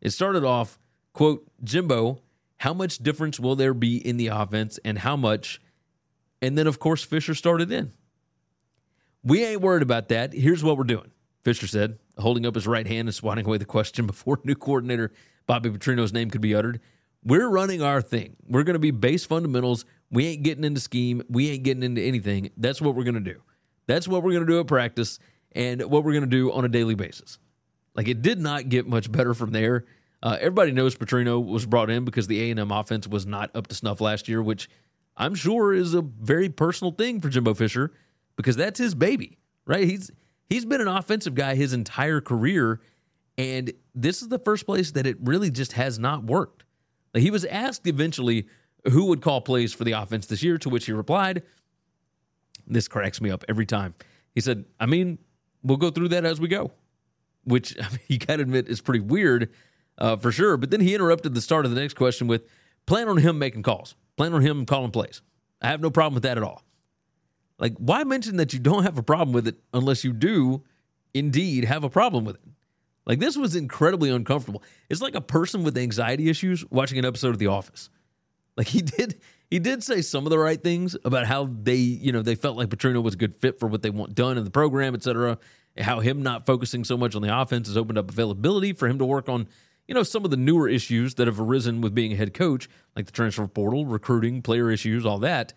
It 0.00 0.10
started 0.10 0.44
off, 0.44 0.78
quote, 1.12 1.46
Jimbo, 1.62 2.22
how 2.56 2.72
much 2.72 2.98
difference 2.98 3.38
will 3.38 3.54
there 3.54 3.74
be 3.74 3.96
in 3.98 4.16
the 4.16 4.28
offense 4.28 4.78
and 4.82 4.98
how 4.98 5.16
much? 5.16 5.60
And 6.40 6.56
then, 6.56 6.66
of 6.66 6.78
course, 6.78 7.04
Fisher 7.04 7.34
started 7.34 7.70
in. 7.70 7.92
We 9.22 9.44
ain't 9.44 9.60
worried 9.60 9.82
about 9.82 10.08
that. 10.08 10.32
Here's 10.32 10.64
what 10.64 10.78
we're 10.78 10.84
doing, 10.84 11.11
Fisher 11.42 11.66
said, 11.66 11.98
holding 12.18 12.46
up 12.46 12.54
his 12.54 12.66
right 12.66 12.86
hand 12.86 13.08
and 13.08 13.14
swatting 13.14 13.46
away 13.46 13.58
the 13.58 13.64
question 13.64 14.06
before 14.08 14.40
new 14.44 14.54
coordinator 14.54 15.12
Bobby 15.46 15.70
Petrino's 15.70 16.12
name 16.12 16.30
could 16.30 16.40
be 16.40 16.54
uttered. 16.54 16.80
We're 17.24 17.48
running 17.48 17.82
our 17.82 18.00
thing. 18.02 18.36
We're 18.46 18.64
going 18.64 18.74
to 18.74 18.80
be 18.80 18.90
base 18.90 19.24
fundamentals. 19.24 19.84
We 20.10 20.26
ain't 20.26 20.42
getting 20.42 20.64
into 20.64 20.80
scheme. 20.80 21.22
We 21.28 21.50
ain't 21.50 21.62
getting 21.62 21.82
into 21.82 22.02
anything. 22.02 22.50
That's 22.56 22.80
what 22.80 22.94
we're 22.94 23.04
going 23.04 23.14
to 23.14 23.20
do. 23.20 23.40
That's 23.86 24.08
what 24.08 24.22
we're 24.22 24.32
going 24.32 24.46
to 24.46 24.52
do 24.52 24.60
at 24.60 24.66
practice 24.66 25.18
and 25.52 25.82
what 25.82 26.04
we're 26.04 26.12
going 26.12 26.24
to 26.24 26.30
do 26.30 26.52
on 26.52 26.64
a 26.64 26.68
daily 26.68 26.94
basis. 26.94 27.38
Like 27.94 28.08
it 28.08 28.22
did 28.22 28.40
not 28.40 28.68
get 28.68 28.86
much 28.86 29.10
better 29.10 29.34
from 29.34 29.50
there. 29.50 29.84
Uh, 30.22 30.36
everybody 30.40 30.72
knows 30.72 30.96
Petrino 30.96 31.44
was 31.44 31.66
brought 31.66 31.90
in 31.90 32.04
because 32.04 32.26
the 32.26 32.50
A&M 32.50 32.70
offense 32.70 33.08
was 33.08 33.26
not 33.26 33.54
up 33.54 33.66
to 33.68 33.74
snuff 33.74 34.00
last 34.00 34.28
year, 34.28 34.42
which 34.42 34.68
I'm 35.16 35.34
sure 35.34 35.74
is 35.74 35.94
a 35.94 36.02
very 36.02 36.48
personal 36.48 36.92
thing 36.92 37.20
for 37.20 37.28
Jimbo 37.28 37.54
Fisher 37.54 37.92
because 38.36 38.56
that's 38.56 38.78
his 38.78 38.94
baby, 38.94 39.38
right? 39.66 39.84
He's 39.84 40.10
he's 40.52 40.64
been 40.64 40.80
an 40.80 40.88
offensive 40.88 41.34
guy 41.34 41.54
his 41.54 41.72
entire 41.72 42.20
career, 42.20 42.80
and 43.38 43.72
this 43.94 44.22
is 44.22 44.28
the 44.28 44.38
first 44.38 44.66
place 44.66 44.92
that 44.92 45.06
it 45.06 45.16
really 45.20 45.50
just 45.50 45.72
has 45.72 45.98
not 45.98 46.24
worked. 46.24 46.64
Like 47.14 47.22
he 47.22 47.30
was 47.30 47.44
asked 47.44 47.86
eventually 47.86 48.46
who 48.90 49.06
would 49.06 49.22
call 49.22 49.40
plays 49.40 49.72
for 49.72 49.84
the 49.84 49.92
offense 49.92 50.26
this 50.26 50.42
year, 50.42 50.58
to 50.58 50.68
which 50.68 50.86
he 50.86 50.92
replied, 50.92 51.42
"This 52.66 52.88
cracks 52.88 53.20
me 53.20 53.30
up 53.30 53.44
every 53.48 53.66
time." 53.66 53.94
He 54.34 54.40
said, 54.40 54.64
"I 54.80 54.86
mean, 54.86 55.18
we'll 55.62 55.78
go 55.78 55.90
through 55.90 56.08
that 56.08 56.24
as 56.24 56.40
we 56.40 56.48
go. 56.48 56.72
which 57.44 57.76
I 57.82 57.88
mean, 57.90 58.00
you 58.08 58.18
got 58.18 58.36
to 58.36 58.42
admit 58.42 58.68
is 58.68 58.80
pretty 58.80 59.00
weird 59.00 59.50
uh, 59.98 60.16
for 60.16 60.30
sure. 60.30 60.56
But 60.56 60.70
then 60.70 60.80
he 60.80 60.94
interrupted 60.94 61.34
the 61.34 61.40
start 61.40 61.64
of 61.64 61.74
the 61.74 61.80
next 61.80 61.94
question 61.94 62.28
with 62.28 62.46
plan 62.86 63.08
on 63.08 63.16
him 63.16 63.38
making 63.38 63.62
calls, 63.62 63.96
plan 64.16 64.32
on 64.32 64.42
him 64.42 64.66
calling 64.66 64.90
plays. 64.90 65.22
I 65.60 65.68
have 65.68 65.80
no 65.80 65.90
problem 65.90 66.14
with 66.14 66.22
that 66.24 66.36
at 66.36 66.44
all. 66.44 66.62
Like, 67.62 67.76
why 67.78 68.02
mention 68.02 68.38
that 68.38 68.52
you 68.52 68.58
don't 68.58 68.82
have 68.82 68.98
a 68.98 69.04
problem 69.04 69.32
with 69.32 69.46
it 69.46 69.54
unless 69.72 70.02
you 70.02 70.12
do 70.12 70.64
indeed 71.14 71.64
have 71.64 71.84
a 71.84 71.88
problem 71.88 72.24
with 72.24 72.34
it? 72.34 72.42
Like, 73.06 73.20
this 73.20 73.36
was 73.36 73.54
incredibly 73.54 74.10
uncomfortable. 74.10 74.64
It's 74.90 75.00
like 75.00 75.14
a 75.14 75.20
person 75.20 75.62
with 75.62 75.78
anxiety 75.78 76.28
issues 76.28 76.68
watching 76.72 76.98
an 76.98 77.04
episode 77.04 77.28
of 77.28 77.38
The 77.38 77.46
Office. 77.46 77.88
Like, 78.56 78.66
he 78.66 78.82
did. 78.82 79.20
He 79.48 79.60
did 79.60 79.84
say 79.84 80.02
some 80.02 80.26
of 80.26 80.30
the 80.30 80.38
right 80.38 80.60
things 80.60 80.96
about 81.04 81.26
how 81.26 81.48
they, 81.62 81.76
you 81.76 82.10
know, 82.10 82.22
they 82.22 82.34
felt 82.34 82.56
like 82.56 82.68
Petrino 82.68 83.00
was 83.00 83.14
a 83.14 83.18
good 83.18 83.36
fit 83.36 83.60
for 83.60 83.68
what 83.68 83.82
they 83.82 83.90
want 83.90 84.16
done 84.16 84.38
in 84.38 84.44
the 84.44 84.50
program, 84.50 84.94
et 84.94 85.04
cetera. 85.04 85.38
How 85.78 86.00
him 86.00 86.22
not 86.22 86.46
focusing 86.46 86.82
so 86.82 86.96
much 86.96 87.14
on 87.14 87.22
the 87.22 87.38
offense 87.38 87.68
has 87.68 87.76
opened 87.76 87.98
up 87.98 88.10
availability 88.10 88.72
for 88.72 88.88
him 88.88 88.98
to 88.98 89.04
work 89.04 89.28
on, 89.28 89.46
you 89.86 89.94
know, 89.94 90.02
some 90.02 90.24
of 90.24 90.32
the 90.32 90.36
newer 90.36 90.68
issues 90.68 91.14
that 91.14 91.28
have 91.28 91.38
arisen 91.38 91.80
with 91.80 91.94
being 91.94 92.12
a 92.12 92.16
head 92.16 92.34
coach, 92.34 92.68
like 92.96 93.06
the 93.06 93.12
transfer 93.12 93.46
portal, 93.46 93.86
recruiting, 93.86 94.42
player 94.42 94.70
issues, 94.70 95.06
all 95.06 95.18
that. 95.18 95.52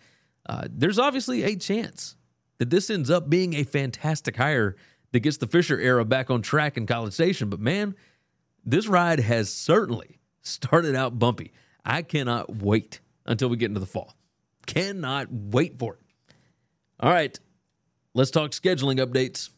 Uh, 0.48 0.68
there's 0.70 0.98
obviously 0.98 1.42
a 1.42 1.56
chance 1.56 2.16
that 2.58 2.70
this 2.70 2.90
ends 2.90 3.10
up 3.10 3.28
being 3.28 3.54
a 3.54 3.64
fantastic 3.64 4.36
hire 4.36 4.76
that 5.12 5.20
gets 5.20 5.36
the 5.38 5.46
Fisher 5.46 5.78
era 5.78 6.04
back 6.04 6.30
on 6.30 6.42
track 6.42 6.76
in 6.76 6.86
College 6.86 7.12
Station. 7.12 7.50
But 7.50 7.60
man, 7.60 7.94
this 8.64 8.86
ride 8.86 9.20
has 9.20 9.52
certainly 9.52 10.18
started 10.42 10.94
out 10.94 11.18
bumpy. 11.18 11.52
I 11.84 12.02
cannot 12.02 12.56
wait 12.56 13.00
until 13.24 13.48
we 13.48 13.56
get 13.56 13.66
into 13.66 13.80
the 13.80 13.86
fall. 13.86 14.14
Cannot 14.66 15.28
wait 15.30 15.78
for 15.78 15.94
it. 15.94 16.00
All 16.98 17.10
right, 17.10 17.38
let's 18.14 18.30
talk 18.30 18.52
scheduling 18.52 19.04
updates. 19.04 19.50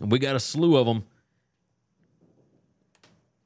We 0.00 0.18
got 0.18 0.36
a 0.36 0.40
slew 0.40 0.76
of 0.76 0.86
them. 0.86 1.04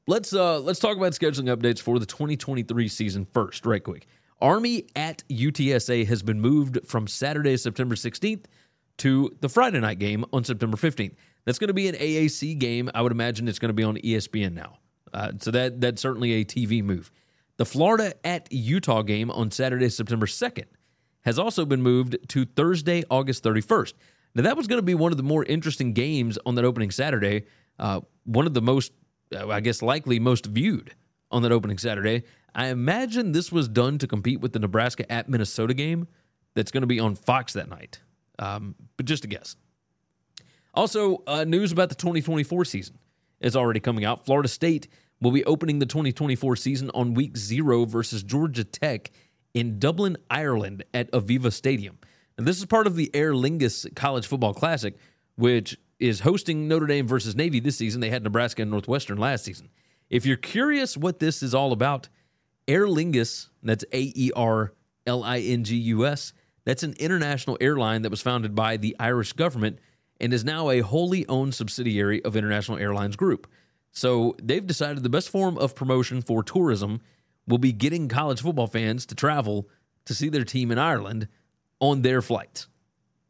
Let's 0.07 0.33
uh 0.33 0.59
let's 0.59 0.79
talk 0.79 0.97
about 0.97 1.13
scheduling 1.13 1.55
updates 1.55 1.79
for 1.79 1.99
the 1.99 2.05
2023 2.05 2.87
season 2.87 3.25
first, 3.25 3.65
right 3.65 3.83
quick. 3.83 4.07
Army 4.41 4.87
at 4.95 5.23
UTSA 5.29 6.07
has 6.07 6.23
been 6.23 6.41
moved 6.41 6.79
from 6.85 7.07
Saturday, 7.07 7.57
September 7.57 7.95
16th 7.95 8.45
to 8.97 9.31
the 9.39 9.49
Friday 9.49 9.79
night 9.79 9.99
game 9.99 10.25
on 10.33 10.43
September 10.43 10.77
15th. 10.77 11.13
That's 11.45 11.59
going 11.59 11.69
to 11.69 11.73
be 11.73 11.87
an 11.87 11.95
AAC 11.95 12.57
game. 12.57 12.89
I 12.93 13.01
would 13.01 13.11
imagine 13.11 13.47
it's 13.47 13.59
going 13.59 13.69
to 13.69 13.73
be 13.73 13.83
on 13.83 13.97
ESPN 13.97 14.53
now. 14.53 14.77
Uh, 15.13 15.31
so 15.39 15.51
that 15.51 15.81
that's 15.81 16.01
certainly 16.01 16.33
a 16.33 16.45
TV 16.45 16.83
move. 16.83 17.11
The 17.57 17.65
Florida 17.65 18.13
at 18.25 18.51
Utah 18.51 19.01
game 19.01 19.29
on 19.29 19.51
Saturday, 19.51 19.89
September 19.89 20.25
2nd, 20.25 20.65
has 21.21 21.37
also 21.37 21.65
been 21.65 21.81
moved 21.81 22.17
to 22.29 22.45
Thursday, 22.45 23.03
August 23.09 23.43
31st. 23.43 23.93
Now, 24.33 24.43
that 24.43 24.55
was 24.55 24.67
going 24.67 24.77
to 24.77 24.85
be 24.85 24.95
one 24.95 25.11
of 25.11 25.17
the 25.17 25.23
more 25.23 25.43
interesting 25.43 25.93
games 25.93 26.39
on 26.45 26.55
that 26.55 26.65
opening 26.65 26.91
Saturday. 26.91 27.45
Uh, 27.77 28.01
one 28.23 28.47
of 28.47 28.53
the 28.53 28.61
most, 28.61 28.93
uh, 29.35 29.49
I 29.49 29.59
guess, 29.59 29.81
likely 29.81 30.19
most 30.19 30.45
viewed 30.45 30.95
on 31.31 31.41
that 31.43 31.51
opening 31.51 31.77
Saturday. 31.77 32.23
I 32.53 32.67
imagine 32.67 33.31
this 33.31 33.51
was 33.51 33.67
done 33.67 33.97
to 33.99 34.07
compete 34.07 34.41
with 34.41 34.53
the 34.53 34.59
Nebraska 34.59 35.09
at 35.11 35.29
Minnesota 35.29 35.73
game 35.73 36.07
that's 36.53 36.71
going 36.71 36.81
to 36.81 36.87
be 36.87 36.99
on 36.99 37.15
Fox 37.15 37.53
that 37.53 37.69
night. 37.69 38.01
Um, 38.39 38.75
but 38.97 39.05
just 39.05 39.23
a 39.23 39.27
guess. 39.27 39.55
Also, 40.73 41.23
uh, 41.27 41.43
news 41.43 41.71
about 41.71 41.89
the 41.89 41.95
2024 41.95 42.65
season 42.65 42.97
is 43.39 43.55
already 43.55 43.79
coming 43.79 44.05
out. 44.05 44.25
Florida 44.25 44.47
State 44.47 44.87
will 45.21 45.31
be 45.31 45.43
opening 45.45 45.79
the 45.79 45.85
2024 45.85 46.55
season 46.55 46.91
on 46.93 47.13
week 47.13 47.37
zero 47.37 47.85
versus 47.85 48.23
Georgia 48.23 48.63
Tech 48.63 49.11
in 49.53 49.79
Dublin, 49.79 50.17
Ireland 50.29 50.83
at 50.93 51.11
Aviva 51.11 51.51
Stadium. 51.51 51.99
And 52.37 52.47
this 52.47 52.57
is 52.57 52.65
part 52.65 52.87
of 52.87 52.95
the 52.95 53.11
Aer 53.13 53.33
Lingus 53.33 53.93
College 53.95 54.25
Football 54.25 54.53
Classic, 54.53 54.95
which 55.35 55.77
is 55.99 56.21
hosting 56.21 56.67
Notre 56.67 56.87
Dame 56.87 57.07
versus 57.07 57.35
Navy 57.35 57.59
this 57.59 57.77
season. 57.77 58.01
They 58.01 58.09
had 58.09 58.23
Nebraska 58.23 58.61
and 58.61 58.71
Northwestern 58.71 59.17
last 59.17 59.43
season. 59.43 59.69
If 60.11 60.25
you're 60.25 60.35
curious 60.35 60.97
what 60.97 61.19
this 61.19 61.41
is 61.41 61.55
all 61.55 61.71
about, 61.71 62.09
Aer 62.67 62.85
Lingus, 62.85 63.47
that's 63.63 63.85
A 63.93 64.11
E 64.13 64.31
R 64.35 64.73
L 65.07 65.23
I 65.23 65.39
N 65.39 65.63
G 65.63 65.77
U 65.77 66.05
S, 66.05 66.33
that's 66.65 66.83
an 66.83 66.93
international 66.99 67.57
airline 67.61 68.01
that 68.01 68.11
was 68.11 68.21
founded 68.21 68.53
by 68.53 68.75
the 68.75 68.93
Irish 68.99 69.31
government 69.31 69.79
and 70.19 70.33
is 70.33 70.43
now 70.43 70.69
a 70.69 70.81
wholly 70.81 71.25
owned 71.29 71.55
subsidiary 71.55 72.23
of 72.25 72.35
International 72.35 72.77
Airlines 72.77 73.15
Group. 73.15 73.47
So 73.93 74.35
they've 74.43 74.67
decided 74.67 75.01
the 75.01 75.09
best 75.09 75.29
form 75.29 75.57
of 75.57 75.75
promotion 75.75 76.21
for 76.21 76.43
tourism 76.43 76.99
will 77.47 77.57
be 77.57 77.71
getting 77.71 78.09
college 78.09 78.41
football 78.41 78.67
fans 78.67 79.05
to 79.07 79.15
travel 79.15 79.69
to 80.05 80.13
see 80.13 80.27
their 80.27 80.43
team 80.43 80.71
in 80.71 80.77
Ireland 80.77 81.29
on 81.79 82.01
their 82.01 82.21
flights. 82.21 82.67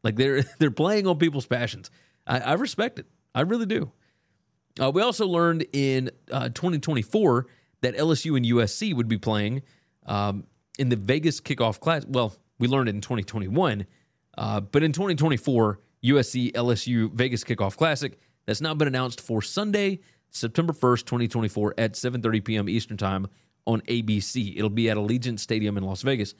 Like 0.02 0.16
they're 0.16 0.42
they're 0.58 0.72
playing 0.72 1.06
on 1.06 1.16
people's 1.18 1.46
passions. 1.46 1.92
I, 2.26 2.40
I 2.40 2.52
respect 2.54 2.98
it. 2.98 3.06
I 3.36 3.42
really 3.42 3.66
do. 3.66 3.92
Uh, 4.80 4.90
we 4.90 5.02
also 5.02 5.26
learned 5.26 5.66
in 5.72 6.10
uh, 6.30 6.48
2024 6.48 7.46
that 7.82 7.96
LSU 7.96 8.36
and 8.36 8.46
USC 8.46 8.94
would 8.94 9.08
be 9.08 9.18
playing 9.18 9.62
um, 10.06 10.44
in 10.78 10.88
the 10.88 10.96
Vegas 10.96 11.40
kickoff 11.40 11.80
class. 11.80 12.04
Well, 12.06 12.34
we 12.58 12.68
learned 12.68 12.88
it 12.88 12.94
in 12.94 13.00
2021, 13.00 13.86
uh, 14.38 14.60
but 14.60 14.82
in 14.82 14.92
2024, 14.92 15.80
USC 16.04 16.52
LSU 16.52 17.12
Vegas 17.12 17.44
kickoff 17.44 17.76
classic 17.76 18.18
that's 18.46 18.60
now 18.60 18.74
been 18.74 18.88
announced 18.88 19.20
for 19.20 19.42
Sunday, 19.42 20.00
September 20.30 20.72
1st, 20.72 21.04
2024 21.04 21.74
at 21.78 21.92
7:30 21.92 22.44
p.m. 22.44 22.68
Eastern 22.68 22.96
Time 22.96 23.26
on 23.66 23.80
ABC. 23.82 24.56
It'll 24.56 24.70
be 24.70 24.90
at 24.90 24.96
Allegiant 24.96 25.38
Stadium 25.38 25.76
in 25.76 25.84
Las 25.84 26.02
Vegas. 26.02 26.34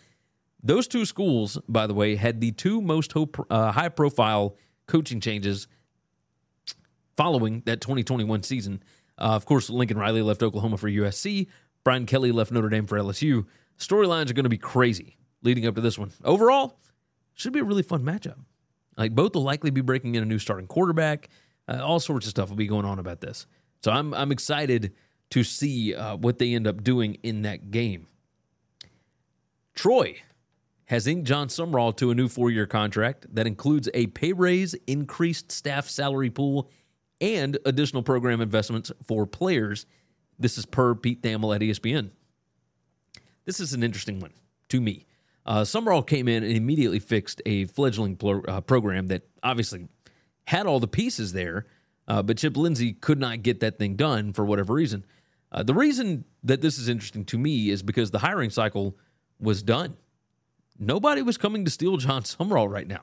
Those 0.62 0.86
two 0.86 1.04
schools, 1.04 1.58
by 1.68 1.86
the 1.86 1.94
way, 1.94 2.16
had 2.16 2.40
the 2.40 2.52
two 2.52 2.80
most 2.80 3.12
uh, 3.50 3.72
high 3.72 3.88
profile 3.88 4.56
coaching 4.86 5.20
changes 5.20 5.66
following 7.16 7.62
that 7.66 7.80
2021 7.80 8.42
season. 8.42 8.82
Uh, 9.18 9.34
of 9.34 9.46
course, 9.46 9.70
Lincoln 9.70 9.98
Riley 9.98 10.22
left 10.22 10.42
Oklahoma 10.42 10.76
for 10.76 10.88
USC. 10.88 11.48
Brian 11.84 12.06
Kelly 12.06 12.32
left 12.32 12.52
Notre 12.52 12.68
Dame 12.68 12.86
for 12.86 12.98
LSU. 12.98 13.46
Storylines 13.78 14.30
are 14.30 14.34
going 14.34 14.44
to 14.44 14.50
be 14.50 14.58
crazy 14.58 15.16
leading 15.42 15.66
up 15.66 15.74
to 15.74 15.80
this 15.80 15.98
one. 15.98 16.12
Overall, 16.24 16.78
should 17.34 17.52
be 17.52 17.60
a 17.60 17.64
really 17.64 17.82
fun 17.82 18.02
matchup. 18.02 18.38
Like 18.96 19.14
both 19.14 19.34
will 19.34 19.42
likely 19.42 19.70
be 19.70 19.80
breaking 19.80 20.14
in 20.14 20.22
a 20.22 20.26
new 20.26 20.38
starting 20.38 20.66
quarterback. 20.66 21.28
Uh, 21.68 21.80
all 21.82 22.00
sorts 22.00 22.26
of 22.26 22.30
stuff 22.30 22.48
will 22.48 22.56
be 22.56 22.66
going 22.66 22.84
on 22.84 22.98
about 22.98 23.20
this. 23.20 23.46
So 23.82 23.90
I'm 23.90 24.14
I'm 24.14 24.32
excited 24.32 24.92
to 25.30 25.42
see 25.42 25.94
uh, 25.94 26.16
what 26.16 26.38
they 26.38 26.54
end 26.54 26.66
up 26.66 26.84
doing 26.84 27.16
in 27.22 27.42
that 27.42 27.70
game. 27.70 28.06
Troy 29.74 30.16
has 30.86 31.06
inked 31.06 31.26
Jon 31.26 31.48
Sumrall 31.48 31.96
to 31.96 32.10
a 32.10 32.14
new 32.14 32.28
four-year 32.28 32.66
contract 32.66 33.26
that 33.34 33.46
includes 33.46 33.88
a 33.94 34.08
pay 34.08 34.34
raise, 34.34 34.74
increased 34.86 35.50
staff 35.50 35.88
salary 35.88 36.28
pool, 36.28 36.68
and 37.22 37.56
additional 37.64 38.02
program 38.02 38.40
investments 38.42 38.92
for 39.06 39.26
players. 39.26 39.86
This 40.38 40.58
is 40.58 40.66
per 40.66 40.94
Pete 40.94 41.22
Thamel 41.22 41.54
at 41.54 41.62
ESPN. 41.62 42.10
This 43.44 43.60
is 43.60 43.72
an 43.72 43.82
interesting 43.82 44.20
one 44.20 44.32
to 44.68 44.80
me. 44.80 45.06
Uh, 45.46 45.62
Sumrall 45.62 46.06
came 46.06 46.28
in 46.28 46.42
and 46.42 46.52
immediately 46.52 46.98
fixed 46.98 47.40
a 47.46 47.64
fledgling 47.66 48.18
uh, 48.46 48.60
program 48.60 49.06
that 49.08 49.22
obviously 49.42 49.88
had 50.46 50.66
all 50.66 50.80
the 50.80 50.88
pieces 50.88 51.32
there, 51.32 51.66
uh, 52.08 52.22
but 52.22 52.38
Chip 52.38 52.56
Lindsey 52.56 52.92
could 52.92 53.18
not 53.18 53.42
get 53.42 53.60
that 53.60 53.78
thing 53.78 53.96
done 53.96 54.32
for 54.32 54.44
whatever 54.44 54.74
reason. 54.74 55.04
Uh, 55.50 55.62
the 55.62 55.74
reason 55.74 56.24
that 56.42 56.60
this 56.60 56.78
is 56.78 56.88
interesting 56.88 57.24
to 57.26 57.38
me 57.38 57.70
is 57.70 57.82
because 57.82 58.10
the 58.10 58.18
hiring 58.18 58.50
cycle 58.50 58.96
was 59.38 59.62
done. 59.62 59.96
Nobody 60.78 61.22
was 61.22 61.36
coming 61.36 61.64
to 61.64 61.70
steal 61.70 61.96
Jon 61.96 62.22
Sumrall 62.22 62.68
right 62.68 62.86
now. 62.86 63.02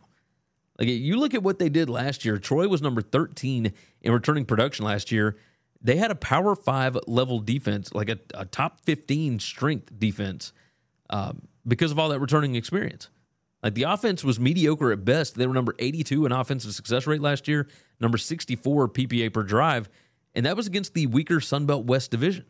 Like 0.79 0.87
you 0.87 1.17
look 1.17 1.33
at 1.33 1.43
what 1.43 1.59
they 1.59 1.67
did 1.67 1.89
last 1.89 2.23
year. 2.23 2.37
Troy 2.37 2.67
was 2.67 2.81
number 2.81 3.01
13 3.01 3.73
in 4.01 4.11
returning 4.11 4.45
production 4.45 4.85
last 4.85 5.11
year. 5.11 5.35
They 5.81 5.97
had 5.97 6.09
a 6.09 6.15
power 6.15 6.55
five 6.55 6.97
level 7.05 7.39
defense, 7.39 7.93
like 7.93 8.09
a, 8.09 8.17
a 8.33 8.45
top 8.45 8.81
15 8.81 9.39
strength 9.39 9.97
defense, 9.97 10.53
um, 11.09 11.47
because 11.67 11.91
of 11.91 11.99
all 11.99 12.09
that 12.09 12.19
returning 12.19 12.55
experience. 12.55 13.09
Like 13.61 13.73
the 13.73 13.83
offense 13.83 14.23
was 14.23 14.39
mediocre 14.39 14.91
at 14.91 15.03
best. 15.03 15.35
They 15.35 15.45
were 15.45 15.53
number 15.53 15.75
82 15.79 16.25
in 16.25 16.31
offensive 16.31 16.73
success 16.73 17.05
rate 17.05 17.21
last 17.21 17.47
year, 17.47 17.67
number 17.99 18.17
64 18.17 18.89
PPA 18.89 19.33
per 19.33 19.43
drive, 19.43 19.89
and 20.33 20.45
that 20.45 20.55
was 20.55 20.67
against 20.67 20.93
the 20.93 21.07
weaker 21.07 21.35
Sunbelt 21.35 21.85
West 21.85 22.11
division. 22.11 22.45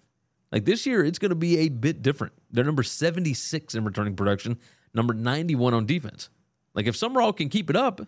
Like 0.51 0.65
this 0.65 0.85
year, 0.85 1.03
it's 1.03 1.19
going 1.19 1.29
to 1.29 1.35
be 1.35 1.59
a 1.59 1.69
bit 1.69 2.01
different. 2.01 2.33
They're 2.51 2.63
number 2.63 2.83
76 2.83 3.75
in 3.75 3.85
returning 3.85 4.15
production, 4.15 4.59
number 4.93 5.13
91 5.13 5.73
on 5.73 5.85
defense. 5.85 6.29
Like 6.75 6.87
if 6.87 6.95
Sumrall 6.95 7.35
can 7.35 7.49
keep 7.49 7.69
it 7.69 7.75
up, 7.75 8.01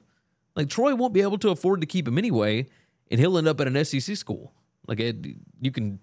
like 0.56 0.70
Troy 0.70 0.96
won't 0.96 1.14
be 1.14 1.22
able 1.22 1.38
to 1.40 1.50
afford 1.50 1.82
to 1.82 1.88
keep 1.88 2.08
him 2.08 2.18
anyway, 2.18 2.68
and 3.10 3.20
he'll 3.20 3.38
end 3.38 3.48
up 3.48 3.60
at 3.62 3.68
an 3.68 3.84
SEC 3.86 4.16
school. 4.16 4.54
Like 4.88 5.00
it, 5.00 5.26
you 5.62 5.72
can 5.72 6.00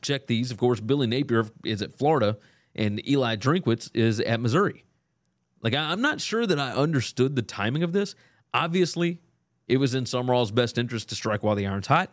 check 0.00 0.26
these. 0.26 0.50
Of 0.50 0.58
course, 0.58 0.80
Billy 0.80 1.06
Napier 1.06 1.46
is 1.64 1.82
at 1.82 1.94
Florida, 1.94 2.38
and 2.74 3.06
Eli 3.08 3.36
Drinkwitz 3.36 3.90
is 3.94 4.20
at 4.20 4.40
Missouri. 4.40 4.84
Like 5.62 5.74
I, 5.74 5.92
I'm 5.92 6.00
not 6.00 6.20
sure 6.20 6.46
that 6.46 6.58
I 6.58 6.72
understood 6.72 7.36
the 7.36 7.42
timing 7.42 7.82
of 7.82 7.92
this. 7.92 8.14
Obviously, 8.54 9.20
it 9.68 9.78
was 9.78 9.94
in 9.94 10.04
Sumrall's 10.04 10.50
best 10.50 10.78
interest 10.78 11.08
to 11.10 11.14
strike 11.14 11.42
while 11.42 11.54
the 11.54 11.66
iron's 11.66 11.86
hot. 11.86 12.10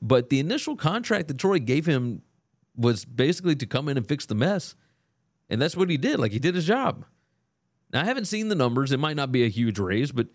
But 0.00 0.28
the 0.28 0.40
initial 0.40 0.76
contract 0.76 1.28
that 1.28 1.38
Troy 1.38 1.58
gave 1.58 1.86
him 1.86 2.22
was 2.76 3.04
basically 3.04 3.56
to 3.56 3.66
come 3.66 3.88
in 3.88 3.96
and 3.96 4.06
fix 4.06 4.26
the 4.26 4.34
mess. 4.34 4.74
And 5.48 5.60
that's 5.60 5.76
what 5.76 5.90
he 5.90 5.96
did. 5.96 6.18
Like 6.18 6.32
he 6.32 6.38
did 6.38 6.54
his 6.54 6.66
job. 6.66 7.04
Now, 7.92 8.02
I 8.02 8.04
haven't 8.04 8.26
seen 8.26 8.48
the 8.48 8.54
numbers. 8.54 8.92
It 8.92 9.00
might 9.00 9.16
not 9.16 9.32
be 9.32 9.44
a 9.44 9.48
huge 9.48 9.78
raise, 9.78 10.12
but 10.12 10.26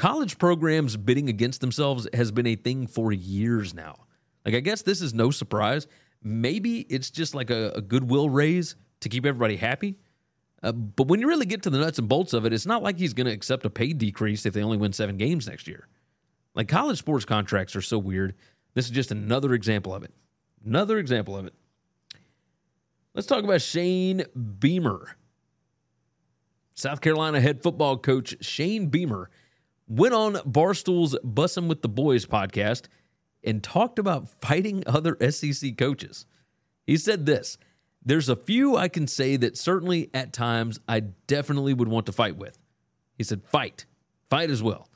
college 0.00 0.38
programs 0.38 0.96
bidding 0.96 1.28
against 1.28 1.60
themselves 1.60 2.08
has 2.14 2.32
been 2.32 2.46
a 2.46 2.56
thing 2.56 2.86
for 2.86 3.12
years 3.12 3.74
now. 3.74 3.94
Like, 4.46 4.54
I 4.54 4.60
guess 4.60 4.80
this 4.80 5.02
is 5.02 5.12
no 5.12 5.30
surprise. 5.30 5.86
Maybe 6.22 6.80
it's 6.88 7.10
just 7.10 7.34
like 7.34 7.50
a, 7.50 7.72
a 7.74 7.82
goodwill 7.82 8.30
raise 8.30 8.76
to 9.00 9.10
keep 9.10 9.26
everybody 9.26 9.56
happy. 9.56 9.98
Uh, 10.62 10.72
but 10.72 11.06
when 11.08 11.20
you 11.20 11.28
really 11.28 11.44
get 11.44 11.64
to 11.64 11.70
the 11.70 11.76
nuts 11.76 11.98
and 11.98 12.08
bolts 12.08 12.32
of 12.32 12.46
it, 12.46 12.52
it's 12.54 12.64
not 12.64 12.82
like 12.82 12.98
he's 12.98 13.12
going 13.12 13.26
to 13.26 13.32
accept 13.32 13.66
a 13.66 13.70
pay 13.70 13.92
decrease 13.92 14.46
if 14.46 14.54
they 14.54 14.62
only 14.62 14.78
win 14.78 14.94
seven 14.94 15.18
games 15.18 15.46
next 15.46 15.68
year. 15.68 15.86
Like 16.54 16.66
college 16.66 16.96
sports 16.96 17.26
contracts 17.26 17.76
are 17.76 17.82
so 17.82 17.98
weird. 17.98 18.34
This 18.72 18.86
is 18.86 18.92
just 18.92 19.10
another 19.10 19.52
example 19.52 19.94
of 19.94 20.02
it. 20.02 20.14
Another 20.64 20.96
example 20.96 21.36
of 21.36 21.44
it. 21.44 21.52
Let's 23.12 23.26
talk 23.26 23.44
about 23.44 23.60
Shane 23.60 24.24
Beamer. 24.58 25.14
South 26.72 27.02
Carolina 27.02 27.38
head 27.42 27.62
football 27.62 27.98
coach 27.98 28.34
Shane 28.40 28.86
Beamer 28.86 29.28
went 29.90 30.14
on 30.14 30.38
Barstool's 30.46 31.16
Bussin' 31.24 31.66
with 31.66 31.82
the 31.82 31.88
Boys 31.88 32.24
podcast 32.24 32.84
and 33.42 33.62
talked 33.62 33.98
about 33.98 34.28
fighting 34.40 34.84
other 34.86 35.16
SEC 35.30 35.76
coaches. 35.76 36.26
He 36.86 36.96
said 36.96 37.26
this 37.26 37.58
There's 38.02 38.28
a 38.28 38.36
few 38.36 38.76
I 38.76 38.88
can 38.88 39.06
say 39.06 39.36
that 39.36 39.58
certainly 39.58 40.08
at 40.14 40.32
times 40.32 40.78
I 40.88 41.00
definitely 41.00 41.74
would 41.74 41.88
want 41.88 42.06
to 42.06 42.12
fight 42.12 42.36
with. 42.36 42.56
He 43.18 43.24
said, 43.24 43.42
Fight, 43.44 43.84
fight 44.30 44.50
as 44.50 44.62
well. 44.62 44.88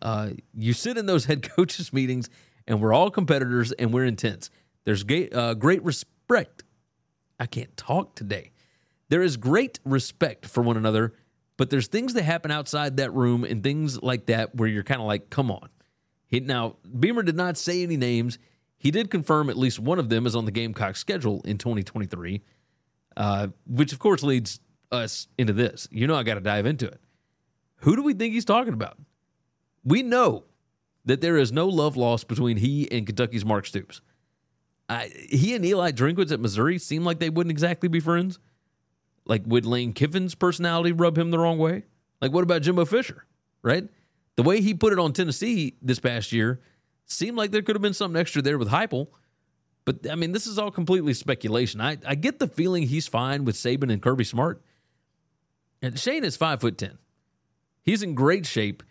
Uh, 0.00 0.30
you 0.54 0.72
sit 0.72 0.96
in 0.96 1.04
those 1.04 1.24
head 1.26 1.48
coaches' 1.48 1.92
meetings, 1.92 2.30
and 2.66 2.80
we're 2.80 2.94
all 2.94 3.10
competitors 3.10 3.72
and 3.72 3.92
we're 3.92 4.06
intense. 4.06 4.50
There's 4.84 5.02
great, 5.02 5.34
uh, 5.34 5.54
great 5.54 5.84
respect. 5.84 6.64
I 7.38 7.46
can't 7.46 7.76
talk 7.76 8.14
today. 8.14 8.52
There 9.10 9.22
is 9.22 9.36
great 9.36 9.80
respect 9.84 10.46
for 10.46 10.62
one 10.62 10.76
another, 10.76 11.12
but 11.60 11.68
there's 11.68 11.88
things 11.88 12.14
that 12.14 12.22
happen 12.22 12.50
outside 12.50 12.96
that 12.96 13.12
room 13.12 13.44
and 13.44 13.62
things 13.62 14.02
like 14.02 14.24
that 14.24 14.54
where 14.54 14.66
you're 14.66 14.82
kind 14.82 14.98
of 14.98 15.06
like, 15.06 15.28
come 15.28 15.50
on. 15.50 15.68
He, 16.26 16.40
now, 16.40 16.76
Beamer 16.98 17.22
did 17.22 17.36
not 17.36 17.58
say 17.58 17.82
any 17.82 17.98
names. 17.98 18.38
He 18.78 18.90
did 18.90 19.10
confirm 19.10 19.50
at 19.50 19.58
least 19.58 19.78
one 19.78 19.98
of 19.98 20.08
them 20.08 20.24
is 20.24 20.34
on 20.34 20.46
the 20.46 20.52
Gamecock 20.52 20.96
schedule 20.96 21.42
in 21.44 21.58
2023, 21.58 22.40
uh, 23.14 23.48
which 23.66 23.92
of 23.92 23.98
course 23.98 24.22
leads 24.22 24.58
us 24.90 25.28
into 25.36 25.52
this. 25.52 25.86
You 25.90 26.06
know, 26.06 26.14
I 26.14 26.22
got 26.22 26.36
to 26.36 26.40
dive 26.40 26.64
into 26.64 26.86
it. 26.86 26.98
Who 27.80 27.94
do 27.94 28.02
we 28.02 28.14
think 28.14 28.32
he's 28.32 28.46
talking 28.46 28.72
about? 28.72 28.96
We 29.84 30.02
know 30.02 30.44
that 31.04 31.20
there 31.20 31.36
is 31.36 31.52
no 31.52 31.68
love 31.68 31.94
lost 31.94 32.26
between 32.26 32.56
he 32.56 32.90
and 32.90 33.04
Kentucky's 33.04 33.44
Mark 33.44 33.66
Stoops. 33.66 34.00
I, 34.88 35.10
he 35.28 35.54
and 35.54 35.62
Eli 35.66 35.92
Drinkwitz 35.92 36.32
at 36.32 36.40
Missouri 36.40 36.78
seem 36.78 37.04
like 37.04 37.18
they 37.18 37.28
wouldn't 37.28 37.50
exactly 37.50 37.90
be 37.90 38.00
friends. 38.00 38.38
Like, 39.26 39.42
would 39.46 39.66
Lane 39.66 39.92
Kiffin's 39.92 40.34
personality 40.34 40.92
rub 40.92 41.16
him 41.16 41.30
the 41.30 41.38
wrong 41.38 41.58
way? 41.58 41.84
Like, 42.20 42.32
what 42.32 42.42
about 42.42 42.62
Jimbo 42.62 42.84
Fisher, 42.84 43.24
right? 43.62 43.88
The 44.36 44.42
way 44.42 44.60
he 44.60 44.74
put 44.74 44.92
it 44.92 44.98
on 44.98 45.12
Tennessee 45.12 45.76
this 45.82 46.00
past 46.00 46.32
year 46.32 46.60
seemed 47.04 47.36
like 47.36 47.50
there 47.50 47.62
could 47.62 47.76
have 47.76 47.82
been 47.82 47.94
something 47.94 48.20
extra 48.20 48.42
there 48.42 48.58
with 48.58 48.68
Heupel. 48.68 49.08
But, 49.84 50.10
I 50.10 50.14
mean, 50.14 50.32
this 50.32 50.46
is 50.46 50.58
all 50.58 50.70
completely 50.70 51.14
speculation. 51.14 51.80
I, 51.80 51.98
I 52.06 52.14
get 52.14 52.38
the 52.38 52.48
feeling 52.48 52.84
he's 52.84 53.08
fine 53.08 53.44
with 53.44 53.56
Saban 53.56 53.92
and 53.92 54.02
Kirby 54.02 54.24
Smart. 54.24 54.62
And 55.82 55.98
Shane 55.98 56.24
is 56.24 56.36
five 56.36 56.60
foot 56.60 56.76
ten. 56.76 56.98
He's 57.82 58.02
in 58.02 58.14
great 58.14 58.46
shape. 58.46 58.82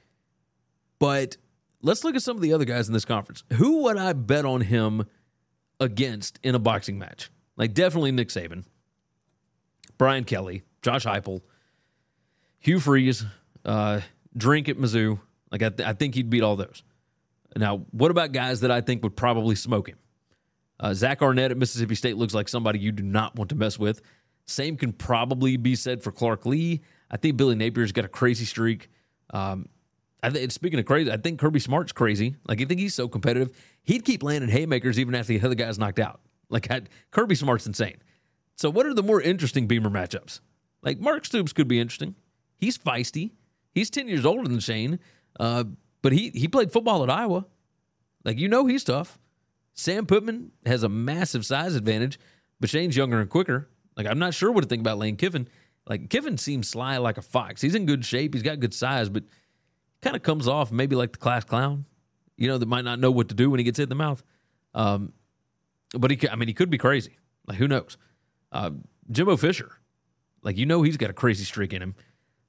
But 0.98 1.38
let's 1.82 2.04
look 2.04 2.16
at 2.16 2.24
some 2.24 2.36
of 2.36 2.42
the 2.42 2.54
other 2.54 2.66
guys 2.66 2.88
in 2.88 2.94
this 2.94 3.06
conference. 3.06 3.44
Who 3.54 3.84
would 3.84 3.98
I 3.98 4.14
bet 4.14 4.46
on 4.46 4.62
him 4.62 5.06
against 5.80 6.40
in 6.44 6.56
a 6.56 6.60
boxing 6.60 6.98
match? 6.98 7.30
Like 7.56 7.74
definitely 7.74 8.12
Nick 8.12 8.30
Saban, 8.30 8.66
Brian 10.00 10.24
Kelly, 10.24 10.64
Josh 10.82 11.06
Heupel, 11.06 11.42
Hugh 12.58 12.80
Freeze, 12.80 13.24
uh, 13.66 14.02
Drink 14.36 14.68
at 14.68 14.78
Mizzou. 14.78 15.20
Like 15.52 15.62
I, 15.62 15.70
th- 15.70 15.88
I, 15.88 15.94
think 15.94 16.16
he'd 16.16 16.30
beat 16.30 16.42
all 16.42 16.56
those. 16.56 16.82
Now, 17.56 17.86
what 17.92 18.10
about 18.10 18.32
guys 18.32 18.62
that 18.62 18.72
I 18.72 18.82
think 18.82 19.04
would 19.04 19.16
probably 19.16 19.56
smoke 19.56 19.90
him? 19.90 19.98
Uh, 20.80 20.94
Zach 20.94 21.22
Arnett 21.22 21.52
at 21.52 21.58
Mississippi 21.58 21.96
State 21.96 22.18
looks 22.18 22.34
like 22.34 22.48
somebody 22.48 22.80
you 22.80 22.92
do 22.92 23.04
not 23.04 23.36
want 23.36 23.50
to 23.50 23.56
mess 23.56 23.78
with. 23.78 24.02
Same 24.46 24.78
can 24.78 24.94
probably 24.94 25.58
be 25.58 25.76
said 25.76 26.02
for 26.02 26.12
Clark 26.12 26.46
Lea. 26.46 26.82
I 27.12 27.18
think 27.18 27.38
Billy 27.38 27.56
Napier's 27.56 27.92
got 27.92 28.06
a 28.06 28.10
crazy 28.10 28.46
streak. 28.46 28.90
Um, 29.32 29.68
I 30.24 30.48
speaking 30.48 30.80
of 30.80 30.86
crazy, 30.86 31.12
I 31.12 31.18
think 31.18 31.40
Kirby 31.40 31.60
Smart's 31.60 31.92
crazy. 31.92 32.36
Like, 32.48 32.62
I 32.62 32.66
think 32.66 32.80
he's 32.80 32.94
so 32.94 33.08
competitive. 33.08 33.56
He'd 33.84 34.06
keep 34.06 34.24
landing 34.24 34.50
haymakers 34.50 35.00
even 35.00 35.16
after 35.16 35.38
the 35.38 35.46
other 35.46 35.56
guy's 35.56 35.80
knocked 35.80 36.00
out. 36.00 36.22
Like, 36.50 36.70
I, 36.72 36.82
Kirby 37.12 37.36
Smart's 37.36 37.68
insane. 37.68 37.98
So, 38.60 38.70
what 38.70 38.86
are 38.86 38.94
the 38.94 39.02
more 39.02 39.22
interesting 39.22 39.68
Beamer 39.68 39.90
matchups? 39.90 40.42
Like, 40.82 41.00
Mark 41.00 41.24
Stoops 41.24 41.54
could 41.54 41.70
be 41.70 41.80
interesting. 41.80 42.16
He's 42.58 42.78
feisty. 42.78 43.32
He's 43.74 43.90
10 43.90 44.10
years 44.10 44.26
older 44.26 44.50
than 44.50 44.60
Shane, 44.60 45.00
uh, 45.40 45.64
but 46.02 46.12
he, 46.12 46.30
he 46.36 46.50
played 46.50 46.70
football 46.70 47.02
at 47.02 47.10
Iowa. 47.10 47.46
Like, 48.26 48.38
you 48.38 48.50
know, 48.50 48.66
he's 48.66 48.84
tough. 48.84 49.18
Sam 49.76 50.06
Pittman 50.06 50.52
has 50.66 50.84
a 50.84 50.90
massive 50.90 51.46
size 51.46 51.74
advantage, 51.74 52.20
but 52.60 52.70
Shane's 52.70 52.98
younger 52.98 53.22
and 53.22 53.30
quicker. 53.30 53.70
Like, 53.96 54.08
I'm 54.08 54.20
not 54.20 54.34
sure 54.34 54.52
what 54.52 54.60
to 54.60 54.68
think 54.68 54.82
about 54.82 54.98
Lane 54.98 55.16
Kiffin. 55.16 55.48
Like, 55.88 56.10
Kiffin 56.10 56.38
seems 56.38 56.68
sly 56.68 56.98
like 56.98 57.18
a 57.18 57.22
fox. 57.22 57.62
He's 57.62 57.76
in 57.76 57.86
good 57.86 58.04
shape. 58.04 58.34
He's 58.34 58.44
got 58.44 58.60
good 58.60 58.74
size, 58.74 59.08
but 59.08 59.24
kind 60.02 60.18
of 60.18 60.22
comes 60.22 60.50
off 60.50 60.70
maybe 60.70 60.98
like 60.98 61.14
the 61.14 61.18
class 61.18 61.46
clown, 61.46 61.86
you 62.36 62.50
know, 62.50 62.58
that 62.58 62.68
might 62.68 62.84
not 62.84 63.00
know 63.00 63.10
what 63.12 63.30
to 63.30 63.36
do 63.36 63.50
when 63.50 63.60
he 63.60 63.64
gets 63.64 63.78
hit 63.78 63.84
in 63.84 63.90
the 63.90 63.96
mouth. 63.96 64.22
Um, 64.74 65.14
but 65.98 66.12
he, 66.12 66.28
I 66.28 66.36
mean, 66.36 66.50
he 66.50 66.54
could 66.54 66.70
be 66.70 66.78
crazy. 66.78 67.20
Like 67.48 67.58
who 67.58 67.70
knows? 67.70 67.96
Uh, 68.52 68.72
Jimbo 69.12 69.38
Fisher, 69.38 69.72
like 70.44 70.58
you 70.58 70.66
know, 70.66 70.82
he's 70.82 70.98
got 70.98 71.10
a 71.10 71.14
crazy 71.14 71.44
streak 71.44 71.74
in 71.74 71.82
him. 71.82 71.96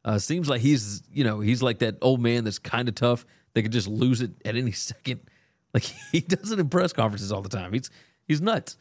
Uh, 0.04 0.18
seems 0.18 0.48
like 0.48 0.60
he's, 0.60 1.02
you 1.12 1.24
know, 1.24 1.40
he's 1.40 1.62
like 1.62 1.80
that 1.80 1.96
old 2.00 2.20
man 2.20 2.44
that's 2.44 2.58
kind 2.58 2.88
of 2.88 2.94
tough. 2.94 3.26
They 3.52 3.62
could 3.62 3.72
just 3.72 3.86
lose 3.86 4.22
it 4.22 4.30
at 4.44 4.56
any 4.56 4.72
second. 4.72 5.20
Like 5.74 5.84
he 6.12 6.20
does 6.20 6.50
it 6.50 6.58
in 6.58 6.68
press 6.68 6.92
conferences 6.92 7.30
all 7.30 7.42
the 7.42 7.48
time. 7.48 7.72
He's 7.72 7.90
he's 8.26 8.40
nuts. 8.40 8.76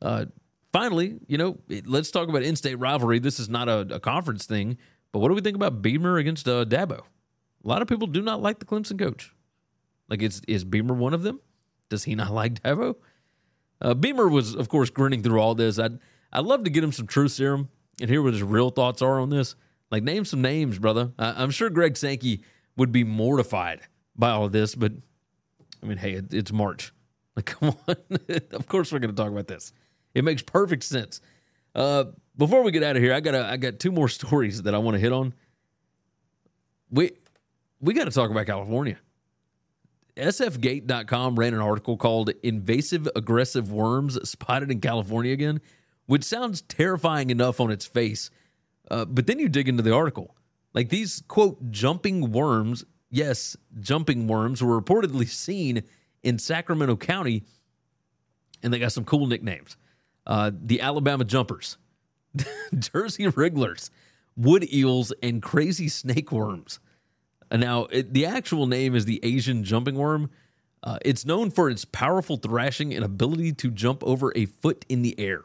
Uh, 0.00 0.26
finally, 0.72 1.18
you 1.28 1.38
know, 1.38 1.58
let's 1.84 2.10
talk 2.10 2.28
about 2.28 2.42
in-state 2.42 2.74
rivalry. 2.76 3.20
This 3.20 3.38
is 3.38 3.48
not 3.48 3.68
a, 3.68 3.80
a, 3.94 4.00
conference 4.00 4.46
thing, 4.46 4.78
but 5.12 5.20
what 5.20 5.28
do 5.28 5.34
we 5.34 5.40
think 5.40 5.54
about 5.54 5.80
Beamer 5.80 6.16
against 6.16 6.48
uh, 6.48 6.64
Dabo? 6.64 6.98
A 6.98 7.68
lot 7.68 7.82
of 7.82 7.88
people 7.88 8.08
do 8.08 8.20
not 8.20 8.42
like 8.42 8.58
the 8.58 8.64
Clemson 8.64 8.98
coach. 8.98 9.32
Like, 10.08 10.22
is 10.22 10.42
is 10.48 10.64
Beamer 10.64 10.94
one 10.94 11.14
of 11.14 11.22
them? 11.22 11.40
Does 11.88 12.04
he 12.04 12.14
not 12.14 12.30
like 12.32 12.62
Dabo? 12.62 12.96
Uh, 13.80 13.94
Beamer 13.94 14.28
was, 14.28 14.54
of 14.54 14.68
course, 14.68 14.90
grinning 14.90 15.22
through 15.22 15.40
all 15.40 15.54
this. 15.54 15.78
I'd 15.78 15.98
I'd 16.32 16.44
love 16.44 16.64
to 16.64 16.70
get 16.70 16.82
him 16.82 16.92
some 16.92 17.06
truth 17.06 17.32
serum 17.32 17.68
and 18.00 18.08
hear 18.08 18.22
what 18.22 18.32
his 18.32 18.42
real 18.42 18.70
thoughts 18.70 19.02
are 19.02 19.20
on 19.20 19.30
this. 19.30 19.54
Like, 19.90 20.02
name 20.02 20.24
some 20.24 20.40
names, 20.40 20.78
brother. 20.78 21.12
I, 21.18 21.42
am 21.42 21.50
sure 21.50 21.68
Greg 21.68 21.96
Sankey 21.96 22.42
would 22.76 22.92
be 22.92 23.04
mortified 23.04 23.80
by 24.16 24.30
all 24.30 24.46
of 24.46 24.52
this, 24.52 24.74
but 24.74 24.92
I 25.82 25.86
mean, 25.86 25.98
hey, 25.98 26.12
it, 26.14 26.32
it's 26.32 26.52
March. 26.52 26.92
Like, 27.34 27.46
come 27.46 27.74
on. 27.88 27.96
of 28.50 28.66
course, 28.66 28.92
we're 28.92 28.98
going 28.98 29.10
to 29.10 29.16
talk 29.16 29.32
about 29.32 29.46
this. 29.46 29.72
It 30.14 30.22
makes 30.22 30.42
perfect 30.42 30.82
sense. 30.82 31.22
Uh, 31.74 32.04
before 32.36 32.62
we 32.62 32.70
get 32.70 32.82
out 32.82 32.94
of 32.94 33.02
here, 33.02 33.14
I 33.14 33.20
got 33.20 33.34
I 33.34 33.56
got 33.56 33.78
two 33.78 33.90
more 33.90 34.08
stories 34.10 34.60
that 34.64 34.74
I 34.74 34.78
want 34.78 34.96
to 34.96 35.00
hit 35.00 35.12
on. 35.12 35.32
We 36.90 37.12
we 37.80 37.94
got 37.94 38.04
to 38.04 38.10
talk 38.10 38.30
about 38.30 38.44
California. 38.44 38.98
SFGate.com 40.16 41.36
ran 41.36 41.54
an 41.54 41.60
article 41.60 41.96
called 41.96 42.30
Invasive 42.42 43.08
Aggressive 43.16 43.72
Worms 43.72 44.28
Spotted 44.28 44.70
in 44.70 44.80
California 44.80 45.32
Again, 45.32 45.62
which 46.06 46.24
sounds 46.24 46.62
terrifying 46.62 47.30
enough 47.30 47.60
on 47.60 47.70
its 47.70 47.86
face. 47.86 48.30
Uh, 48.90 49.04
but 49.04 49.26
then 49.26 49.38
you 49.38 49.48
dig 49.48 49.68
into 49.68 49.82
the 49.82 49.94
article. 49.94 50.34
Like 50.74 50.88
these, 50.88 51.22
quote, 51.28 51.70
jumping 51.70 52.32
worms, 52.32 52.84
yes, 53.10 53.56
jumping 53.80 54.26
worms 54.26 54.62
were 54.62 54.80
reportedly 54.80 55.28
seen 55.28 55.82
in 56.22 56.38
Sacramento 56.38 56.96
County, 56.96 57.44
and 58.62 58.72
they 58.72 58.78
got 58.78 58.92
some 58.92 59.04
cool 59.04 59.26
nicknames. 59.26 59.76
Uh, 60.26 60.50
the 60.54 60.80
Alabama 60.80 61.24
Jumpers, 61.24 61.76
Jersey 62.78 63.26
Wrigglers, 63.28 63.90
Wood 64.36 64.72
Eels, 64.72 65.12
and 65.22 65.42
Crazy 65.42 65.88
Snake 65.88 66.32
Worms. 66.32 66.78
Now, 67.50 67.84
it, 67.84 68.14
the 68.14 68.24
actual 68.26 68.66
name 68.66 68.94
is 68.94 69.04
the 69.04 69.20
Asian 69.22 69.62
jumping 69.64 69.96
worm. 69.96 70.30
Uh, 70.82 70.98
it's 71.04 71.26
known 71.26 71.50
for 71.50 71.68
its 71.68 71.84
powerful 71.84 72.36
thrashing 72.36 72.94
and 72.94 73.04
ability 73.04 73.52
to 73.52 73.70
jump 73.70 74.02
over 74.04 74.32
a 74.34 74.46
foot 74.46 74.84
in 74.88 75.02
the 75.02 75.18
air. 75.18 75.42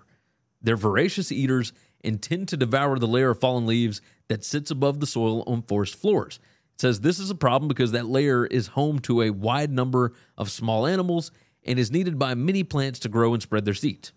They're 0.68 0.76
voracious 0.76 1.32
eaters 1.32 1.72
and 2.04 2.22
tend 2.22 2.50
to 2.50 2.58
devour 2.58 3.00
the 3.00 3.08
layer 3.08 3.30
of 3.30 3.40
fallen 3.40 3.66
leaves 3.66 4.02
that 4.28 4.44
sits 4.44 4.70
above 4.70 5.00
the 5.00 5.08
soil 5.08 5.46
on 5.48 5.62
forest 5.62 5.96
floors. 5.96 6.42
It 6.76 6.82
says 6.82 7.00
this 7.00 7.20
is 7.20 7.30
a 7.30 7.36
problem 7.36 7.70
because 7.70 7.94
that 7.94 8.08
layer 8.08 8.46
is 8.46 8.68
home 8.68 9.00
to 9.04 9.22
a 9.22 9.30
wide 9.30 9.72
number 9.72 10.12
of 10.38 10.52
small 10.52 10.86
animals 10.86 11.32
and 11.64 11.80
is 11.80 11.90
needed 11.90 12.20
by 12.20 12.36
many 12.36 12.66
plants 12.66 13.00
to 13.00 13.08
grow 13.08 13.34
and 13.34 13.42
spread 13.42 13.64
their 13.64 13.74
seeds. 13.74 14.12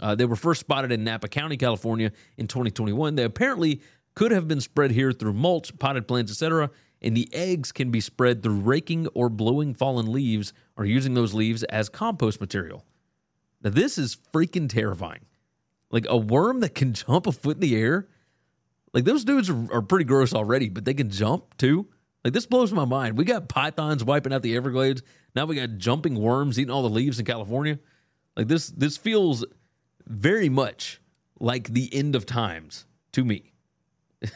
Uh, 0.00 0.16
they 0.16 0.24
were 0.24 0.34
first 0.34 0.58
spotted 0.58 0.90
in 0.90 1.04
Napa 1.04 1.28
County, 1.28 1.56
California 1.56 2.10
in 2.36 2.48
2021. 2.48 3.14
They 3.14 3.22
apparently 3.22 3.80
could 4.16 4.32
have 4.32 4.48
been 4.48 4.60
spread 4.60 4.90
here 4.90 5.12
through 5.12 5.34
mulch, 5.34 5.78
potted 5.78 6.08
plants, 6.08 6.32
etc., 6.32 6.68
and 7.00 7.16
the 7.16 7.28
eggs 7.32 7.70
can 7.70 7.92
be 7.92 8.00
spread 8.00 8.42
through 8.42 8.58
raking 8.58 9.06
or 9.14 9.28
blowing 9.28 9.72
fallen 9.72 10.10
leaves 10.10 10.52
or 10.76 10.84
using 10.84 11.14
those 11.14 11.32
leaves 11.32 11.62
as 11.62 11.88
compost 11.88 12.40
material. 12.40 12.84
Now, 13.62 13.70
this 13.70 13.98
is 13.98 14.16
freaking 14.34 14.68
terrifying. 14.68 15.20
Like 15.90 16.06
a 16.08 16.16
worm 16.16 16.60
that 16.60 16.74
can 16.74 16.92
jump 16.94 17.26
a 17.26 17.32
foot 17.32 17.56
in 17.56 17.60
the 17.60 17.76
air. 17.76 18.08
Like 18.92 19.04
those 19.04 19.24
dudes 19.24 19.50
are, 19.50 19.72
are 19.72 19.82
pretty 19.82 20.04
gross 20.04 20.32
already, 20.32 20.68
but 20.68 20.84
they 20.84 20.94
can 20.94 21.10
jump 21.10 21.56
too. 21.58 21.88
Like 22.24 22.32
this 22.32 22.46
blows 22.46 22.72
my 22.72 22.84
mind. 22.84 23.16
We 23.16 23.24
got 23.24 23.48
pythons 23.48 24.02
wiping 24.02 24.32
out 24.32 24.42
the 24.42 24.56
Everglades. 24.56 25.02
Now 25.34 25.44
we 25.44 25.56
got 25.56 25.76
jumping 25.78 26.16
worms 26.16 26.58
eating 26.58 26.72
all 26.72 26.82
the 26.82 26.90
leaves 26.90 27.18
in 27.18 27.24
California. 27.24 27.78
Like 28.36 28.48
this 28.48 28.68
this 28.68 28.96
feels 28.96 29.44
very 30.06 30.48
much 30.48 31.00
like 31.38 31.68
the 31.68 31.92
end 31.94 32.16
of 32.16 32.26
times 32.26 32.86
to 33.12 33.24
me. 33.24 33.52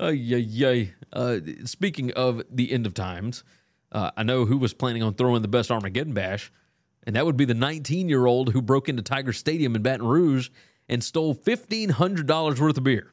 uh, 0.00 0.08
yeah, 0.08 0.38
yeah. 0.38 0.84
Uh, 1.12 1.40
speaking 1.64 2.12
of 2.12 2.42
the 2.50 2.72
end 2.72 2.86
of 2.86 2.94
times, 2.94 3.44
uh, 3.92 4.12
I 4.16 4.22
know 4.22 4.46
who 4.46 4.56
was 4.56 4.72
planning 4.72 5.02
on 5.02 5.14
throwing 5.14 5.42
the 5.42 5.48
best 5.48 5.70
Armageddon 5.70 6.14
bash, 6.14 6.52
and 7.06 7.16
that 7.16 7.24
would 7.26 7.36
be 7.36 7.44
the 7.44 7.54
19 7.54 8.08
year 8.08 8.26
old 8.26 8.52
who 8.52 8.62
broke 8.62 8.88
into 8.88 9.02
Tiger 9.02 9.32
Stadium 9.32 9.74
in 9.74 9.82
Baton 9.82 10.06
Rouge 10.06 10.50
and 10.88 11.02
stole 11.02 11.34
$1,500 11.34 12.58
worth 12.58 12.76
of 12.76 12.84
beer. 12.84 13.12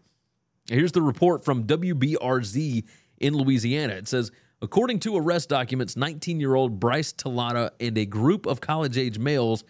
Here's 0.70 0.92
the 0.92 1.02
report 1.02 1.46
from 1.46 1.66
WBRZ 1.66 2.84
in 3.20 3.34
Louisiana. 3.34 3.94
It 3.94 4.08
says, 4.08 4.32
according 4.62 5.00
to 5.02 5.16
arrest 5.16 5.50
documents, 5.50 5.96
19 5.96 6.40
year 6.40 6.56
old 6.56 6.80
Bryce 6.80 7.14
Talata 7.14 7.72
and 7.80 7.98
a 7.98 8.06
group 8.06 8.46
of 8.46 8.62
college 8.62 8.98
age 8.98 9.18
males 9.18 9.64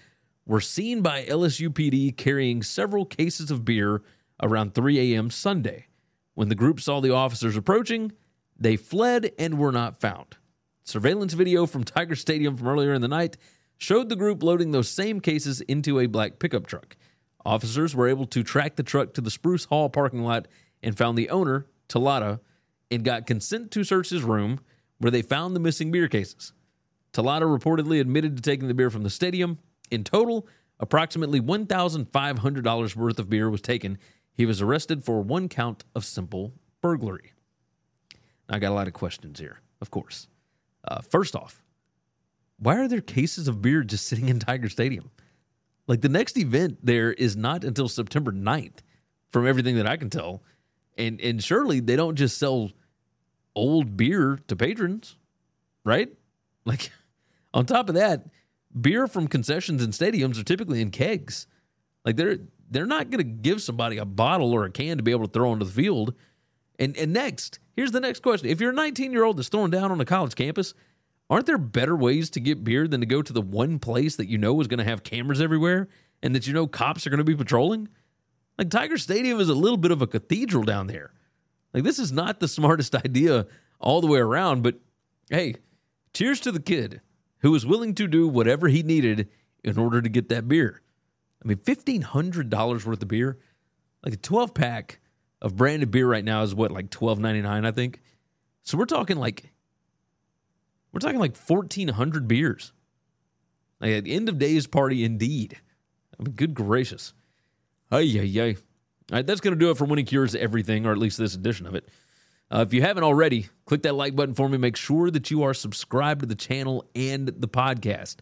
were 0.45 0.61
seen 0.61 1.01
by 1.01 1.25
LSU 1.25 1.69
PD 1.69 2.15
carrying 2.15 2.63
several 2.63 3.05
cases 3.05 3.51
of 3.51 3.65
beer 3.65 4.01
around 4.41 4.73
3 4.73 5.13
a.m. 5.13 5.29
Sunday. 5.29 5.87
When 6.33 6.49
the 6.49 6.55
group 6.55 6.79
saw 6.79 7.01
the 7.01 7.13
officers 7.13 7.57
approaching, 7.57 8.13
they 8.57 8.75
fled 8.75 9.31
and 9.37 9.57
were 9.57 9.71
not 9.71 9.99
found. 9.99 10.37
Surveillance 10.83 11.33
video 11.33 11.65
from 11.65 11.83
Tiger 11.83 12.15
Stadium 12.15 12.55
from 12.55 12.67
earlier 12.67 12.93
in 12.93 13.01
the 13.01 13.07
night 13.07 13.37
showed 13.77 14.09
the 14.09 14.15
group 14.15 14.43
loading 14.43 14.71
those 14.71 14.89
same 14.89 15.19
cases 15.19 15.61
into 15.61 15.99
a 15.99 16.07
black 16.07 16.39
pickup 16.39 16.67
truck. 16.67 16.95
Officers 17.45 17.95
were 17.95 18.07
able 18.07 18.25
to 18.25 18.43
track 18.43 18.75
the 18.75 18.83
truck 18.83 19.13
to 19.13 19.21
the 19.21 19.31
Spruce 19.31 19.65
Hall 19.65 19.89
parking 19.89 20.23
lot 20.23 20.47
and 20.83 20.97
found 20.97 21.17
the 21.17 21.29
owner, 21.29 21.67
Talata, 21.87 22.39
and 22.91 23.03
got 23.03 23.25
consent 23.25 23.71
to 23.71 23.83
search 23.83 24.09
his 24.09 24.23
room 24.23 24.59
where 24.97 25.11
they 25.11 25.21
found 25.21 25.55
the 25.55 25.59
missing 25.59 25.91
beer 25.91 26.07
cases. 26.07 26.53
Talata 27.13 27.43
reportedly 27.43 27.99
admitted 27.99 28.35
to 28.35 28.41
taking 28.41 28.67
the 28.67 28.73
beer 28.73 28.89
from 28.89 29.03
the 29.03 29.09
stadium. 29.09 29.59
In 29.89 30.03
total, 30.03 30.47
approximately 30.79 31.39
$1,500 31.39 32.95
worth 32.95 33.19
of 33.19 33.29
beer 33.29 33.49
was 33.49 33.61
taken. 33.61 33.97
He 34.33 34.45
was 34.45 34.61
arrested 34.61 35.03
for 35.03 35.21
one 35.21 35.49
count 35.49 35.83
of 35.95 36.05
simple 36.05 36.53
burglary. 36.81 37.33
Now, 38.49 38.57
I 38.57 38.59
got 38.59 38.71
a 38.71 38.75
lot 38.75 38.87
of 38.87 38.93
questions 38.93 39.39
here, 39.39 39.61
of 39.81 39.91
course. 39.91 40.27
Uh, 40.87 41.01
first 41.01 41.35
off, 41.35 41.63
why 42.59 42.77
are 42.77 42.87
there 42.87 43.01
cases 43.01 43.47
of 43.47 43.61
beer 43.61 43.83
just 43.83 44.07
sitting 44.07 44.29
in 44.29 44.39
Tiger 44.39 44.69
Stadium? 44.69 45.11
Like 45.87 46.01
the 46.01 46.09
next 46.09 46.37
event 46.37 46.79
there 46.83 47.13
is 47.13 47.35
not 47.37 47.63
until 47.63 47.87
September 47.87 48.31
9th, 48.31 48.79
from 49.31 49.47
everything 49.47 49.75
that 49.77 49.87
I 49.87 49.97
can 49.97 50.09
tell. 50.09 50.43
And 50.97 51.21
and 51.21 51.43
surely 51.43 51.79
they 51.79 51.95
don't 51.95 52.15
just 52.15 52.37
sell 52.37 52.71
old 53.55 53.95
beer 53.97 54.39
to 54.47 54.55
patrons, 54.55 55.17
right? 55.85 56.09
Like 56.65 56.91
on 57.53 57.65
top 57.65 57.89
of 57.89 57.95
that, 57.95 58.25
beer 58.79 59.07
from 59.07 59.27
concessions 59.27 59.83
and 59.83 59.93
stadiums 59.93 60.39
are 60.39 60.43
typically 60.43 60.81
in 60.81 60.91
kegs. 60.91 61.47
Like 62.03 62.15
they're 62.15 62.39
they're 62.69 62.85
not 62.85 63.09
going 63.09 63.19
to 63.19 63.23
give 63.23 63.61
somebody 63.61 63.97
a 63.97 64.05
bottle 64.05 64.51
or 64.51 64.65
a 64.65 64.71
can 64.71 64.97
to 64.97 65.03
be 65.03 65.11
able 65.11 65.27
to 65.27 65.31
throw 65.31 65.51
onto 65.51 65.65
the 65.65 65.71
field. 65.71 66.13
And 66.79 66.97
and 66.97 67.13
next, 67.13 67.59
here's 67.75 67.91
the 67.91 68.01
next 68.01 68.21
question: 68.21 68.49
If 68.49 68.59
you're 68.59 68.71
a 68.71 68.75
19 68.75 69.11
year 69.11 69.23
old 69.23 69.37
that's 69.37 69.49
throwing 69.49 69.71
down 69.71 69.91
on 69.91 70.01
a 70.01 70.05
college 70.05 70.35
campus, 70.35 70.73
aren't 71.29 71.45
there 71.45 71.57
better 71.57 71.95
ways 71.95 72.29
to 72.31 72.39
get 72.39 72.63
beer 72.63 72.87
than 72.87 73.01
to 73.01 73.05
go 73.05 73.21
to 73.21 73.33
the 73.33 73.41
one 73.41 73.79
place 73.79 74.15
that 74.15 74.29
you 74.29 74.37
know 74.37 74.59
is 74.61 74.67
going 74.67 74.79
to 74.79 74.83
have 74.83 75.03
cameras 75.03 75.41
everywhere 75.41 75.87
and 76.23 76.33
that 76.33 76.47
you 76.47 76.53
know 76.53 76.67
cops 76.67 77.05
are 77.05 77.09
going 77.09 77.17
to 77.17 77.23
be 77.23 77.35
patrolling? 77.35 77.89
Like 78.57 78.69
Tiger 78.69 78.97
Stadium 78.97 79.39
is 79.39 79.49
a 79.49 79.53
little 79.53 79.77
bit 79.77 79.91
of 79.91 80.01
a 80.01 80.07
cathedral 80.07 80.63
down 80.63 80.87
there. 80.87 81.11
Like 81.73 81.83
this 81.83 81.99
is 81.99 82.11
not 82.11 82.39
the 82.39 82.47
smartest 82.47 82.95
idea 83.05 83.45
all 83.79 84.01
the 84.01 84.07
way 84.07 84.19
around, 84.19 84.63
but 84.63 84.79
hey, 85.29 85.55
cheers 86.13 86.39
to 86.41 86.51
the 86.51 86.61
kid 86.61 87.01
who 87.39 87.51
was 87.51 87.65
willing 87.65 87.93
to 87.95 88.07
do 88.07 88.27
whatever 88.27 88.67
he 88.67 88.81
needed 88.81 89.29
in 89.63 89.77
order 89.77 90.01
to 90.01 90.09
get 90.09 90.29
that 90.29 90.47
beer. 90.47 90.81
I 91.43 91.47
mean, 91.47 91.57
fifteen 91.57 92.01
hundred 92.01 92.49
dollars 92.49 92.85
worth 92.85 93.01
of 93.01 93.07
beer, 93.07 93.37
like 94.03 94.13
a 94.13 94.17
twelve 94.17 94.53
pack 94.53 94.99
of 95.41 95.55
branded 95.55 95.91
beer 95.91 96.07
right 96.07 96.25
now 96.25 96.41
is 96.41 96.55
what 96.55 96.71
like 96.71 96.89
twelve 96.89 97.19
ninety 97.19 97.41
nine, 97.41 97.65
I 97.65 97.71
think. 97.71 98.01
So 98.63 98.77
we're 98.77 98.85
talking 98.85 99.17
like 99.17 99.51
we're 100.91 100.99
talking 100.99 101.19
like 101.19 101.35
fourteen 101.35 101.89
hundred 101.89 102.27
beers. 102.27 102.73
Like 103.79 103.91
an 103.91 104.07
end 104.07 104.29
of 104.29 104.39
days 104.39 104.65
party 104.67 105.03
indeed. 105.03 105.57
I 106.19 106.23
mean, 106.23 106.33
good 106.33 106.53
gracious. 106.53 107.13
Ay, 107.91 108.19
ay, 108.19 108.41
ay. 108.41 108.55
All 109.11 109.17
right, 109.17 109.25
that's 109.25 109.39
going 109.39 109.53
to 109.53 109.59
do 109.59 109.69
it 109.69 109.77
for 109.77 109.85
Winning 109.85 110.05
Cures 110.05 110.35
Everything, 110.35 110.85
or 110.85 110.91
at 110.91 110.97
least 110.97 111.17
this 111.17 111.35
edition 111.35 111.65
of 111.65 111.75
it. 111.75 111.87
Uh, 112.49 112.65
if 112.67 112.73
you 112.73 112.81
haven't 112.81 113.03
already, 113.03 113.47
click 113.65 113.83
that 113.83 113.95
like 113.95 114.15
button 114.15 114.33
for 114.33 114.49
me. 114.49 114.57
Make 114.57 114.75
sure 114.75 115.11
that 115.11 115.29
you 115.31 115.43
are 115.43 115.53
subscribed 115.53 116.21
to 116.21 116.25
the 116.25 116.35
channel 116.35 116.85
and 116.95 117.27
the 117.27 117.47
podcast. 117.47 118.17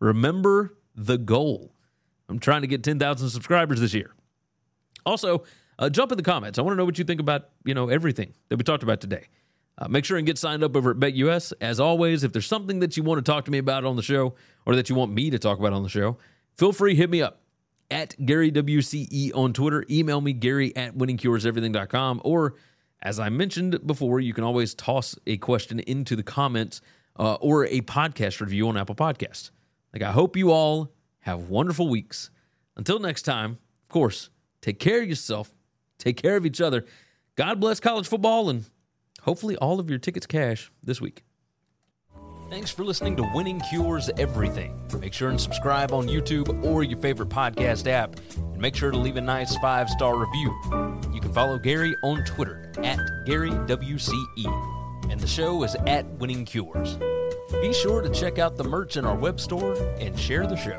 Remember 0.00 0.76
the 0.94 1.18
goal. 1.18 1.72
I'm 2.28 2.38
trying 2.38 2.62
to 2.62 2.66
get 2.66 2.82
10,000 2.82 3.28
subscribers 3.28 3.80
this 3.80 3.94
year. 3.94 4.14
Also, 5.04 5.44
uh, 5.78 5.88
jump 5.90 6.12
in 6.12 6.16
the 6.16 6.24
comments. 6.24 6.58
I 6.58 6.62
want 6.62 6.74
to 6.74 6.76
know 6.76 6.84
what 6.84 6.98
you 6.98 7.04
think 7.04 7.20
about 7.20 7.50
you 7.64 7.74
know 7.74 7.88
everything 7.88 8.32
that 8.48 8.56
we 8.56 8.64
talked 8.64 8.82
about 8.82 9.00
today. 9.00 9.26
Uh, 9.76 9.88
make 9.88 10.04
sure 10.04 10.16
and 10.16 10.26
get 10.26 10.38
signed 10.38 10.62
up 10.62 10.76
over 10.76 10.92
at 10.92 10.98
BetUS. 10.98 11.52
As 11.60 11.80
always, 11.80 12.22
if 12.22 12.32
there's 12.32 12.46
something 12.46 12.78
that 12.80 12.96
you 12.96 13.02
want 13.02 13.24
to 13.24 13.30
talk 13.30 13.44
to 13.46 13.50
me 13.50 13.58
about 13.58 13.84
on 13.84 13.96
the 13.96 14.02
show, 14.02 14.34
or 14.66 14.76
that 14.76 14.88
you 14.88 14.94
want 14.94 15.12
me 15.12 15.30
to 15.30 15.38
talk 15.38 15.58
about 15.58 15.72
on 15.72 15.82
the 15.82 15.88
show, 15.88 16.16
feel 16.56 16.72
free 16.72 16.94
hit 16.94 17.10
me 17.10 17.20
up 17.22 17.40
at 17.90 18.14
Gary 18.24 18.50
WCE 18.52 19.32
on 19.34 19.52
Twitter. 19.52 19.84
Email 19.90 20.20
me, 20.20 20.32
Gary 20.32 20.74
at 20.76 20.96
winningcureseverything.com. 20.96 22.20
Or, 22.24 22.54
as 23.02 23.18
I 23.18 23.28
mentioned 23.28 23.86
before, 23.86 24.20
you 24.20 24.32
can 24.32 24.44
always 24.44 24.74
toss 24.74 25.16
a 25.26 25.36
question 25.38 25.80
into 25.80 26.16
the 26.16 26.22
comments 26.22 26.80
uh, 27.18 27.34
or 27.34 27.66
a 27.66 27.80
podcast 27.82 28.40
review 28.40 28.68
on 28.68 28.76
Apple 28.76 28.94
Podcasts. 28.94 29.50
Like, 29.92 30.02
I 30.02 30.12
hope 30.12 30.36
you 30.36 30.50
all 30.50 30.92
have 31.20 31.48
wonderful 31.48 31.88
weeks. 31.88 32.30
Until 32.76 32.98
next 32.98 33.22
time, 33.22 33.58
of 33.82 33.88
course, 33.88 34.30
take 34.60 34.78
care 34.78 35.02
of 35.02 35.08
yourself, 35.08 35.54
take 35.98 36.20
care 36.20 36.36
of 36.36 36.46
each 36.46 36.60
other. 36.60 36.84
God 37.36 37.60
bless 37.60 37.80
college 37.80 38.08
football, 38.08 38.50
and 38.50 38.64
hopefully 39.24 39.56
all 39.56 39.80
of 39.80 39.90
your 39.90 39.98
tickets 39.98 40.26
cash 40.26 40.70
this 40.82 41.00
week. 41.00 41.24
Thanks 42.50 42.70
for 42.70 42.84
listening 42.84 43.16
to 43.16 43.28
Winning 43.34 43.60
Cures 43.60 44.10
Everything. 44.16 44.78
Make 45.00 45.12
sure 45.12 45.30
and 45.30 45.40
subscribe 45.40 45.92
on 45.92 46.06
YouTube 46.06 46.62
or 46.64 46.84
your 46.84 46.98
favorite 46.98 47.30
podcast 47.30 47.86
app. 47.88 48.16
And 48.36 48.58
make 48.58 48.76
sure 48.76 48.90
to 48.90 48.96
leave 48.96 49.16
a 49.16 49.20
nice 49.20 49.56
five 49.56 49.88
star 49.88 50.16
review. 50.16 50.54
You 51.12 51.20
can 51.20 51.32
follow 51.32 51.58
Gary 51.58 51.96
on 52.04 52.22
Twitter 52.24 52.70
at 52.78 52.98
GaryWCE. 53.26 55.10
And 55.10 55.20
the 55.20 55.26
show 55.26 55.62
is 55.64 55.74
at 55.86 56.06
Winning 56.18 56.44
Cures. 56.44 56.96
Be 57.60 57.72
sure 57.72 58.02
to 58.02 58.10
check 58.10 58.38
out 58.38 58.56
the 58.56 58.64
merch 58.64 58.96
in 58.96 59.04
our 59.04 59.16
web 59.16 59.40
store 59.40 59.74
and 59.98 60.18
share 60.18 60.46
the 60.46 60.56
show. 60.56 60.78